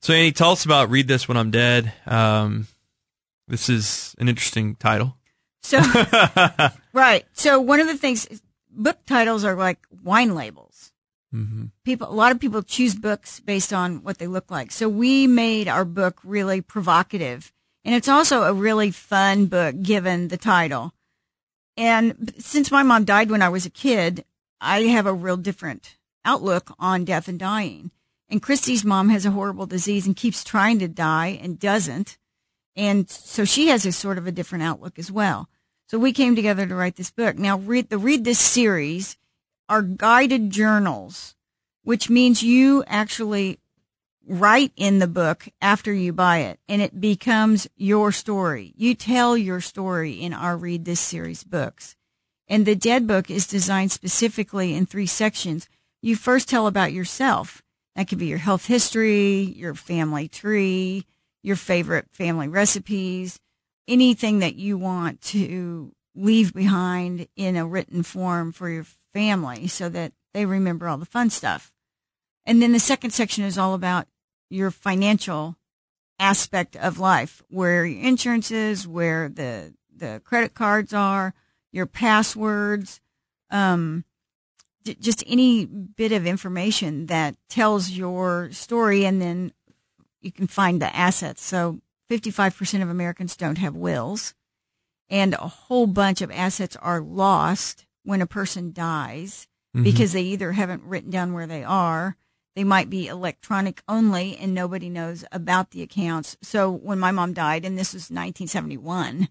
So 0.00 0.14
Annie, 0.14 0.32
tell 0.32 0.52
us 0.52 0.64
about 0.64 0.88
Read 0.88 1.08
This 1.08 1.28
When 1.28 1.36
I'm 1.36 1.50
Dead. 1.50 1.92
Um, 2.06 2.68
this 3.48 3.68
is 3.68 4.14
an 4.18 4.30
interesting 4.30 4.76
title. 4.76 5.14
So, 5.62 5.78
right. 6.94 7.26
So 7.34 7.60
one 7.60 7.80
of 7.80 7.86
the 7.86 7.98
things, 7.98 8.26
book 8.70 8.98
titles 9.06 9.44
are 9.44 9.54
like 9.54 9.78
wine 10.02 10.34
labels. 10.34 10.92
Mm-hmm. 11.34 11.66
People, 11.84 12.10
a 12.10 12.14
lot 12.14 12.32
of 12.32 12.40
people 12.40 12.62
choose 12.62 12.94
books 12.94 13.40
based 13.40 13.72
on 13.72 14.02
what 14.02 14.18
they 14.18 14.26
look 14.26 14.50
like. 14.50 14.72
So 14.72 14.88
we 14.88 15.26
made 15.26 15.68
our 15.68 15.84
book 15.84 16.20
really 16.24 16.60
provocative, 16.60 17.52
and 17.84 17.94
it's 17.94 18.08
also 18.08 18.42
a 18.42 18.52
really 18.52 18.90
fun 18.90 19.46
book 19.46 19.80
given 19.82 20.28
the 20.28 20.36
title. 20.36 20.92
And 21.76 22.34
since 22.38 22.70
my 22.70 22.82
mom 22.82 23.04
died 23.04 23.30
when 23.30 23.42
I 23.42 23.48
was 23.48 23.64
a 23.64 23.70
kid, 23.70 24.24
I 24.60 24.82
have 24.82 25.06
a 25.06 25.14
real 25.14 25.36
different 25.36 25.96
outlook 26.24 26.74
on 26.78 27.04
death 27.04 27.28
and 27.28 27.38
dying. 27.38 27.90
And 28.28 28.42
Christy's 28.42 28.84
mom 28.84 29.08
has 29.08 29.24
a 29.24 29.30
horrible 29.30 29.66
disease 29.66 30.06
and 30.06 30.14
keeps 30.14 30.44
trying 30.44 30.78
to 30.80 30.88
die 30.88 31.38
and 31.42 31.58
doesn't. 31.58 32.18
And 32.76 33.08
so 33.08 33.44
she 33.44 33.68
has 33.68 33.84
a 33.86 33.92
sort 33.92 34.18
of 34.18 34.26
a 34.26 34.32
different 34.32 34.64
outlook 34.64 34.98
as 34.98 35.10
well. 35.10 35.48
So 35.90 35.98
we 35.98 36.12
came 36.12 36.36
together 36.36 36.68
to 36.68 36.74
write 36.76 36.94
this 36.94 37.10
book. 37.10 37.36
Now 37.36 37.58
read 37.58 37.88
the 37.88 37.98
read 37.98 38.22
this 38.22 38.38
series 38.38 39.16
are 39.68 39.82
guided 39.82 40.50
journals, 40.50 41.34
which 41.82 42.08
means 42.08 42.44
you 42.44 42.84
actually 42.86 43.58
write 44.24 44.70
in 44.76 45.00
the 45.00 45.08
book 45.08 45.48
after 45.60 45.92
you 45.92 46.12
buy 46.12 46.38
it 46.42 46.60
and 46.68 46.80
it 46.80 47.00
becomes 47.00 47.66
your 47.74 48.12
story. 48.12 48.72
You 48.76 48.94
tell 48.94 49.36
your 49.36 49.60
story 49.60 50.12
in 50.12 50.32
our 50.32 50.56
read 50.56 50.84
this 50.84 51.00
series 51.00 51.42
books. 51.42 51.96
And 52.46 52.66
the 52.66 52.76
dead 52.76 53.08
book 53.08 53.28
is 53.28 53.48
designed 53.48 53.90
specifically 53.90 54.76
in 54.76 54.86
three 54.86 55.06
sections. 55.06 55.68
You 56.00 56.14
first 56.14 56.48
tell 56.48 56.68
about 56.68 56.92
yourself. 56.92 57.62
That 57.96 58.06
could 58.06 58.18
be 58.18 58.26
your 58.26 58.38
health 58.38 58.66
history, 58.66 59.40
your 59.56 59.74
family 59.74 60.28
tree, 60.28 61.04
your 61.42 61.56
favorite 61.56 62.06
family 62.12 62.46
recipes, 62.46 63.40
anything 63.90 64.38
that 64.38 64.54
you 64.54 64.78
want 64.78 65.20
to 65.20 65.92
leave 66.14 66.54
behind 66.54 67.26
in 67.36 67.56
a 67.56 67.66
written 67.66 68.02
form 68.02 68.52
for 68.52 68.70
your 68.70 68.86
family 69.12 69.66
so 69.66 69.88
that 69.88 70.12
they 70.32 70.46
remember 70.46 70.88
all 70.88 70.96
the 70.96 71.04
fun 71.04 71.28
stuff. 71.28 71.72
And 72.46 72.62
then 72.62 72.72
the 72.72 72.78
second 72.78 73.10
section 73.10 73.44
is 73.44 73.58
all 73.58 73.74
about 73.74 74.06
your 74.48 74.70
financial 74.70 75.56
aspect 76.18 76.76
of 76.76 76.98
life, 76.98 77.42
where 77.48 77.84
your 77.84 78.06
insurance 78.06 78.50
is, 78.50 78.86
where 78.86 79.28
the, 79.28 79.74
the 79.94 80.20
credit 80.24 80.54
cards 80.54 80.92
are, 80.92 81.34
your 81.72 81.86
passwords, 81.86 83.00
um, 83.50 84.04
just 84.84 85.22
any 85.26 85.66
bit 85.66 86.12
of 86.12 86.26
information 86.26 87.06
that 87.06 87.36
tells 87.48 87.90
your 87.90 88.50
story 88.52 89.04
and 89.04 89.20
then 89.20 89.52
you 90.20 90.32
can 90.32 90.46
find 90.46 90.80
the 90.80 90.94
assets. 90.94 91.42
So 91.42 91.80
55% 92.10 92.82
of 92.82 92.90
Americans 92.90 93.36
don't 93.36 93.58
have 93.58 93.76
wills 93.76 94.34
and 95.08 95.34
a 95.34 95.48
whole 95.48 95.86
bunch 95.86 96.22
of 96.22 96.30
assets 96.30 96.76
are 96.76 97.00
lost 97.00 97.86
when 98.04 98.22
a 98.22 98.26
person 98.26 98.72
dies 98.72 99.46
mm-hmm. 99.74 99.84
because 99.84 100.12
they 100.12 100.22
either 100.22 100.52
haven't 100.52 100.84
written 100.84 101.10
down 101.10 101.32
where 101.32 101.46
they 101.46 101.64
are. 101.64 102.16
They 102.56 102.64
might 102.64 102.90
be 102.90 103.06
electronic 103.06 103.82
only 103.88 104.36
and 104.36 104.54
nobody 104.54 104.88
knows 104.88 105.24
about 105.30 105.70
the 105.70 105.82
accounts. 105.82 106.36
So 106.42 106.70
when 106.70 106.98
my 106.98 107.10
mom 107.10 107.32
died, 107.32 107.64
and 107.64 107.78
this 107.78 107.92
was 107.94 108.10
1971, 108.10 109.28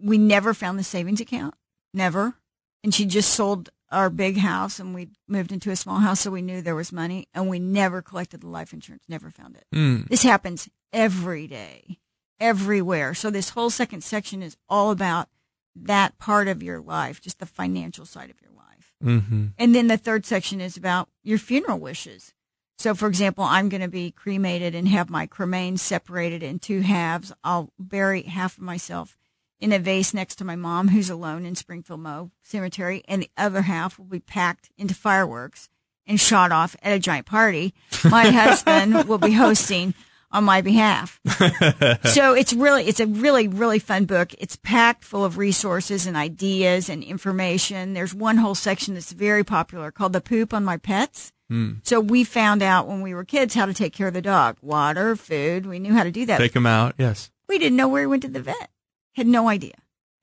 we 0.00 0.18
never 0.18 0.54
found 0.54 0.78
the 0.78 0.84
savings 0.84 1.20
account. 1.20 1.54
Never. 1.94 2.36
And 2.82 2.94
she 2.94 3.06
just 3.06 3.32
sold 3.32 3.70
our 3.92 4.10
big 4.10 4.38
house 4.38 4.80
and 4.80 4.94
we 4.94 5.08
moved 5.28 5.52
into 5.52 5.70
a 5.70 5.76
small 5.76 5.98
house 5.98 6.20
so 6.20 6.30
we 6.30 6.42
knew 6.42 6.60
there 6.60 6.74
was 6.74 6.90
money 6.90 7.28
and 7.34 7.48
we 7.48 7.58
never 7.58 8.02
collected 8.02 8.40
the 8.40 8.48
life 8.48 8.72
insurance, 8.72 9.04
never 9.08 9.30
found 9.30 9.56
it. 9.56 9.66
Mm. 9.74 10.08
This 10.08 10.22
happens 10.22 10.68
every 10.92 11.46
day, 11.46 11.98
everywhere. 12.40 13.14
So 13.14 13.30
this 13.30 13.50
whole 13.50 13.70
second 13.70 14.02
section 14.02 14.42
is 14.42 14.56
all 14.68 14.90
about 14.90 15.28
that 15.76 16.18
part 16.18 16.48
of 16.48 16.62
your 16.62 16.80
life, 16.80 17.20
just 17.20 17.38
the 17.38 17.46
financial 17.46 18.06
side 18.06 18.30
of 18.30 18.40
your 18.42 18.52
life. 18.52 18.92
Mm-hmm. 19.02 19.46
And 19.58 19.74
then 19.74 19.86
the 19.86 19.96
third 19.96 20.26
section 20.26 20.60
is 20.60 20.76
about 20.76 21.08
your 21.22 21.38
funeral 21.38 21.78
wishes. 21.78 22.32
So, 22.78 22.94
for 22.94 23.06
example, 23.06 23.44
I'm 23.44 23.68
going 23.68 23.82
to 23.82 23.88
be 23.88 24.10
cremated 24.10 24.74
and 24.74 24.88
have 24.88 25.08
my 25.08 25.26
cremains 25.26 25.78
separated 25.78 26.42
in 26.42 26.58
two 26.58 26.80
halves. 26.80 27.32
I'll 27.44 27.72
bury 27.78 28.22
half 28.22 28.56
of 28.56 28.64
myself 28.64 29.16
in 29.62 29.72
a 29.72 29.78
vase 29.78 30.12
next 30.12 30.34
to 30.36 30.44
my 30.44 30.56
mom, 30.56 30.88
who's 30.88 31.08
alone 31.08 31.46
in 31.46 31.54
Springfield 31.54 32.00
Mo 32.00 32.32
Cemetery, 32.42 33.04
and 33.06 33.22
the 33.22 33.30
other 33.36 33.62
half 33.62 33.96
will 33.96 34.06
be 34.06 34.18
packed 34.18 34.70
into 34.76 34.92
fireworks 34.92 35.68
and 36.04 36.18
shot 36.20 36.50
off 36.50 36.74
at 36.82 36.92
a 36.92 36.98
giant 36.98 37.26
party. 37.26 37.72
My 38.04 38.28
husband 38.30 39.04
will 39.04 39.18
be 39.18 39.32
hosting 39.32 39.94
on 40.32 40.42
my 40.42 40.62
behalf. 40.62 41.20
so 42.04 42.34
it's 42.34 42.52
really, 42.52 42.88
it's 42.88 42.98
a 42.98 43.06
really, 43.06 43.46
really 43.46 43.78
fun 43.78 44.04
book. 44.04 44.34
It's 44.38 44.56
packed 44.56 45.04
full 45.04 45.24
of 45.24 45.38
resources 45.38 46.06
and 46.06 46.16
ideas 46.16 46.88
and 46.88 47.04
information. 47.04 47.92
There's 47.92 48.14
one 48.14 48.38
whole 48.38 48.56
section 48.56 48.94
that's 48.94 49.12
very 49.12 49.44
popular 49.44 49.92
called 49.92 50.12
the 50.12 50.20
poop 50.20 50.52
on 50.52 50.64
my 50.64 50.76
pets. 50.76 51.32
Mm. 51.48 51.86
So 51.86 52.00
we 52.00 52.24
found 52.24 52.64
out 52.64 52.88
when 52.88 53.00
we 53.00 53.14
were 53.14 53.24
kids 53.24 53.54
how 53.54 53.66
to 53.66 53.74
take 53.74 53.92
care 53.92 54.08
of 54.08 54.14
the 54.14 54.22
dog, 54.22 54.56
water, 54.60 55.14
food. 55.14 55.66
We 55.66 55.78
knew 55.78 55.92
how 55.92 56.02
to 56.02 56.10
do 56.10 56.26
that. 56.26 56.38
Take 56.38 56.56
him 56.56 56.66
out. 56.66 56.94
Yes. 56.98 57.30
We 57.46 57.58
didn't 57.58 57.76
know 57.76 57.88
where 57.88 58.00
he 58.00 58.06
went 58.06 58.22
to 58.22 58.28
the 58.28 58.40
vet. 58.40 58.71
Had 59.12 59.26
no 59.26 59.48
idea. 59.48 59.74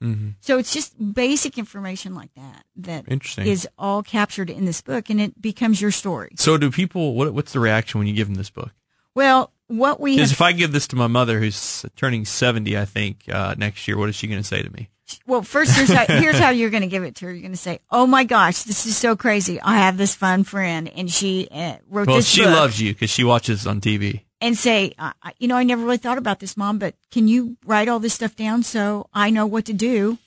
Mm-hmm. 0.04 0.30
So 0.40 0.58
it's 0.58 0.74
just 0.74 0.96
basic 1.14 1.58
information 1.58 2.16
like 2.16 2.34
that 2.36 2.64
that 2.78 3.06
Interesting. 3.10 3.48
is 3.48 3.68
all 3.78 4.02
captured 4.02 4.50
in 4.50 4.64
this 4.64 4.82
book, 4.82 5.10
and 5.10 5.20
it 5.20 5.42
becomes 5.42 5.82
your 5.82 5.92
story. 5.92 6.32
So 6.36 6.58
do 6.58 6.72
people? 6.72 7.16
What, 7.16 7.34
what's 7.34 7.52
the 7.52 7.60
reaction 7.60 8.00
when 8.00 8.08
you 8.08 8.14
give 8.14 8.28
them 8.28 8.36
this 8.36 8.50
book? 8.50 8.72
Well, 9.14 9.52
what 9.68 10.00
we 10.00 10.16
because 10.16 10.32
if 10.32 10.42
I 10.42 10.54
give 10.54 10.72
this 10.72 10.88
to 10.90 10.96
my 10.96 11.08
mother, 11.08 11.40
who's 11.40 11.86
turning 11.98 12.24
seventy, 12.24 12.78
I 12.78 12.86
think 12.86 13.24
uh, 13.30 13.56
next 13.58 13.88
year, 13.88 13.98
what 13.98 14.08
is 14.08 14.16
she 14.16 14.28
going 14.28 14.42
to 14.42 14.48
say 14.48 14.62
to 14.62 14.72
me? 14.72 14.90
Well, 15.26 15.42
first 15.42 15.76
here's 15.76 15.92
how, 15.92 16.06
here's 16.06 16.38
how 16.38 16.52
you're 16.52 16.70
going 16.70 16.84
to 16.84 16.88
give 16.88 17.04
it 17.04 17.16
to 17.16 17.26
her. 17.26 17.32
You're 17.32 17.42
going 17.42 17.52
to 17.52 17.58
say, 17.58 17.80
"Oh 17.92 18.08
my 18.08 18.24
gosh, 18.24 18.64
this 18.64 18.86
is 18.86 18.96
so 18.96 19.18
crazy! 19.18 19.60
I 19.60 19.78
have 19.78 19.98
this 19.98 20.16
fun 20.16 20.46
friend, 20.46 20.88
and 20.88 21.12
she 21.12 21.50
uh, 21.52 21.78
wrote 21.90 22.08
well, 22.08 22.18
this." 22.18 22.28
she 22.28 22.44
book. 22.44 22.54
loves 22.54 22.82
you 22.82 22.94
because 22.94 23.10
she 23.10 23.26
watches 23.26 23.68
on 23.68 23.82
TV 23.82 24.22
and 24.42 24.58
say, 24.58 24.94
you 25.38 25.48
know, 25.48 25.56
I 25.56 25.64
never 25.64 25.84
really 25.84 25.98
thought 25.98 26.18
about 26.18 26.40
this, 26.40 26.56
mom, 26.56 26.80
but 26.80 26.96
can 27.12 27.28
you 27.28 27.58
write 27.66 27.88
all 27.88 28.00
this 28.00 28.14
stuff 28.14 28.36
down 28.36 28.64
so 28.64 29.10
I 29.14 29.30
know 29.30 29.46
what 29.46 29.66
to 29.66 29.74
do 29.74 30.18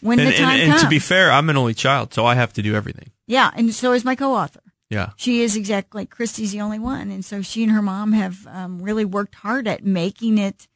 when 0.00 0.20
and, 0.20 0.28
the 0.28 0.32
time 0.32 0.60
and, 0.60 0.70
comes? 0.70 0.82
And 0.82 0.86
to 0.86 0.90
be 0.90 0.98
fair, 0.98 1.32
I'm 1.32 1.48
an 1.50 1.56
only 1.56 1.74
child, 1.74 2.12
so 2.12 2.26
I 2.26 2.34
have 2.34 2.52
to 2.54 2.62
do 2.62 2.74
everything. 2.74 3.10
Yeah, 3.26 3.50
and 3.54 3.72
so 3.74 3.92
is 3.92 4.04
my 4.04 4.14
co-author. 4.14 4.60
Yeah, 4.90 5.10
she 5.16 5.40
is 5.40 5.56
exactly. 5.56 6.04
Christy's 6.04 6.52
the 6.52 6.60
only 6.60 6.78
one, 6.78 7.10
and 7.10 7.24
so 7.24 7.40
she 7.40 7.62
and 7.62 7.72
her 7.72 7.82
mom 7.82 8.12
have 8.12 8.46
um, 8.46 8.82
really 8.82 9.04
worked 9.04 9.36
hard 9.36 9.66
at 9.66 9.82
making 9.84 10.36
it, 10.36 10.68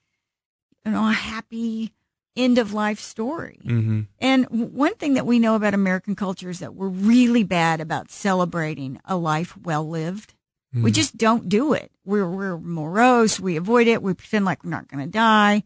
you 0.85 0.93
know, 0.93 1.09
a 1.09 1.13
happy 1.13 1.93
end 2.35 2.57
of 2.57 2.73
life 2.73 3.01
story. 3.01 3.61
Mm-hmm. 3.65 4.03
And 4.19 4.47
one 4.49 4.95
thing 4.95 5.15
that 5.15 5.27
we 5.27 5.39
know 5.39 5.57
about 5.57 5.75
American 5.75 6.17
culture 6.17 6.49
is 6.49 6.61
that 6.61 6.75
we're 6.75 6.89
really 6.89 7.45
bad 7.45 7.81
about 7.81 8.11
celebrating 8.11 8.99
a 9.05 9.17
life 9.17 9.57
well 9.59 9.87
lived. 9.87 10.35
Mm. 10.75 10.83
We 10.83 10.93
just 10.93 11.17
don't 11.17 11.49
do 11.49 11.73
it. 11.73 11.91
We're, 12.05 12.29
we're 12.29 12.59
morose. 12.59 13.41
We 13.41 13.57
avoid 13.57 13.87
it. 13.87 14.03
We 14.03 14.15
pretend 14.15 14.45
like 14.45 14.65
we're 14.65 14.71
not 14.71 14.89
going 14.89 15.05
to 15.05 15.11
die. 15.11 15.65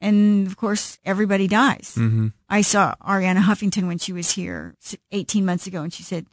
And 0.00 0.46
of 0.46 0.56
course, 0.56 0.98
everybody 1.04 1.48
dies. 1.48 1.94
Mm-hmm. 1.96 2.28
I 2.48 2.60
saw 2.60 2.94
Arianna 2.96 3.42
Huffington 3.42 3.86
when 3.86 3.98
she 3.98 4.12
was 4.12 4.32
here 4.32 4.74
18 5.12 5.44
months 5.44 5.66
ago 5.66 5.82
and 5.82 5.92
she 5.92 6.02
said, 6.02 6.26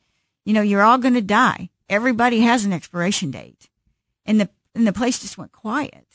you 0.45 0.53
know, 0.53 0.61
you're 0.61 0.81
all 0.81 0.97
going 0.97 1.13
to 1.13 1.21
die. 1.21 1.69
Everybody 1.89 2.41
has 2.41 2.65
an 2.65 2.73
expiration 2.73 3.31
date. 3.31 3.69
And 4.25 4.41
the, 4.41 4.49
and 4.75 4.85
the 4.85 4.93
place 4.93 5.19
just 5.19 5.37
went 5.37 5.51
quiet. 5.51 6.05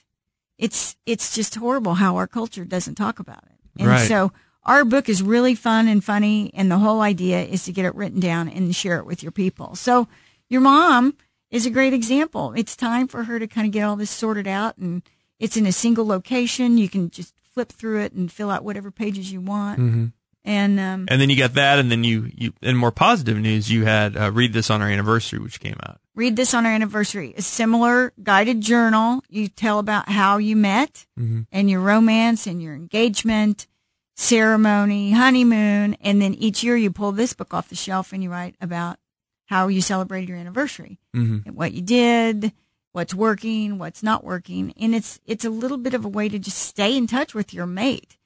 It's, 0.58 0.96
it's 1.06 1.34
just 1.34 1.54
horrible 1.54 1.94
how 1.94 2.16
our 2.16 2.26
culture 2.26 2.64
doesn't 2.64 2.94
talk 2.94 3.18
about 3.18 3.44
it. 3.44 3.80
And 3.80 3.88
right. 3.88 4.08
so 4.08 4.32
our 4.64 4.84
book 4.84 5.08
is 5.08 5.22
really 5.22 5.54
fun 5.54 5.88
and 5.88 6.02
funny. 6.02 6.50
And 6.54 6.70
the 6.70 6.78
whole 6.78 7.00
idea 7.00 7.42
is 7.42 7.64
to 7.64 7.72
get 7.72 7.84
it 7.84 7.94
written 7.94 8.20
down 8.20 8.48
and 8.48 8.74
share 8.74 8.98
it 8.98 9.06
with 9.06 9.22
your 9.22 9.32
people. 9.32 9.74
So 9.76 10.08
your 10.48 10.60
mom, 10.60 11.16
is 11.50 11.66
a 11.66 11.70
great 11.70 11.92
example. 11.92 12.52
It's 12.56 12.76
time 12.76 13.08
for 13.08 13.24
her 13.24 13.38
to 13.38 13.46
kind 13.46 13.66
of 13.66 13.72
get 13.72 13.84
all 13.84 13.96
this 13.96 14.10
sorted 14.10 14.46
out 14.46 14.76
and 14.76 15.02
it's 15.38 15.56
in 15.56 15.66
a 15.66 15.72
single 15.72 16.06
location. 16.06 16.78
You 16.78 16.88
can 16.88 17.10
just 17.10 17.34
flip 17.52 17.72
through 17.72 18.00
it 18.00 18.12
and 18.12 18.30
fill 18.30 18.50
out 18.50 18.64
whatever 18.64 18.90
pages 18.90 19.32
you 19.32 19.40
want. 19.40 19.80
Mm-hmm. 19.80 20.06
And 20.44 20.78
um, 20.78 21.06
and 21.08 21.20
then 21.20 21.28
you 21.28 21.36
got 21.36 21.54
that, 21.54 21.80
and 21.80 21.90
then 21.90 22.04
you 22.04 22.30
you 22.32 22.52
in 22.62 22.76
more 22.76 22.92
positive 22.92 23.36
news, 23.36 23.68
you 23.68 23.84
had 23.84 24.16
uh, 24.16 24.30
read 24.30 24.52
this 24.52 24.70
on 24.70 24.80
our 24.80 24.88
anniversary, 24.88 25.40
which 25.40 25.58
came 25.58 25.76
out. 25.82 25.98
Read 26.14 26.36
this 26.36 26.54
on 26.54 26.64
our 26.64 26.70
anniversary, 26.70 27.34
a 27.36 27.42
similar 27.42 28.12
guided 28.22 28.60
journal. 28.60 29.24
You 29.28 29.48
tell 29.48 29.80
about 29.80 30.08
how 30.08 30.36
you 30.36 30.54
met 30.54 31.04
mm-hmm. 31.18 31.42
and 31.50 31.68
your 31.68 31.80
romance 31.80 32.46
and 32.46 32.62
your 32.62 32.76
engagement, 32.76 33.66
ceremony, 34.14 35.10
honeymoon, 35.10 35.96
and 36.00 36.22
then 36.22 36.34
each 36.34 36.62
year 36.62 36.76
you 36.76 36.92
pull 36.92 37.10
this 37.10 37.32
book 37.32 37.52
off 37.52 37.68
the 37.68 37.74
shelf 37.74 38.12
and 38.12 38.22
you 38.22 38.30
write 38.30 38.54
about 38.60 39.00
how 39.46 39.68
you 39.68 39.80
celebrated 39.80 40.28
your 40.28 40.38
anniversary, 40.38 40.98
mm-hmm. 41.14 41.50
what 41.50 41.72
you 41.72 41.82
did, 41.82 42.52
what's 42.92 43.14
working, 43.14 43.78
what's 43.78 44.02
not 44.02 44.24
working, 44.24 44.72
and 44.78 44.94
it's 44.94 45.20
it's 45.26 45.44
a 45.44 45.50
little 45.50 45.78
bit 45.78 45.94
of 45.94 46.04
a 46.04 46.08
way 46.08 46.28
to 46.28 46.38
just 46.38 46.58
stay 46.58 46.96
in 46.96 47.06
touch 47.06 47.34
with 47.34 47.54
your 47.54 47.66
mate, 47.66 48.16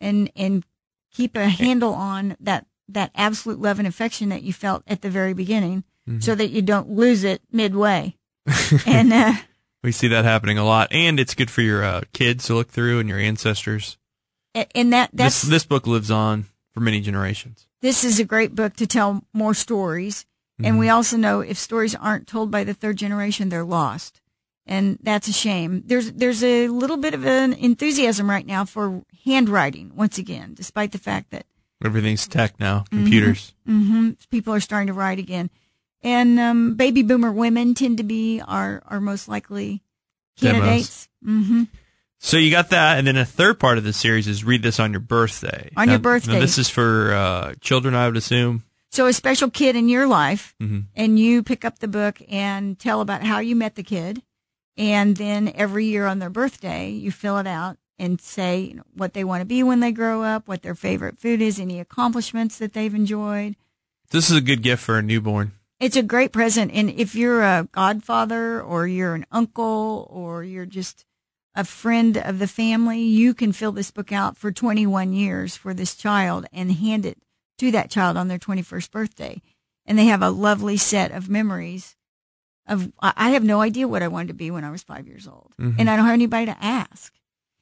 and 0.00 0.30
and 0.36 0.64
keep 1.12 1.36
a 1.36 1.48
handle 1.48 1.94
on 1.94 2.36
that 2.40 2.66
that 2.88 3.10
absolute 3.14 3.60
love 3.60 3.78
and 3.78 3.88
affection 3.88 4.28
that 4.28 4.42
you 4.42 4.52
felt 4.52 4.82
at 4.86 5.02
the 5.02 5.10
very 5.10 5.34
beginning, 5.34 5.84
mm-hmm. 6.08 6.20
so 6.20 6.34
that 6.34 6.50
you 6.50 6.62
don't 6.62 6.90
lose 6.90 7.24
it 7.24 7.42
midway. 7.50 8.16
and 8.86 9.12
uh, 9.12 9.32
we 9.82 9.92
see 9.92 10.08
that 10.08 10.24
happening 10.24 10.58
a 10.58 10.64
lot, 10.64 10.88
and 10.90 11.20
it's 11.20 11.34
good 11.34 11.50
for 11.50 11.62
your 11.62 11.84
uh, 11.84 12.00
kids 12.12 12.46
to 12.46 12.54
look 12.54 12.68
through 12.68 12.98
and 12.98 13.08
your 13.08 13.18
ancestors. 13.18 13.98
And 14.74 14.94
that 14.94 15.10
that's 15.12 15.42
this, 15.42 15.50
this 15.50 15.64
book 15.66 15.86
lives 15.86 16.10
on 16.10 16.46
for 16.72 16.80
many 16.80 17.00
generations. 17.00 17.66
This 17.82 18.02
is 18.04 18.18
a 18.18 18.24
great 18.24 18.54
book 18.54 18.74
to 18.76 18.86
tell 18.86 19.22
more 19.34 19.52
stories 19.52 20.24
and 20.58 20.66
mm-hmm. 20.66 20.78
we 20.78 20.88
also 20.88 21.16
know 21.16 21.40
if 21.40 21.58
stories 21.58 21.94
aren't 21.94 22.26
told 22.26 22.50
by 22.50 22.64
the 22.64 22.74
third 22.74 22.96
generation, 22.96 23.48
they're 23.48 23.64
lost. 23.64 24.20
And 24.66 24.98
that's 25.02 25.28
a 25.28 25.32
shame. 25.32 25.84
There's, 25.86 26.10
there's 26.12 26.42
a 26.42 26.68
little 26.68 26.96
bit 26.96 27.14
of 27.14 27.24
an 27.24 27.52
enthusiasm 27.52 28.28
right 28.28 28.46
now 28.46 28.64
for 28.64 29.04
handwriting 29.24 29.92
once 29.94 30.18
again, 30.18 30.54
despite 30.54 30.90
the 30.92 30.98
fact 30.98 31.30
that 31.30 31.46
everything's 31.84 32.26
tech 32.26 32.58
now, 32.58 32.84
computers. 32.90 33.54
Mm-hmm, 33.68 33.92
mm-hmm, 33.92 34.10
people 34.30 34.52
are 34.54 34.60
starting 34.60 34.88
to 34.88 34.92
write 34.92 35.18
again. 35.18 35.50
and 36.02 36.38
um, 36.40 36.74
baby 36.74 37.02
boomer 37.02 37.32
women 37.32 37.74
tend 37.74 37.98
to 37.98 38.04
be 38.04 38.40
our 38.40 38.82
our 38.86 39.00
most 39.00 39.28
likely 39.28 39.82
candidates. 40.38 41.08
hmm 41.22 41.64
So 42.18 42.36
you 42.36 42.50
got 42.50 42.70
that, 42.70 42.98
and 42.98 43.06
then 43.06 43.16
a 43.16 43.24
third 43.24 43.60
part 43.60 43.78
of 43.78 43.84
the 43.84 43.92
series 43.92 44.26
is 44.26 44.42
read 44.44 44.62
this 44.62 44.80
on 44.80 44.92
your 44.92 45.00
birthday. 45.00 45.70
On 45.76 45.88
your 45.88 45.98
birthday. 45.98 46.40
This 46.40 46.58
is 46.58 46.68
for 46.68 47.12
uh, 47.12 47.54
children, 47.60 47.94
I 47.94 48.06
would 48.06 48.16
assume. 48.16 48.64
So 48.96 49.04
a 49.04 49.12
special 49.12 49.50
kid 49.50 49.76
in 49.76 49.90
your 49.90 50.06
life, 50.06 50.54
Mhm. 50.58 50.84
and 50.94 51.18
you 51.18 51.42
pick 51.42 51.66
up 51.66 51.80
the 51.80 51.86
book 51.86 52.22
and 52.30 52.78
tell 52.78 53.02
about 53.02 53.22
how 53.24 53.40
you 53.40 53.54
met 53.54 53.74
the 53.74 53.82
kid, 53.82 54.22
and 54.74 55.18
then 55.18 55.52
every 55.54 55.84
year 55.84 56.06
on 56.06 56.18
their 56.18 56.30
birthday, 56.30 56.88
you 56.88 57.10
fill 57.12 57.36
it 57.36 57.46
out 57.46 57.76
and 57.98 58.18
say 58.18 58.58
you 58.60 58.74
know, 58.76 58.84
what 58.94 59.12
they 59.12 59.22
want 59.22 59.42
to 59.42 59.44
be 59.44 59.62
when 59.62 59.80
they 59.80 59.92
grow 59.92 60.22
up, 60.22 60.48
what 60.48 60.62
their 60.62 60.74
favorite 60.74 61.18
food 61.18 61.42
is, 61.42 61.60
any 61.60 61.78
accomplishments 61.78 62.56
that 62.56 62.72
they've 62.72 62.94
enjoyed. 62.94 63.54
This 64.12 64.30
is 64.30 64.36
a 64.38 64.40
good 64.40 64.62
gift 64.62 64.82
for 64.82 64.96
a 64.96 65.02
newborn. 65.02 65.52
It's 65.78 65.96
a 65.96 66.02
great 66.02 66.32
present, 66.32 66.70
and 66.72 66.88
if 66.88 67.14
you're 67.14 67.42
a 67.42 67.68
godfather 67.72 68.62
or 68.62 68.86
you're 68.86 69.14
an 69.14 69.26
uncle 69.30 70.08
or 70.10 70.42
you're 70.42 70.64
just 70.64 71.04
a 71.54 71.64
friend 71.64 72.16
of 72.16 72.38
the 72.38 72.48
family, 72.48 73.02
you 73.02 73.34
can 73.34 73.52
fill 73.52 73.72
this 73.72 73.90
book 73.90 74.10
out 74.10 74.38
for 74.38 74.50
21 74.50 75.12
years 75.12 75.54
for 75.54 75.74
this 75.74 75.94
child 75.94 76.46
and 76.50 76.72
hand 76.72 77.04
it 77.04 77.18
to 77.58 77.70
that 77.72 77.90
child 77.90 78.16
on 78.16 78.28
their 78.28 78.38
21st 78.38 78.90
birthday. 78.90 79.40
And 79.86 79.98
they 79.98 80.06
have 80.06 80.22
a 80.22 80.30
lovely 80.30 80.76
set 80.76 81.12
of 81.12 81.28
memories 81.28 81.94
of, 82.66 82.90
I 83.00 83.30
have 83.30 83.44
no 83.44 83.60
idea 83.60 83.86
what 83.86 84.02
I 84.02 84.08
wanted 84.08 84.28
to 84.28 84.34
be 84.34 84.50
when 84.50 84.64
I 84.64 84.70
was 84.70 84.82
five 84.82 85.06
years 85.06 85.28
old. 85.28 85.52
Mhm. 85.60 85.76
And 85.78 85.88
I 85.90 85.94
don't 85.96 86.04
have 86.06 86.14
anybody 86.14 86.46
to 86.46 86.56
ask. 86.64 87.12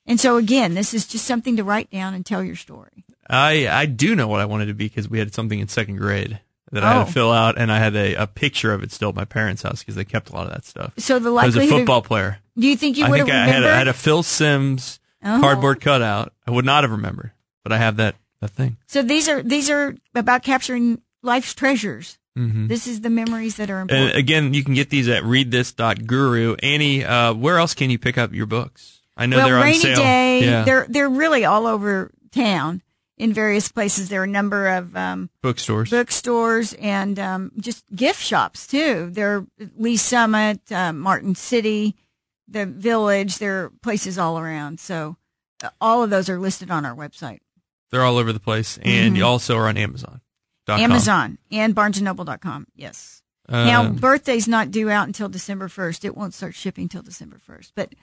And 0.06 0.18
so 0.18 0.36
again, 0.38 0.74
this 0.74 0.94
is 0.94 1.06
just 1.06 1.26
something 1.26 1.56
to 1.56 1.64
write 1.64 1.90
down 1.90 2.14
and 2.14 2.24
tell 2.24 2.42
your 2.42 2.56
story. 2.56 3.04
I 3.28 3.68
I 3.68 3.86
do 3.86 4.14
know 4.14 4.28
what 4.28 4.40
I 4.40 4.44
wanted 4.46 4.66
to 4.66 4.74
be 4.74 4.88
because 4.88 5.08
we 5.08 5.18
had 5.18 5.34
something 5.34 5.58
in 5.58 5.68
second 5.68 5.96
grade 5.96 6.40
that 6.72 6.82
I 6.84 6.92
had 6.94 7.02
Oh. 7.02 7.04
to 7.06 7.12
fill 7.12 7.32
out, 7.32 7.56
and 7.56 7.70
I 7.72 7.78
had 7.78 7.94
a, 7.96 8.14
a 8.14 8.26
picture 8.26 8.72
of 8.74 8.82
it 8.82 8.90
still 8.92 9.10
at 9.10 9.14
my 9.14 9.24
parents' 9.24 9.62
house 9.62 9.78
because 9.80 9.94
they 9.94 10.04
kept 10.04 10.28
a 10.30 10.32
lot 10.34 10.46
of 10.46 10.52
that 10.52 10.64
stuff. 10.66 10.92
So 10.98 11.18
the 11.18 11.32
I 11.32 11.46
was 11.46 11.54
a 11.54 11.58
likelihood 11.58 11.72
of- 11.72 11.78
football 11.80 12.02
player. 12.02 12.38
Do 12.58 12.66
you 12.66 12.76
think 12.76 12.96
you 12.98 13.08
would 13.08 13.18
have 13.20 13.26
think 13.28 13.36
I 13.38 13.46
had, 13.46 13.62
a, 13.64 13.70
I 13.72 13.76
had 13.76 13.88
a 13.88 13.92
Phil 13.94 14.22
Simms 14.22 15.00
Oh. 15.26 15.38
cardboard 15.40 15.80
cutout. 15.80 16.32
I 16.46 16.50
would 16.50 16.64
not 16.66 16.84
have 16.84 16.90
remembered, 16.90 17.32
but 17.62 17.72
I 17.72 17.78
have 17.78 17.96
that 17.96 18.16
that 18.44 18.50
thing. 18.54 18.76
So 18.86 19.02
these 19.02 19.28
are 19.28 19.42
these 19.42 19.70
are 19.70 19.96
about 20.14 20.42
capturing 20.42 21.00
life's 21.22 21.54
treasures. 21.54 22.18
Mhm. 22.38 22.68
This 22.68 22.86
is 22.86 23.00
the 23.00 23.10
memories 23.10 23.56
that 23.56 23.70
are 23.70 23.80
important. 23.80 24.10
And 24.10 24.18
again, 24.18 24.54
you 24.54 24.64
can 24.64 24.74
get 24.74 24.90
these 24.90 25.08
at 25.08 25.22
readthis.guru. 25.22 26.56
Annie, 26.62 27.04
uh, 27.04 27.32
where 27.32 27.58
else 27.58 27.74
can 27.74 27.90
you 27.90 27.98
pick 27.98 28.18
up 28.18 28.32
your 28.32 28.46
books? 28.46 29.00
I 29.16 29.26
know 29.26 29.36
well, 29.36 29.46
they're 29.46 29.58
on 29.58 29.62
rainy 29.64 29.78
sale. 29.78 29.96
day. 29.96 30.44
yeah. 30.44 30.64
They're 30.64 30.86
they're 30.88 31.08
really 31.08 31.44
all 31.44 31.66
over 31.66 32.10
town 32.32 32.82
in 33.16 33.32
various 33.32 33.70
places. 33.70 34.08
There 34.08 34.20
are 34.20 34.24
a 34.24 34.26
number 34.26 34.66
of 34.66 34.96
um, 34.96 35.30
bookstores. 35.42 35.90
bookstores 35.90 36.72
and 36.74 37.18
um, 37.18 37.52
just 37.58 37.84
gift 37.94 38.20
shops 38.20 38.66
too. 38.66 39.10
There 39.12 39.36
are 39.36 39.46
Lee's 39.78 40.02
Summit, 40.02 40.60
uh, 40.72 40.92
Martin 40.92 41.36
City, 41.36 41.94
the 42.48 42.66
Village. 42.66 43.38
There 43.38 43.66
are 43.66 43.70
places 43.82 44.18
all 44.18 44.38
around. 44.40 44.80
So 44.80 45.16
uh, 45.62 45.70
all 45.80 46.02
of 46.02 46.10
those 46.10 46.28
are 46.28 46.40
listed 46.40 46.72
on 46.72 46.84
our 46.84 46.96
website. 46.96 47.38
They're 47.90 48.02
all 48.02 48.18
over 48.18 48.32
the 48.32 48.40
place, 48.40 48.78
and 48.82 49.14
Mhm. 49.14 49.18
you 49.18 49.24
also 49.24 49.56
are 49.56 49.68
on 49.68 49.76
Amazon. 49.76 50.20
Amazon 50.68 51.38
and 51.50 51.74
BarnesandNoble.com. 51.74 52.66
Yes. 52.74 53.22
Um, 53.48 53.66
now, 53.66 53.90
birthday's 53.90 54.48
not 54.48 54.70
due 54.70 54.88
out 54.88 55.06
until 55.06 55.28
December 55.28 55.68
1st. 55.68 56.04
It 56.04 56.16
won't 56.16 56.32
start 56.34 56.54
shipping 56.54 56.88
till 56.88 57.02
December 57.02 57.38
1st. 57.38 57.72
But 57.74 57.94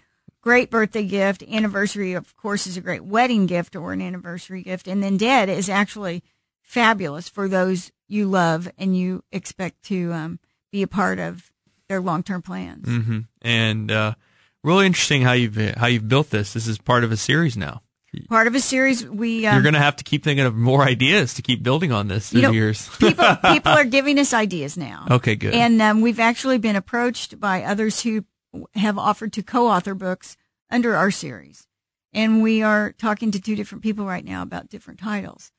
great 0.41 0.69
birthday 0.69 1.03
gift. 1.05 1.41
Anniversary, 1.43 2.13
of 2.13 2.35
course, 2.37 2.67
is 2.67 2.77
a 2.77 2.81
great 2.81 3.03
wedding 3.03 3.47
gift 3.47 3.75
or 3.75 3.91
an 3.93 4.01
anniversary 4.01 4.61
gift. 4.61 4.87
And 4.87 5.01
then 5.01 5.17
dead 5.17 5.49
is 5.49 5.69
actually 5.69 6.23
fabulous 6.61 7.27
for 7.27 7.47
those 7.47 7.91
you 8.07 8.27
love 8.27 8.69
and 8.77 8.95
you 8.95 9.23
expect 9.31 9.81
to 9.85 10.13
um, 10.13 10.39
be 10.71 10.83
a 10.83 10.87
part 10.87 11.17
of 11.17 11.51
their 11.89 11.99
long 12.01 12.21
term 12.21 12.41
plans. 12.43 12.87
hmm 12.87 13.19
And 13.41 13.91
uh, 13.91 14.13
really 14.63 14.85
interesting 14.85 15.23
how 15.23 15.31
you've 15.33 15.57
how 15.77 15.87
you've 15.87 16.07
built 16.07 16.29
this. 16.29 16.53
This 16.53 16.67
is 16.67 16.77
part 16.77 17.03
of 17.03 17.11
a 17.11 17.17
series 17.17 17.57
now. 17.57 17.81
Part 18.27 18.47
of 18.47 18.55
a 18.55 18.59
series 18.59 19.05
we 19.07 19.45
um, 19.45 19.53
You're 19.55 19.63
going 19.63 19.73
to 19.73 19.79
have 19.79 19.95
to 19.97 20.03
keep 20.03 20.23
thinking 20.23 20.45
of 20.45 20.53
more 20.53 20.83
ideas 20.83 21.33
to 21.35 21.41
keep 21.41 21.63
building 21.63 21.93
on 21.93 22.09
this 22.09 22.29
through 22.29 22.41
you 22.41 22.47
know, 22.47 22.51
years. 22.51 22.89
people 22.99 23.35
people 23.53 23.71
are 23.71 23.85
giving 23.85 24.19
us 24.19 24.33
ideas 24.33 24.75
now. 24.77 25.07
Okay, 25.09 25.35
good. 25.35 25.53
And 25.53 25.81
um, 25.81 26.01
we've 26.01 26.19
actually 26.19 26.57
been 26.57 26.75
approached 26.75 27.39
by 27.39 27.63
others 27.63 28.01
who 28.01 28.25
have 28.75 28.97
offered 28.97 29.31
to 29.33 29.43
co-author 29.43 29.95
books 29.95 30.35
under 30.69 30.95
our 30.95 31.09
series, 31.09 31.67
and 32.11 32.43
we 32.43 32.61
are 32.61 32.91
talking 32.91 33.31
to 33.31 33.39
two 33.39 33.55
different 33.55 33.81
people 33.81 34.05
right 34.05 34.25
now 34.25 34.41
about 34.41 34.67
different 34.69 34.99
titles. 34.99 35.51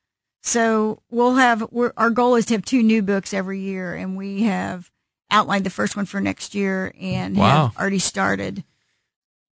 So 0.42 1.02
we'll 1.08 1.36
have 1.36 1.66
we're, 1.70 1.94
our 1.96 2.10
goal 2.10 2.34
is 2.34 2.44
to 2.46 2.54
have 2.54 2.64
two 2.66 2.82
new 2.82 3.00
books 3.00 3.32
every 3.32 3.60
year, 3.60 3.94
and 3.94 4.14
we 4.14 4.42
have 4.42 4.90
outlined 5.30 5.64
the 5.64 5.70
first 5.70 5.96
one 5.96 6.04
for 6.04 6.20
next 6.20 6.54
year 6.54 6.92
and 7.00 7.34
Wow. 7.36 7.68
have 7.68 7.78
already 7.78 7.98
started 7.98 8.62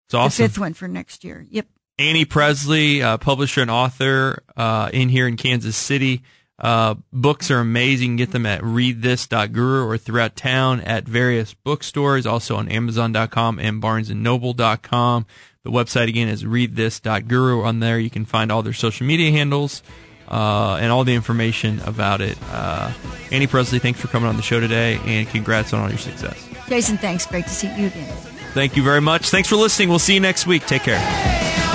It's 0.07 0.13
awesome. 0.13 0.43
the 0.43 0.49
fifth 0.49 0.59
one 0.59 0.73
for 0.73 0.89
next 0.89 1.23
year. 1.23 1.45
Yep. 1.49 1.67
Annie 1.99 2.23
Presley, 2.23 3.03
uh, 3.03 3.17
publisher 3.17 3.61
and 3.61 3.69
author 3.69 4.41
uh, 4.55 4.89
in 4.93 5.09
here 5.09 5.27
in 5.27 5.35
Kansas 5.35 5.75
City. 5.75 6.23
Uh, 6.57 6.95
books 7.11 7.51
are 7.51 7.59
amazing. 7.59 8.15
Get 8.15 8.31
them 8.31 8.45
at 8.45 8.61
readthis.guru 8.61 9.85
or 9.85 9.97
throughout 9.97 10.35
town 10.35 10.79
at 10.81 11.05
various 11.05 11.53
bookstores, 11.53 12.25
also 12.25 12.55
on 12.55 12.69
Amazon.com 12.69 13.59
and 13.59 13.83
BarnesandNoble.com. 13.83 15.25
The 15.63 15.71
website 15.71 16.07
again 16.07 16.29
is 16.29 16.43
readthis.guru. 16.43 17.63
On 17.63 17.81
there, 17.81 17.99
you 17.99 18.09
can 18.09 18.23
find 18.25 18.49
all 18.49 18.63
their 18.63 18.73
social 18.73 19.05
media 19.05 19.31
handles 19.31 19.83
uh, 20.29 20.77
and 20.79 20.91
all 20.91 21.03
the 21.03 21.15
information 21.15 21.81
about 21.81 22.21
it. 22.21 22.37
Uh, 22.49 22.93
Annie 23.29 23.47
Presley, 23.47 23.79
thanks 23.79 23.99
for 23.99 24.07
coming 24.07 24.29
on 24.29 24.37
the 24.37 24.41
show 24.41 24.61
today, 24.61 25.01
and 25.05 25.27
congrats 25.27 25.73
on 25.73 25.81
all 25.81 25.89
your 25.89 25.97
success. 25.97 26.47
Jason, 26.69 26.97
thanks. 26.97 27.25
Great 27.25 27.43
to 27.45 27.51
see 27.51 27.67
you 27.75 27.87
again. 27.87 28.15
Thank 28.53 28.77
you 28.77 28.83
very 28.83 29.01
much. 29.01 29.29
Thanks 29.29 29.49
for 29.49 29.57
listening. 29.57 29.89
We'll 29.89 29.99
see 29.99 30.13
you 30.13 30.21
next 30.21 30.47
week. 30.47 30.65
Take 30.65 30.83
care. 30.83 31.68